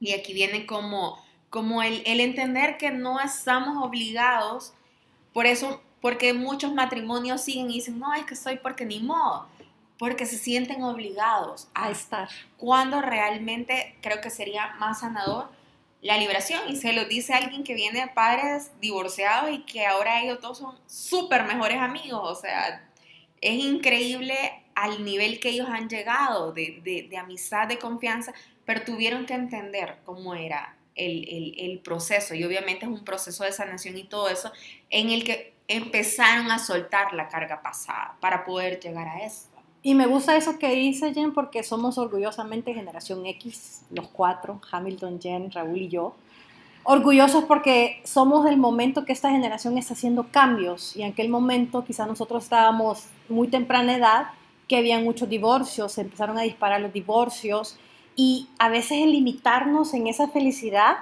Y 0.00 0.12
aquí 0.12 0.32
viene 0.32 0.66
como, 0.66 1.22
como 1.50 1.82
el, 1.82 2.02
el 2.06 2.20
entender 2.20 2.78
que 2.78 2.90
no 2.90 3.20
estamos 3.20 3.82
obligados 3.82 4.72
por 5.32 5.46
eso, 5.46 5.82
porque 6.00 6.32
muchos 6.32 6.72
matrimonios 6.72 7.42
siguen 7.42 7.70
y 7.70 7.74
dicen, 7.74 7.98
no, 7.98 8.14
es 8.14 8.24
que 8.24 8.36
soy 8.36 8.56
porque 8.56 8.86
ni 8.86 9.00
modo. 9.00 9.46
Porque 9.98 10.26
se 10.26 10.36
sienten 10.38 10.82
obligados 10.82 11.68
A 11.74 11.90
estar. 11.90 12.28
cuando 12.58 13.00
realmente 13.02 13.96
creo 14.02 14.20
que 14.20 14.30
sería 14.30 14.74
más 14.78 15.00
sanador 15.00 15.48
la 16.02 16.18
liberación. 16.18 16.60
Y 16.68 16.76
se 16.76 16.92
lo 16.92 17.06
dice 17.06 17.32
alguien 17.34 17.64
que 17.64 17.74
viene 17.74 18.00
de 18.02 18.08
padres 18.08 18.70
divorciados 18.80 19.50
y 19.50 19.60
que 19.62 19.86
ahora 19.86 20.22
ellos 20.22 20.40
todos 20.40 20.58
son 20.58 20.78
súper 20.86 21.44
mejores 21.44 21.78
amigos. 21.80 22.20
O 22.22 22.40
sea, 22.40 22.88
es 23.40 23.54
increíble 23.64 24.36
al 24.74 25.04
nivel 25.04 25.40
que 25.40 25.48
ellos 25.48 25.68
han 25.70 25.88
llegado 25.88 26.52
de, 26.52 26.80
de- 26.84 27.06
de 27.08 27.16
amistad, 27.16 27.66
de 27.66 27.78
confianza, 27.78 28.34
pero 28.66 28.82
tuvieron 28.82 29.24
que 29.24 29.32
entender 29.34 29.96
cómo 30.04 30.34
era 30.34 30.76
el, 30.94 31.26
el- 31.28 31.54
el 31.58 31.78
proceso. 31.80 32.34
Y 32.34 32.44
obviamente 32.44 32.84
es 32.84 32.90
un 32.90 33.02
proceso 33.04 33.44
de 33.44 33.52
sanación 33.52 33.96
y 33.96 34.04
todo 34.04 34.28
eso 34.28 34.52
en 34.90 35.08
el 35.10 35.24
que 35.24 35.54
empezaron 35.68 36.50
a 36.52 36.58
soltar 36.58 37.14
la 37.14 37.28
carga 37.28 37.62
pasada 37.62 38.16
para 38.20 38.44
poder 38.44 38.78
llegar 38.78 39.08
a 39.08 39.24
esto. 39.24 39.55
Y 39.86 39.94
me 39.94 40.08
gusta 40.08 40.36
eso 40.36 40.58
que 40.58 40.74
dice 40.74 41.14
Jen 41.14 41.32
porque 41.32 41.62
somos 41.62 41.96
orgullosamente 41.96 42.74
generación 42.74 43.24
X, 43.24 43.82
los 43.92 44.08
cuatro, 44.08 44.60
Hamilton, 44.72 45.20
Jen, 45.20 45.52
Raúl 45.52 45.80
y 45.80 45.88
yo. 45.88 46.16
Orgullosos 46.82 47.44
porque 47.44 48.00
somos 48.02 48.44
del 48.44 48.56
momento 48.56 49.04
que 49.04 49.12
esta 49.12 49.30
generación 49.30 49.78
está 49.78 49.94
haciendo 49.94 50.26
cambios 50.32 50.96
y 50.96 51.02
en 51.02 51.12
aquel 51.12 51.28
momento 51.28 51.84
quizás 51.84 52.08
nosotros 52.08 52.42
estábamos 52.42 53.04
muy 53.28 53.46
temprana 53.46 53.94
edad, 53.94 54.30
que 54.66 54.76
habían 54.76 55.04
muchos 55.04 55.28
divorcios, 55.28 55.92
se 55.92 56.00
empezaron 56.00 56.36
a 56.36 56.42
disparar 56.42 56.80
los 56.80 56.92
divorcios 56.92 57.78
y 58.16 58.48
a 58.58 58.68
veces 58.68 59.02
el 59.02 59.12
limitarnos 59.12 59.94
en 59.94 60.08
esa 60.08 60.26
felicidad 60.26 60.96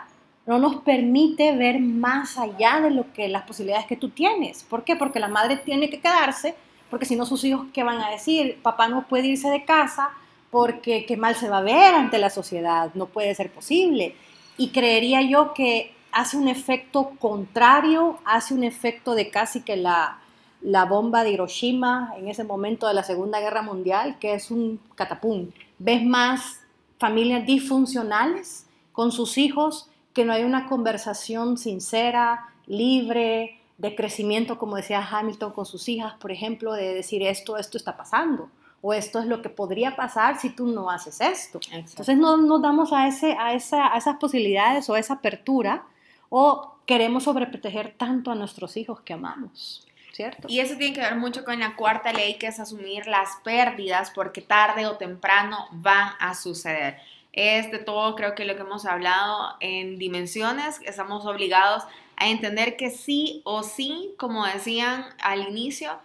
no 0.45 0.59
nos 0.59 0.76
permite 0.82 1.57
ver 1.57 1.80
más 1.80 2.37
allá 2.37 2.82
de 2.82 2.91
lo 2.91 3.11
que 3.14 3.30
las 3.30 3.45
posibilidades 3.45 3.87
que 3.87 3.97
tú 3.97 4.11
tienes. 4.11 4.62
¿Por 4.62 4.85
qué? 4.85 4.95
Porque 4.95 5.20
la 5.20 5.28
madre 5.28 5.57
tiene 5.57 5.89
que 5.89 6.01
quedarse 6.01 6.55
porque 6.91 7.07
si 7.07 7.16
no 7.16 7.26
sus 7.26 7.45
hijos, 7.45 7.66
¿qué 7.72 7.82
van 7.82 8.01
a 8.01 8.11
decir? 8.11 8.59
Papá 8.62 8.89
no 8.89 9.07
puede 9.07 9.28
irse 9.28 9.51
de 9.51 9.64
casa 9.64 10.11
porque 10.51 11.05
qué 11.07 11.16
mal 11.16 11.35
se 11.35 11.49
va 11.49 11.59
a 11.59 11.62
ver 11.62 11.95
ante 11.95 12.18
la 12.18 12.30
sociedad, 12.30 12.91
no 12.95 13.07
puede 13.07 13.35
ser 13.35 13.51
posible. 13.51 14.14
Y 14.57 14.68
creería 14.68 15.20
yo 15.22 15.53
que 15.53 15.93
hace 16.12 16.37
un 16.37 16.49
efecto 16.49 17.11
contrario, 17.18 18.18
hace 18.24 18.55
un 18.55 18.62
efecto 18.62 19.14
de 19.14 19.30
casi 19.30 19.62
que 19.62 19.76
la, 19.76 20.20
la 20.61 20.85
bomba 20.85 21.24
de 21.24 21.32
Hiroshima 21.32 22.14
en 22.16 22.28
ese 22.28 22.45
momento 22.45 22.87
de 22.87 22.95
la 22.95 23.03
Segunda 23.03 23.41
Guerra 23.41 23.62
Mundial, 23.62 24.18
que 24.20 24.35
es 24.35 24.51
un 24.51 24.78
catapum. 24.95 25.51
Ves 25.78 26.05
más 26.05 26.61
familias 26.99 27.45
disfuncionales 27.45 28.66
con 28.93 29.11
sus 29.11 29.37
hijos, 29.39 29.91
que 30.12 30.24
no 30.24 30.32
hay 30.32 30.45
una 30.45 30.68
conversación 30.68 31.59
sincera, 31.59 32.49
libre, 32.66 33.59
de 33.79 33.95
crecimiento, 33.95 34.59
como 34.59 34.77
decía 34.77 35.07
Hamilton 35.07 35.53
con 35.53 35.66
sus 35.66 35.89
hijas, 35.89 36.14
por 36.14 36.31
ejemplo, 36.31 36.72
de 36.72 36.95
decir 36.95 37.22
esto, 37.22 37.57
esto 37.57 37.77
está 37.77 37.97
pasando, 37.97 38.49
o 38.81 38.93
esto 38.93 39.18
es 39.18 39.27
lo 39.27 39.43
que 39.43 39.49
podría 39.49 39.97
pasar 39.97 40.39
si 40.39 40.51
tú 40.51 40.66
no 40.66 40.91
haces 40.91 41.20
esto. 41.20 41.59
Entonces 41.72 42.16
no 42.16 42.37
nos 42.37 42.62
damos 42.62 42.93
a, 42.93 43.09
ese, 43.09 43.33
a, 43.33 43.55
esa, 43.55 43.93
a 43.93 43.99
esas 43.99 44.16
posibilidades 44.16 44.89
o 44.89 44.95
a 44.95 44.99
esa 44.99 45.14
apertura, 45.14 45.85
o 46.29 46.77
queremos 46.87 47.25
sobreproteger 47.25 47.95
tanto 47.97 48.31
a 48.31 48.35
nuestros 48.35 48.77
hijos 48.77 49.01
que 49.01 49.14
amamos, 49.14 49.87
¿cierto? 50.12 50.47
Y 50.49 50.61
eso 50.61 50.77
tiene 50.77 50.95
que 50.95 51.01
ver 51.01 51.16
mucho 51.16 51.45
con 51.45 51.59
la 51.59 51.75
cuarta 51.77 52.12
ley, 52.12 52.39
que 52.39 52.47
es 52.47 52.61
asumir 52.61 53.07
las 53.07 53.31
pérdidas, 53.43 54.11
porque 54.14 54.43
tarde 54.43 54.87
o 54.87 54.97
temprano 54.97 55.66
van 55.72 56.12
a 56.20 56.35
suceder. 56.35 56.99
Es 57.33 57.72
de 57.72 57.79
todo, 57.79 58.14
creo 58.14 58.37
que 58.37 58.45
lo 58.45 58.55
que 58.55 58.62
hemos 58.62 58.85
hablado 58.85 59.57
en 59.59 59.99
dimensiones, 59.99 60.81
estamos 60.85 61.27
obligados 61.27 61.83
a 62.17 62.29
entender 62.29 62.77
que 62.77 62.91
sí 62.91 63.43
o 63.45 63.62
sí, 63.62 64.15
como 64.19 64.47
decían 64.47 65.05
al 65.21 65.49
inicio, 65.49 65.99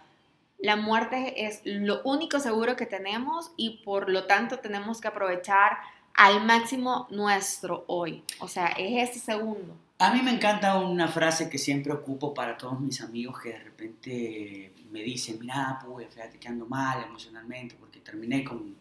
la 0.58 0.76
muerte 0.76 1.46
es 1.46 1.62
lo 1.64 2.02
único 2.02 2.38
seguro 2.38 2.76
que 2.76 2.86
tenemos 2.86 3.52
y 3.56 3.82
por 3.84 4.10
lo 4.10 4.26
tanto 4.26 4.58
tenemos 4.58 5.00
que 5.00 5.08
aprovechar 5.08 5.78
al 6.14 6.44
máximo 6.44 7.06
nuestro 7.10 7.84
hoy. 7.86 8.22
O 8.40 8.48
sea, 8.48 8.68
es 8.68 9.08
este 9.08 9.18
segundo. 9.18 9.74
A 9.98 10.12
mí 10.12 10.22
me 10.22 10.30
encanta 10.30 10.78
una 10.78 11.08
frase 11.08 11.50
que 11.50 11.58
siempre 11.58 11.92
ocupo 11.92 12.32
para 12.32 12.56
todos 12.56 12.80
mis 12.80 13.00
amigos 13.02 13.40
que 13.40 13.50
de 13.50 13.58
repente 13.58 14.72
me 14.90 15.02
dicen, 15.02 15.38
mira, 15.40 15.78
pues, 15.84 16.08
fíjate 16.12 16.38
que 16.38 16.48
ando 16.48 16.66
mal 16.66 17.04
emocionalmente 17.04 17.76
porque 17.78 18.00
terminé 18.00 18.42
con 18.44 18.74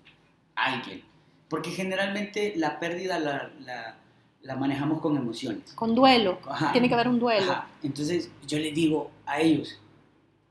alguien. 0.56 1.04
Porque 1.50 1.72
generalmente 1.72 2.54
la 2.56 2.80
pérdida 2.80 3.20
la, 3.20 3.52
la, 3.60 3.98
la 4.42 4.56
manejamos 4.56 5.02
con 5.02 5.18
emociones. 5.18 5.74
Con 5.74 5.96
duelo, 5.96 6.40
Ajá. 6.48 6.72
tiene 6.72 6.88
que 6.88 6.94
haber 6.94 7.08
un 7.08 7.20
duelo. 7.20 7.52
Ajá. 7.52 7.68
Entonces 7.84 8.30
yo 8.48 8.58
les 8.58 8.74
digo 8.74 9.12
a 9.26 9.42
ellos, 9.42 9.80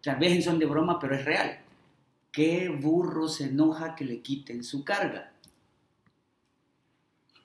tal 0.03 0.17
vez 0.17 0.33
en 0.33 0.43
son 0.43 0.59
de 0.59 0.67
broma, 0.67 0.99
pero 0.99 1.15
es 1.15 1.25
real. 1.25 1.59
¿Qué 2.31 2.69
burro 2.69 3.29
se 3.29 3.45
enoja 3.45 3.95
que 3.95 4.05
le 4.05 4.21
quiten 4.21 4.63
su 4.63 4.85
carga? 4.85 5.33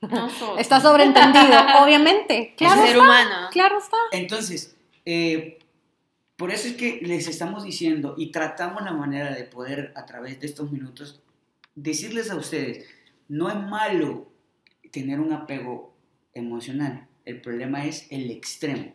Nosotros. 0.01 0.59
Está 0.59 0.81
sobreentendido, 0.81 1.57
obviamente. 1.83 2.53
Claro 2.57 2.81
el 2.81 2.87
ser 2.87 2.97
está, 2.97 3.03
humano. 3.03 3.47
claro 3.51 3.77
está. 3.77 3.97
Entonces, 4.11 4.75
eh, 5.05 5.59
por 6.35 6.51
eso 6.51 6.67
es 6.67 6.75
que 6.75 6.99
les 7.01 7.27
estamos 7.27 7.63
diciendo 7.63 8.15
y 8.17 8.31
tratamos 8.31 8.83
la 8.83 8.91
manera 8.91 9.33
de 9.33 9.45
poder 9.45 9.93
a 9.95 10.05
través 10.05 10.39
de 10.41 10.47
estos 10.47 10.71
minutos 10.71 11.21
decirles 11.75 12.29
a 12.29 12.35
ustedes, 12.35 12.85
no 13.27 13.49
es 13.49 13.55
malo 13.55 14.27
tener 14.91 15.19
un 15.19 15.33
apego 15.33 15.92
emocional, 16.33 17.07
el 17.25 17.41
problema 17.41 17.85
es 17.85 18.07
el 18.09 18.31
extremo, 18.31 18.93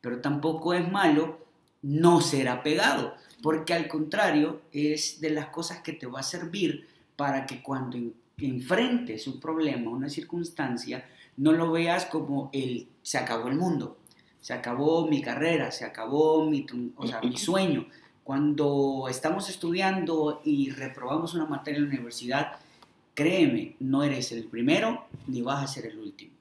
pero 0.00 0.20
tampoco 0.20 0.74
es 0.74 0.90
malo 0.90 1.38
no 1.82 2.20
ser 2.20 2.48
apegado, 2.48 3.14
porque 3.42 3.74
al 3.74 3.88
contrario 3.88 4.62
es 4.72 5.20
de 5.20 5.30
las 5.30 5.46
cosas 5.48 5.80
que 5.80 5.92
te 5.92 6.06
va 6.06 6.20
a 6.20 6.24
servir 6.24 6.86
para 7.16 7.46
que 7.46 7.62
cuando 7.62 7.96
en- 7.96 8.14
enfrentes 8.38 9.26
un 9.26 9.40
problema, 9.40 9.90
una 9.90 10.08
circunstancia, 10.08 11.04
no 11.36 11.52
lo 11.52 11.70
veas 11.72 12.06
como 12.06 12.50
el 12.52 12.88
se 13.02 13.18
acabó 13.18 13.48
el 13.48 13.56
mundo, 13.56 13.98
se 14.40 14.52
acabó 14.52 15.06
mi 15.08 15.22
carrera, 15.22 15.70
se 15.70 15.84
acabó 15.84 16.44
mi, 16.44 16.66
mi 17.28 17.36
sueño. 17.38 17.86
Cuando 18.24 19.06
estamos 19.08 19.48
estudiando 19.48 20.40
y 20.44 20.70
reprobamos 20.70 21.34
una 21.34 21.46
materia 21.46 21.78
en 21.78 21.84
la 21.84 21.90
universidad, 21.94 22.52
créeme, 23.14 23.76
no 23.80 24.02
eres 24.02 24.32
el 24.32 24.44
primero 24.44 25.06
ni 25.26 25.42
vas 25.42 25.62
a 25.64 25.66
ser 25.66 25.86
el 25.86 25.98
último. 25.98 26.32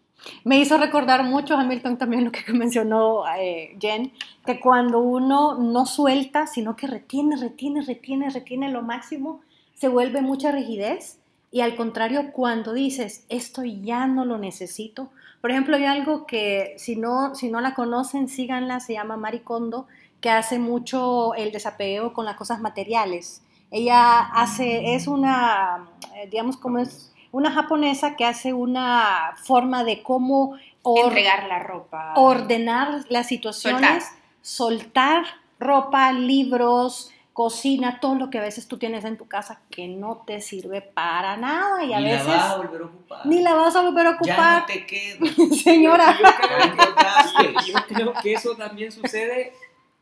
Me 0.43 0.59
hizo 0.59 0.78
recordar 0.78 1.24
mucho, 1.24 1.55
Hamilton, 1.55 1.97
también 1.97 2.26
lo 2.26 2.32
que 2.32 2.43
mencionó 2.53 3.24
eh, 3.38 3.78
Jen, 3.80 4.13
que 4.45 4.59
cuando 4.59 4.99
uno 4.99 5.55
no 5.55 5.86
suelta, 5.86 6.47
sino 6.47 6.76
que 6.76 6.88
retiene, 6.88 7.36
retiene, 7.38 7.82
retiene, 7.82 8.30
retiene 8.30 8.69
lo 8.69 8.82
máximo, 8.82 9.41
se 9.76 9.88
vuelve 9.88 10.22
mucha 10.22 10.51
rigidez. 10.51 11.17
Y 11.51 11.61
al 11.61 11.76
contrario, 11.76 12.32
cuando 12.32 12.72
dices, 12.74 13.26
esto 13.28 13.63
ya 13.63 14.07
no 14.07 14.24
lo 14.24 14.38
necesito. 14.38 15.09
Por 15.41 15.51
ejemplo, 15.51 15.76
hay 15.76 15.86
algo 15.86 16.26
que 16.26 16.76
si 16.78 16.95
no, 16.95 17.36
si 17.36 17.49
no 17.49 17.59
la 17.59 17.74
conocen, 17.74 18.30
síganla, 18.30 18.80
se 18.80 18.93
llama 18.93 19.17
Maricondo, 19.17 19.88
que 20.22 20.30
hace 20.30 20.59
mucho 20.59 21.34
el 21.34 21.51
desapego 21.51 22.13
con 22.13 22.26
las 22.26 22.38
cosas 22.38 22.61
materiales. 22.61 23.41
Ella 23.72 24.19
hace, 24.19 24.95
es 24.95 25.07
una, 25.07 25.89
eh, 26.15 26.28
digamos, 26.30 26.57
como 26.57 26.80
es 26.80 27.11
una 27.32 27.51
japonesa 27.51 28.15
que 28.15 28.25
hace 28.25 28.53
una 28.53 29.34
forma 29.43 29.84
de 29.84 30.03
cómo 30.03 30.57
Entregar 30.84 31.47
la 31.47 31.59
ropa. 31.59 32.13
ordenar 32.15 33.05
las 33.09 33.27
situaciones, 33.27 34.05
soltar. 34.41 35.23
ropa, 35.59 36.11
libros, 36.11 37.11
cocina, 37.34 37.99
todo 37.99 38.15
lo 38.15 38.29
que 38.32 38.39
a 38.39 38.41
veces 38.41 38.67
tú 38.67 38.77
tienes 38.79 39.05
en 39.05 39.15
tu 39.15 39.27
casa 39.27 39.61
que 39.69 39.88
no 39.88 40.23
te 40.25 40.41
sirve 40.41 40.82
para 40.82 41.38
nada 41.38 41.84
y 41.86 41.93
a 41.93 41.99
Ni 41.99 42.05
veces 42.05 42.25
la 42.27 42.36
vas 42.36 42.51
a 42.51 42.57
volver 42.57 42.82
a 42.82 42.86
ocupar. 42.86 43.25
ni 43.27 43.41
la 43.41 43.53
vas 43.53 43.75
a 43.75 43.82
volver 43.84 44.07
a 44.07 44.09
Ya 44.11 44.15
ocupar. 44.15 44.59
no 44.61 44.65
te 44.65 44.86
quedas. 44.88 45.29
Señora, 45.63 46.17
Yo 46.17 46.25
creo 46.36 46.95
Ya 46.95 47.32
que, 47.38 47.71
yo 47.71 47.86
creo 47.88 48.13
que 48.21 48.34
eso 48.34 48.55
también 48.55 48.91
sucede, 48.91 49.53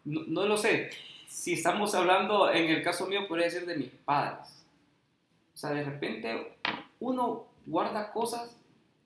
no, 0.05 0.21
no 0.27 0.45
lo 0.45 0.57
sé. 0.57 0.89
Si 1.27 1.53
estamos 1.53 1.93
hablando, 1.93 2.49
en 2.51 2.69
el 2.69 2.81
caso 2.81 3.05
mío, 3.05 3.27
podría 3.27 3.45
decir 3.47 3.65
de 3.65 3.75
mis 3.75 3.89
padres. 4.05 4.63
O 5.53 5.57
sea, 5.57 5.71
de 5.71 5.83
repente 5.83 6.55
uno 6.99 7.47
guarda 7.65 8.11
cosas 8.11 8.55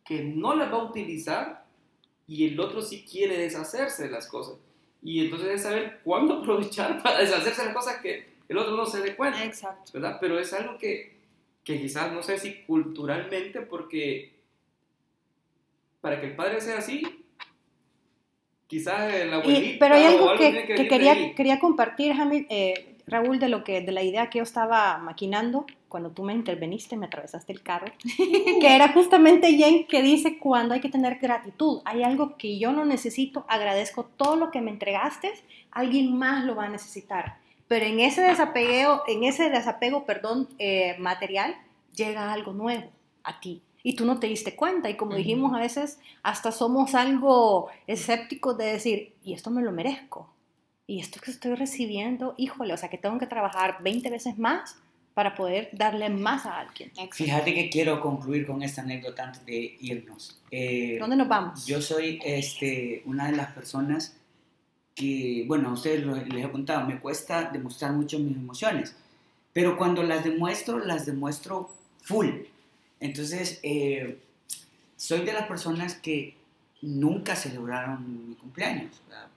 que 0.06 0.24
no 0.24 0.56
las 0.56 0.72
va 0.72 0.78
a 0.78 0.84
utilizar 0.86 1.66
y 2.28 2.48
el 2.48 2.60
otro 2.60 2.82
sí 2.82 3.06
quiere 3.10 3.38
deshacerse 3.38 4.04
de 4.04 4.10
las 4.12 4.28
cosas. 4.28 4.56
Y 5.02 5.26
entonces 5.26 5.50
es 5.50 5.64
saber 5.64 6.00
cuándo 6.04 6.36
aprovechar 6.40 7.02
para 7.04 7.20
deshacerse 7.20 7.62
de 7.62 7.68
las 7.68 7.76
cosas 7.76 7.98
que 8.02 8.34
el 8.50 8.58
otro 8.58 8.76
no 8.76 8.86
se 8.86 9.02
dé 9.02 9.16
cuenta. 9.16 9.44
Exacto. 9.44 9.92
¿verdad? 9.94 10.18
Pero 10.20 10.40
es 10.40 10.52
algo 10.54 10.78
que, 10.78 11.18
que 11.64 11.80
quizás, 11.80 12.12
no 12.12 12.24
sé 12.24 12.38
si 12.38 12.62
culturalmente, 12.64 13.62
porque 13.62 14.34
para 16.02 16.20
que 16.20 16.28
el 16.28 16.36
padre 16.36 16.60
sea 16.60 16.80
así, 16.80 17.04
quizás 18.68 19.14
el 19.14 19.34
abuelito. 19.34 19.66
Y- 19.66 19.78
pero 19.78 19.96
hay 19.96 20.04
algo 20.06 20.36
que, 20.38 20.88
quería, 20.90 21.36
quería 21.36 21.60
compartir, 21.60 22.14
Jamil, 22.14 22.46
eh, 22.50 22.93
Raúl, 23.06 23.40
de, 23.40 23.50
lo 23.50 23.64
que, 23.64 23.82
de 23.82 23.92
la 23.92 24.02
idea 24.02 24.30
que 24.30 24.40
yo 24.40 24.44
estaba 24.44 24.98
maquinando 24.98 25.66
cuando 25.90 26.12
tú 26.12 26.24
me 26.24 26.34
interveniste, 26.34 26.98
me 26.98 27.06
atravesaste 27.06 27.52
el 27.54 27.62
carro, 27.62 27.88
que 28.18 28.76
era 28.76 28.94
justamente 28.94 29.54
Jen 29.54 29.86
que 29.86 30.02
dice 30.02 30.40
cuando 30.40 30.74
hay 30.74 30.80
que 30.80 30.90
tener 30.90 31.20
gratitud. 31.20 31.82
Hay 31.86 32.04
algo 32.04 32.38
que 32.38 32.58
yo 32.58 32.72
no 32.72 32.86
necesito, 32.86 33.46
agradezco 33.48 34.06
todo 34.06 34.36
lo 34.36 34.52
que 34.52 34.62
me 34.62 34.72
entregaste, 34.72 35.34
alguien 35.72 36.18
más 36.18 36.46
lo 36.46 36.56
va 36.56 36.66
a 36.66 36.70
necesitar. 36.70 37.38
pero 37.68 37.86
en 37.86 38.00
ese 38.00 38.22
desapego, 38.22 39.04
en 39.08 39.24
ese 39.24 39.50
desapego, 39.50 40.06
perdón, 40.06 40.48
eh, 40.58 40.96
material, 41.00 41.56
llega 41.96 42.32
algo 42.32 42.54
nuevo 42.54 42.90
a 43.24 43.40
ti. 43.40 43.62
Y 43.84 43.96
tú 43.96 44.06
no 44.06 44.20
te 44.20 44.28
diste 44.28 44.56
cuenta. 44.56 44.90
Y 44.90 44.96
como 44.96 45.16
dijimos, 45.16 45.54
a 45.54 45.60
veces 45.60 46.00
hasta 46.24 46.52
somos 46.52 46.96
algo 46.96 47.68
escépticos 47.86 48.58
de 48.58 48.66
decir, 48.66 49.14
y 49.24 49.34
esto 49.34 49.52
me 49.52 49.62
lo 49.62 49.72
merezco. 49.72 50.30
Y 50.88 51.00
esto 51.00 51.20
que 51.24 51.32
estoy 51.32 51.56
recibiendo, 51.56 52.36
híjole, 52.38 52.74
o 52.74 52.78
sea 52.78 52.90
que 52.90 52.98
tengo 52.98 53.18
que 53.18 53.28
trabajar 53.28 53.78
20 53.82 54.10
veces 54.10 54.38
más 54.38 54.76
para 55.14 55.36
poder 55.36 55.70
darle 55.74 56.10
más 56.10 56.46
a 56.46 56.60
alguien. 56.60 56.92
Fíjate 57.12 57.54
que 57.54 57.70
quiero 57.70 58.00
concluir 58.02 58.46
con 58.48 58.64
esta 58.64 58.82
anécdota 58.82 59.26
antes 59.26 59.46
de 59.46 59.78
irnos. 59.80 60.40
Eh, 60.52 60.98
¿Dónde 61.00 61.16
nos 61.16 61.28
vamos? 61.28 61.66
Yo 61.66 61.82
soy 61.82 62.20
este, 62.26 63.04
una 63.06 63.28
de 63.30 63.38
las 63.38 63.54
personas 63.54 64.18
que, 64.96 65.46
bueno, 65.48 65.70
a 65.70 65.74
ustedes 65.74 66.04
lo- 66.04 66.16
les 66.16 66.46
he 66.46 66.52
contado, 66.52 66.86
me 66.88 67.00
cuesta 67.00 67.46
demostrar 67.52 67.94
mucho 67.94 68.20
mis 68.20 68.36
emociones, 68.36 68.96
pero 69.54 69.78
cuando 69.78 70.04
las 70.04 70.24
demuestro, 70.24 70.80
las 70.80 71.06
demuestro 71.06 71.72
full. 72.02 72.28
Entonces, 73.00 73.60
eh, 73.64 74.20
soy 74.98 75.22
de 75.22 75.34
las 75.34 75.48
personas 75.48 75.94
que 75.96 76.36
nunca 76.82 77.36
celebraron 77.36 78.30
mi 78.30 78.36
cumpleaños. 78.36 79.02
Sea, 79.10 79.30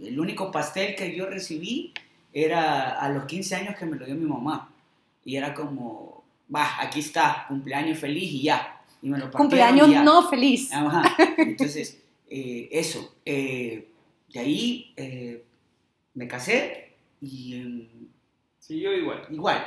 el 0.00 0.18
único 0.18 0.50
pastel 0.50 0.94
que 0.96 1.14
yo 1.14 1.26
recibí 1.26 1.92
era 2.32 2.98
a 3.00 3.08
los 3.10 3.24
15 3.26 3.54
años 3.54 3.76
que 3.76 3.86
me 3.86 3.96
lo 3.96 4.04
dio 4.06 4.14
mi 4.14 4.26
mamá. 4.26 4.72
Y 5.24 5.36
era 5.36 5.54
como, 5.54 6.24
va, 6.54 6.80
aquí 6.82 7.00
está, 7.00 7.44
cumpleaños 7.48 7.98
feliz 7.98 8.30
y 8.32 8.42
ya. 8.42 8.82
Y 9.02 9.08
me 9.08 9.18
lo 9.18 9.30
Cumpleaños 9.30 9.88
y 9.88 9.92
ya. 9.92 10.02
no 10.02 10.28
feliz. 10.28 10.72
Ajá. 10.72 11.14
Entonces, 11.38 12.00
eh, 12.28 12.68
eso. 12.72 13.14
eh, 13.24 13.88
de 14.32 14.40
ahí 14.40 14.92
eh, 14.96 15.44
me 16.14 16.26
casé 16.26 16.92
y 17.20 17.54
em, 17.60 17.88
Sí, 18.58 18.80
yo 18.80 18.92
igual. 18.92 19.26
igual, 19.30 19.64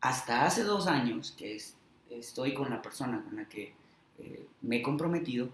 hasta 0.00 0.44
hace 0.46 0.62
dos 0.64 0.86
años 0.86 1.32
que 1.36 1.56
es- 1.56 1.74
estoy 2.10 2.54
con 2.54 2.70
la 2.70 2.80
persona 2.82 3.22
con 3.22 3.36
la 3.36 3.48
que 3.48 3.74
eh, 4.18 4.46
me 4.62 4.76
he 4.78 4.82
comprometido, 4.82 5.50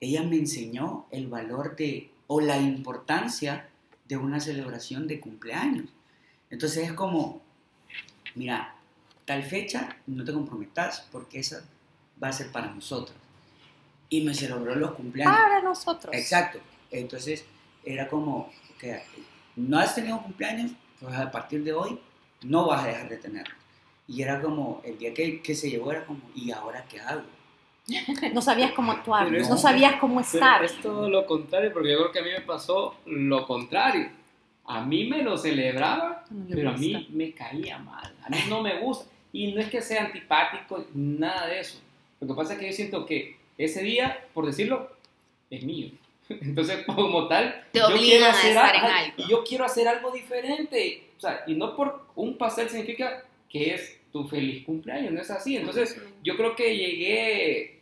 ella 0.00 0.22
me 0.24 0.36
enseñó 0.36 1.06
el 1.10 1.28
valor 1.28 1.76
de, 1.76 2.10
o 2.28 2.40
la 2.40 2.58
importancia 2.58 3.68
de 4.06 4.16
una 4.16 4.38
celebración 4.38 5.08
de 5.08 5.18
cumpleaños. 5.18 5.86
Entonces 6.50 6.84
es 6.88 6.92
como, 6.92 7.42
mira, 8.36 8.74
tal 9.24 9.42
fecha 9.42 9.96
no 10.06 10.24
te 10.24 10.32
comprometas 10.32 11.06
porque 11.10 11.40
esa 11.40 11.64
va 12.22 12.28
a 12.28 12.32
ser 12.32 12.52
para 12.52 12.68
nosotros. 12.68 13.16
Y 14.08 14.22
me 14.22 14.34
celebró 14.34 14.74
los 14.74 14.94
cumpleaños. 14.94 15.36
Para 15.36 15.60
nosotros. 15.60 16.14
Exacto. 16.14 16.60
Entonces 16.90 17.44
era 17.84 18.08
como 18.08 18.50
que 18.78 19.02
no 19.56 19.78
has 19.78 19.94
tenido 19.94 20.22
cumpleaños, 20.22 20.72
pues 21.00 21.14
a 21.14 21.30
partir 21.30 21.64
de 21.64 21.72
hoy 21.72 21.98
no 22.42 22.66
vas 22.66 22.84
a 22.84 22.88
dejar 22.88 23.08
de 23.08 23.16
tenerlo. 23.16 23.54
Y 24.06 24.22
era 24.22 24.40
como, 24.40 24.80
el 24.84 24.98
día 24.98 25.12
que, 25.12 25.42
que 25.42 25.54
se 25.54 25.68
llegó 25.68 25.92
era 25.92 26.06
como, 26.06 26.20
¿y 26.34 26.50
ahora 26.50 26.84
qué 26.88 27.00
hago? 27.00 27.24
No 28.34 28.42
sabías 28.42 28.72
cómo 28.72 28.92
actuar, 28.92 29.34
es- 29.34 29.48
no 29.48 29.56
sabías 29.56 29.96
cómo 30.00 30.16
Pero 30.20 30.26
estar. 30.34 30.64
es 30.64 30.80
todo 30.80 31.08
lo 31.08 31.24
contrario, 31.26 31.72
porque 31.72 31.90
yo 31.92 31.98
creo 31.98 32.12
que 32.12 32.18
a 32.18 32.22
mí 32.22 32.30
me 32.30 32.40
pasó 32.42 32.96
lo 33.06 33.46
contrario. 33.46 34.10
A 34.66 34.84
mí 34.84 35.04
me 35.06 35.22
lo 35.22 35.38
celebraba, 35.38 36.24
No 36.30 36.54
pero 36.54 36.70
a 36.70 36.72
mí 36.74 37.08
me 37.10 37.32
caía 37.32 37.78
mal. 37.78 38.12
A 38.22 38.28
mí 38.28 38.38
no 38.50 38.62
me 38.62 38.78
gusta. 38.80 39.06
Y 39.32 39.52
no 39.52 39.60
es 39.60 39.70
que 39.70 39.80
sea 39.80 40.04
antipático, 40.04 40.84
nada 40.94 41.46
de 41.46 41.60
eso. 41.60 41.78
Lo 42.20 42.28
que 42.28 42.34
pasa 42.34 42.52
es 42.54 42.58
que 42.58 42.66
yo 42.66 42.72
siento 42.72 43.06
que 43.06 43.36
ese 43.56 43.82
día, 43.82 44.26
por 44.34 44.44
decirlo, 44.44 44.90
es 45.50 45.64
mío. 45.64 45.88
Entonces, 46.28 46.84
como 46.84 47.26
tal, 47.28 47.64
Te 47.72 47.78
yo 47.78 47.86
quiero 47.96 48.26
a 48.26 48.30
hacer 48.30 48.58
al- 48.58 48.76
algo. 48.76 49.14
y 49.16 49.30
yo 49.30 49.42
quiero 49.44 49.64
hacer 49.64 49.88
algo 49.88 50.10
diferente. 50.10 51.04
O 51.16 51.20
sea, 51.20 51.42
y 51.46 51.54
no 51.54 51.74
por 51.74 52.04
un 52.16 52.36
pastel 52.36 52.68
significa 52.68 53.24
que 53.48 53.72
es 53.74 53.98
tu 54.12 54.24
feliz 54.28 54.64
cumpleaños, 54.66 55.12
no 55.12 55.20
es 55.22 55.30
así. 55.30 55.56
Entonces, 55.56 55.98
yo 56.22 56.36
creo 56.36 56.54
que 56.54 56.76
llegué 56.76 57.77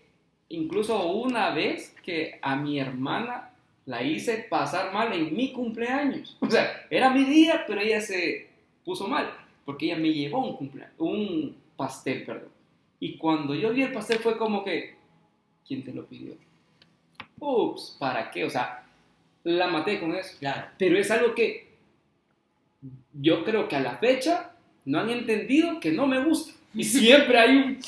incluso 0.49 1.07
una 1.13 1.51
vez 1.51 1.95
que 2.03 2.39
a 2.43 2.57
mi 2.57 2.79
hermana 2.79 3.51
la 3.85 4.03
hice 4.03 4.47
pasar 4.51 4.93
mal 4.93 5.13
en 5.13 5.35
mi 5.35 5.53
cumpleaños. 5.53 6.37
O 6.41 6.51
sea, 6.51 6.87
era 6.91 7.11
mi 7.11 7.25
día, 7.25 7.65
pero 7.67 7.81
ella 7.81 8.01
se 8.01 8.49
puso 8.85 9.07
mal 9.07 9.33
porque 9.67 9.87
ella 9.87 9.97
me 9.97 10.13
llevó 10.13 10.47
un 10.47 10.57
cumpleaños, 10.57 10.95
un 10.99 11.57
pastel, 11.77 12.25
perdón. 12.25 12.49
Y 13.01 13.19
cuando 13.19 13.55
yo 13.55 13.73
vi 13.73 13.83
el 13.83 13.93
pastel 13.93 14.21
fue 14.21 14.39
como 14.39 14.65
que, 14.65 14.95
¿quién 15.67 15.83
te 15.83 15.93
lo 15.93 16.07
pidió? 16.07 16.35
Ups, 17.39 17.97
¿para 17.99 18.31
qué? 18.31 18.45
O 18.45 18.51
sea, 18.51 18.87
la 19.43 19.67
maté 19.67 20.01
con 20.01 20.15
eso. 20.15 20.37
Claro. 20.39 20.69
Pero 20.79 20.97
es 20.97 21.11
algo 21.11 21.35
que 21.35 21.75
yo 23.13 23.45
creo 23.45 23.69
que 23.69 23.77
a 23.77 23.81
la 23.81 23.97
fecha 23.97 24.53
no 24.85 25.01
han 25.01 25.11
entendido 25.11 25.81
que 25.81 25.91
no 25.91 26.07
me 26.07 26.25
gusta. 26.25 26.55
Y 26.73 26.85
siempre 26.85 27.37
hay 27.39 27.57
un 27.57 27.79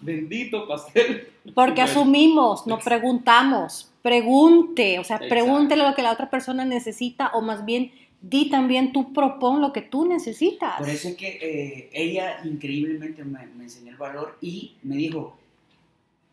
bendito 0.00 0.68
pastel. 0.68 1.28
Porque 1.54 1.82
Bueno, 1.82 1.90
asumimos, 2.00 2.66
no 2.66 2.78
preguntamos. 2.78 3.90
Pregunte, 4.02 4.98
o 4.98 5.04
sea, 5.04 5.16
Exacto. 5.16 5.28
pregúntele 5.28 5.82
lo 5.82 5.94
que 5.94 6.02
la 6.02 6.12
otra 6.12 6.30
persona 6.30 6.64
necesita 6.64 7.28
o 7.34 7.42
más 7.42 7.64
bien 7.64 7.92
di 8.22 8.48
también 8.48 8.92
tú 8.92 9.12
propon 9.12 9.60
lo 9.60 9.72
que 9.72 9.82
tú 9.82 10.06
necesitas. 10.06 10.78
Por 10.78 10.88
eso 10.88 11.08
es 11.08 11.16
que 11.16 11.38
eh, 11.42 11.90
ella 11.92 12.38
increíblemente 12.44 13.22
me, 13.24 13.46
me 13.48 13.64
enseñó 13.64 13.90
el 13.90 13.96
valor 13.98 14.38
y 14.40 14.76
me 14.82 14.96
dijo, 14.96 15.36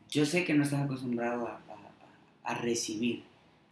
yo 0.09 0.26
sé 0.26 0.45
que 0.45 0.53
no 0.53 0.64
estás 0.64 0.82
acostumbrado 0.84 1.47
a, 1.47 1.51
a- 1.51 2.51
a 2.51 2.55
recibir, 2.55 3.24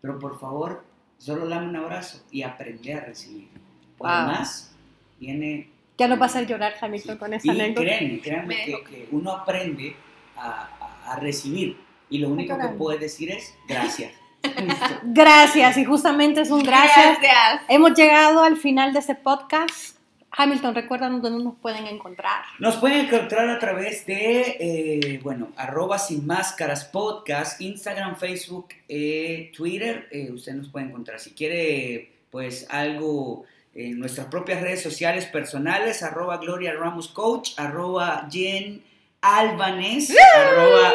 pero 0.01 0.19
por 0.19 0.39
favor, 0.39 0.83
solo 1.17 1.47
dame 1.47 1.69
un 1.69 1.75
abrazo 1.77 2.21
y 2.31 2.43
aprende 2.43 2.93
a 2.93 2.99
recibir. 3.01 3.47
Wow. 3.97 4.07
Además, 4.09 4.71
viene... 5.19 5.69
Ya 5.97 6.07
nos 6.07 6.19
va 6.19 6.23
a 6.23 6.27
hacer 6.27 6.45
llorar, 6.47 6.73
Hamilton, 6.79 7.17
con 7.17 7.33
esa 7.33 7.47
Y 7.47 7.49
anécdota. 7.49 7.81
créanme, 7.81 8.19
créanme 8.19 8.47
Me 8.55 8.65
que, 8.65 8.83
que 8.83 9.07
uno 9.11 9.31
aprende 9.31 9.95
a, 10.37 10.69
a- 11.13 11.15
recibir 11.17 11.77
y 12.09 12.17
lo 12.19 12.29
único 12.29 12.57
que 12.57 12.67
puedes 12.69 12.99
decir 13.01 13.31
es 13.31 13.53
gracias. 13.67 14.11
Gracias, 15.03 15.77
y 15.77 15.83
justamente 15.85 16.41
es 16.41 16.49
un 16.49 16.63
gracias. 16.63 17.19
Gracias. 17.21 17.61
Hemos 17.67 17.93
llegado 17.93 18.41
al 18.43 18.55
final 18.57 18.93
de 18.93 18.99
este 18.99 19.15
podcast. 19.15 19.97
Hamilton, 20.31 20.75
recuérdanos 20.75 21.21
dónde 21.21 21.43
nos 21.43 21.55
pueden 21.57 21.87
encontrar. 21.87 22.43
Nos 22.59 22.77
pueden 22.77 23.07
encontrar 23.07 23.49
a 23.49 23.59
través 23.59 24.05
de, 24.05 24.41
eh, 24.59 25.19
bueno, 25.23 25.49
arroba 25.57 25.97
sin 25.99 26.25
máscaras 26.25 26.85
podcast, 26.85 27.59
Instagram, 27.59 28.15
Facebook, 28.15 28.67
eh, 28.87 29.51
Twitter. 29.57 30.07
eh, 30.11 30.31
usted 30.31 30.53
nos 30.53 30.69
puede 30.69 30.85
encontrar. 30.85 31.19
Si 31.19 31.31
quiere, 31.31 32.13
pues, 32.31 32.67
algo 32.69 33.43
en 33.75 33.99
nuestras 33.99 34.27
propias 34.27 34.61
redes 34.61 34.81
sociales 34.81 35.25
personales, 35.25 36.01
arroba 36.03 36.37
Gloria 36.37 36.73
Ramos 36.73 37.07
Coach, 37.09 37.51
arroba 37.57 38.27
Jen 38.31 38.83
Albanés, 39.21 40.13
arroba, 40.35 40.93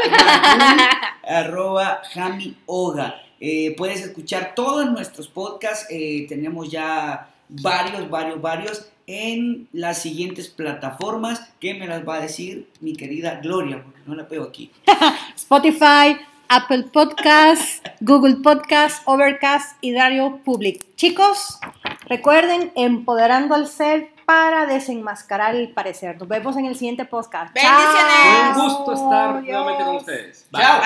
arroba 1.26 2.02
Jami 2.12 2.56
Oga. 2.66 3.20
Eh, 3.40 3.74
puedes 3.76 4.00
escuchar 4.00 4.54
todos 4.54 4.90
nuestros 4.90 5.28
podcasts. 5.28 5.86
eh, 5.90 6.26
tenemos 6.28 6.70
ya 6.70 7.28
varios, 7.48 8.08
varios, 8.08 8.40
varios 8.40 8.88
en 9.06 9.68
las 9.72 10.00
siguientes 10.00 10.48
plataformas 10.48 11.42
que 11.60 11.74
me 11.74 11.86
las 11.86 12.08
va 12.08 12.16
a 12.16 12.20
decir 12.20 12.68
mi 12.80 12.94
querida 12.94 13.40
Gloria, 13.42 13.82
porque 13.82 14.00
no 14.06 14.14
la 14.14 14.22
veo 14.22 14.44
aquí. 14.44 14.70
Spotify, 15.36 16.16
Apple 16.48 16.84
Podcast, 16.92 17.86
Google 18.00 18.36
Podcast, 18.36 19.02
Overcast 19.06 19.76
y 19.82 19.92
Dario 19.92 20.40
Public. 20.44 20.94
Chicos, 20.96 21.58
recuerden, 22.07 22.72
empoderando 22.74 23.55
al 23.55 23.66
ser 23.68 24.11
para 24.24 24.66
desenmascarar 24.66 25.55
el 25.55 25.70
parecer. 25.72 26.18
Nos 26.18 26.28
vemos 26.28 26.57
en 26.57 26.66
el 26.66 26.76
siguiente 26.76 27.05
podcast. 27.05 27.55
Bendiciones. 27.55 28.55
Fue 28.55 28.62
un 28.62 28.68
gusto 28.68 28.92
estar 28.94 29.42
nuevamente 29.42 29.84
con 29.84 29.96
ustedes. 29.96 30.46
Bye. 30.50 30.62
Chao. 30.62 30.80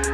Bye. 0.00 0.07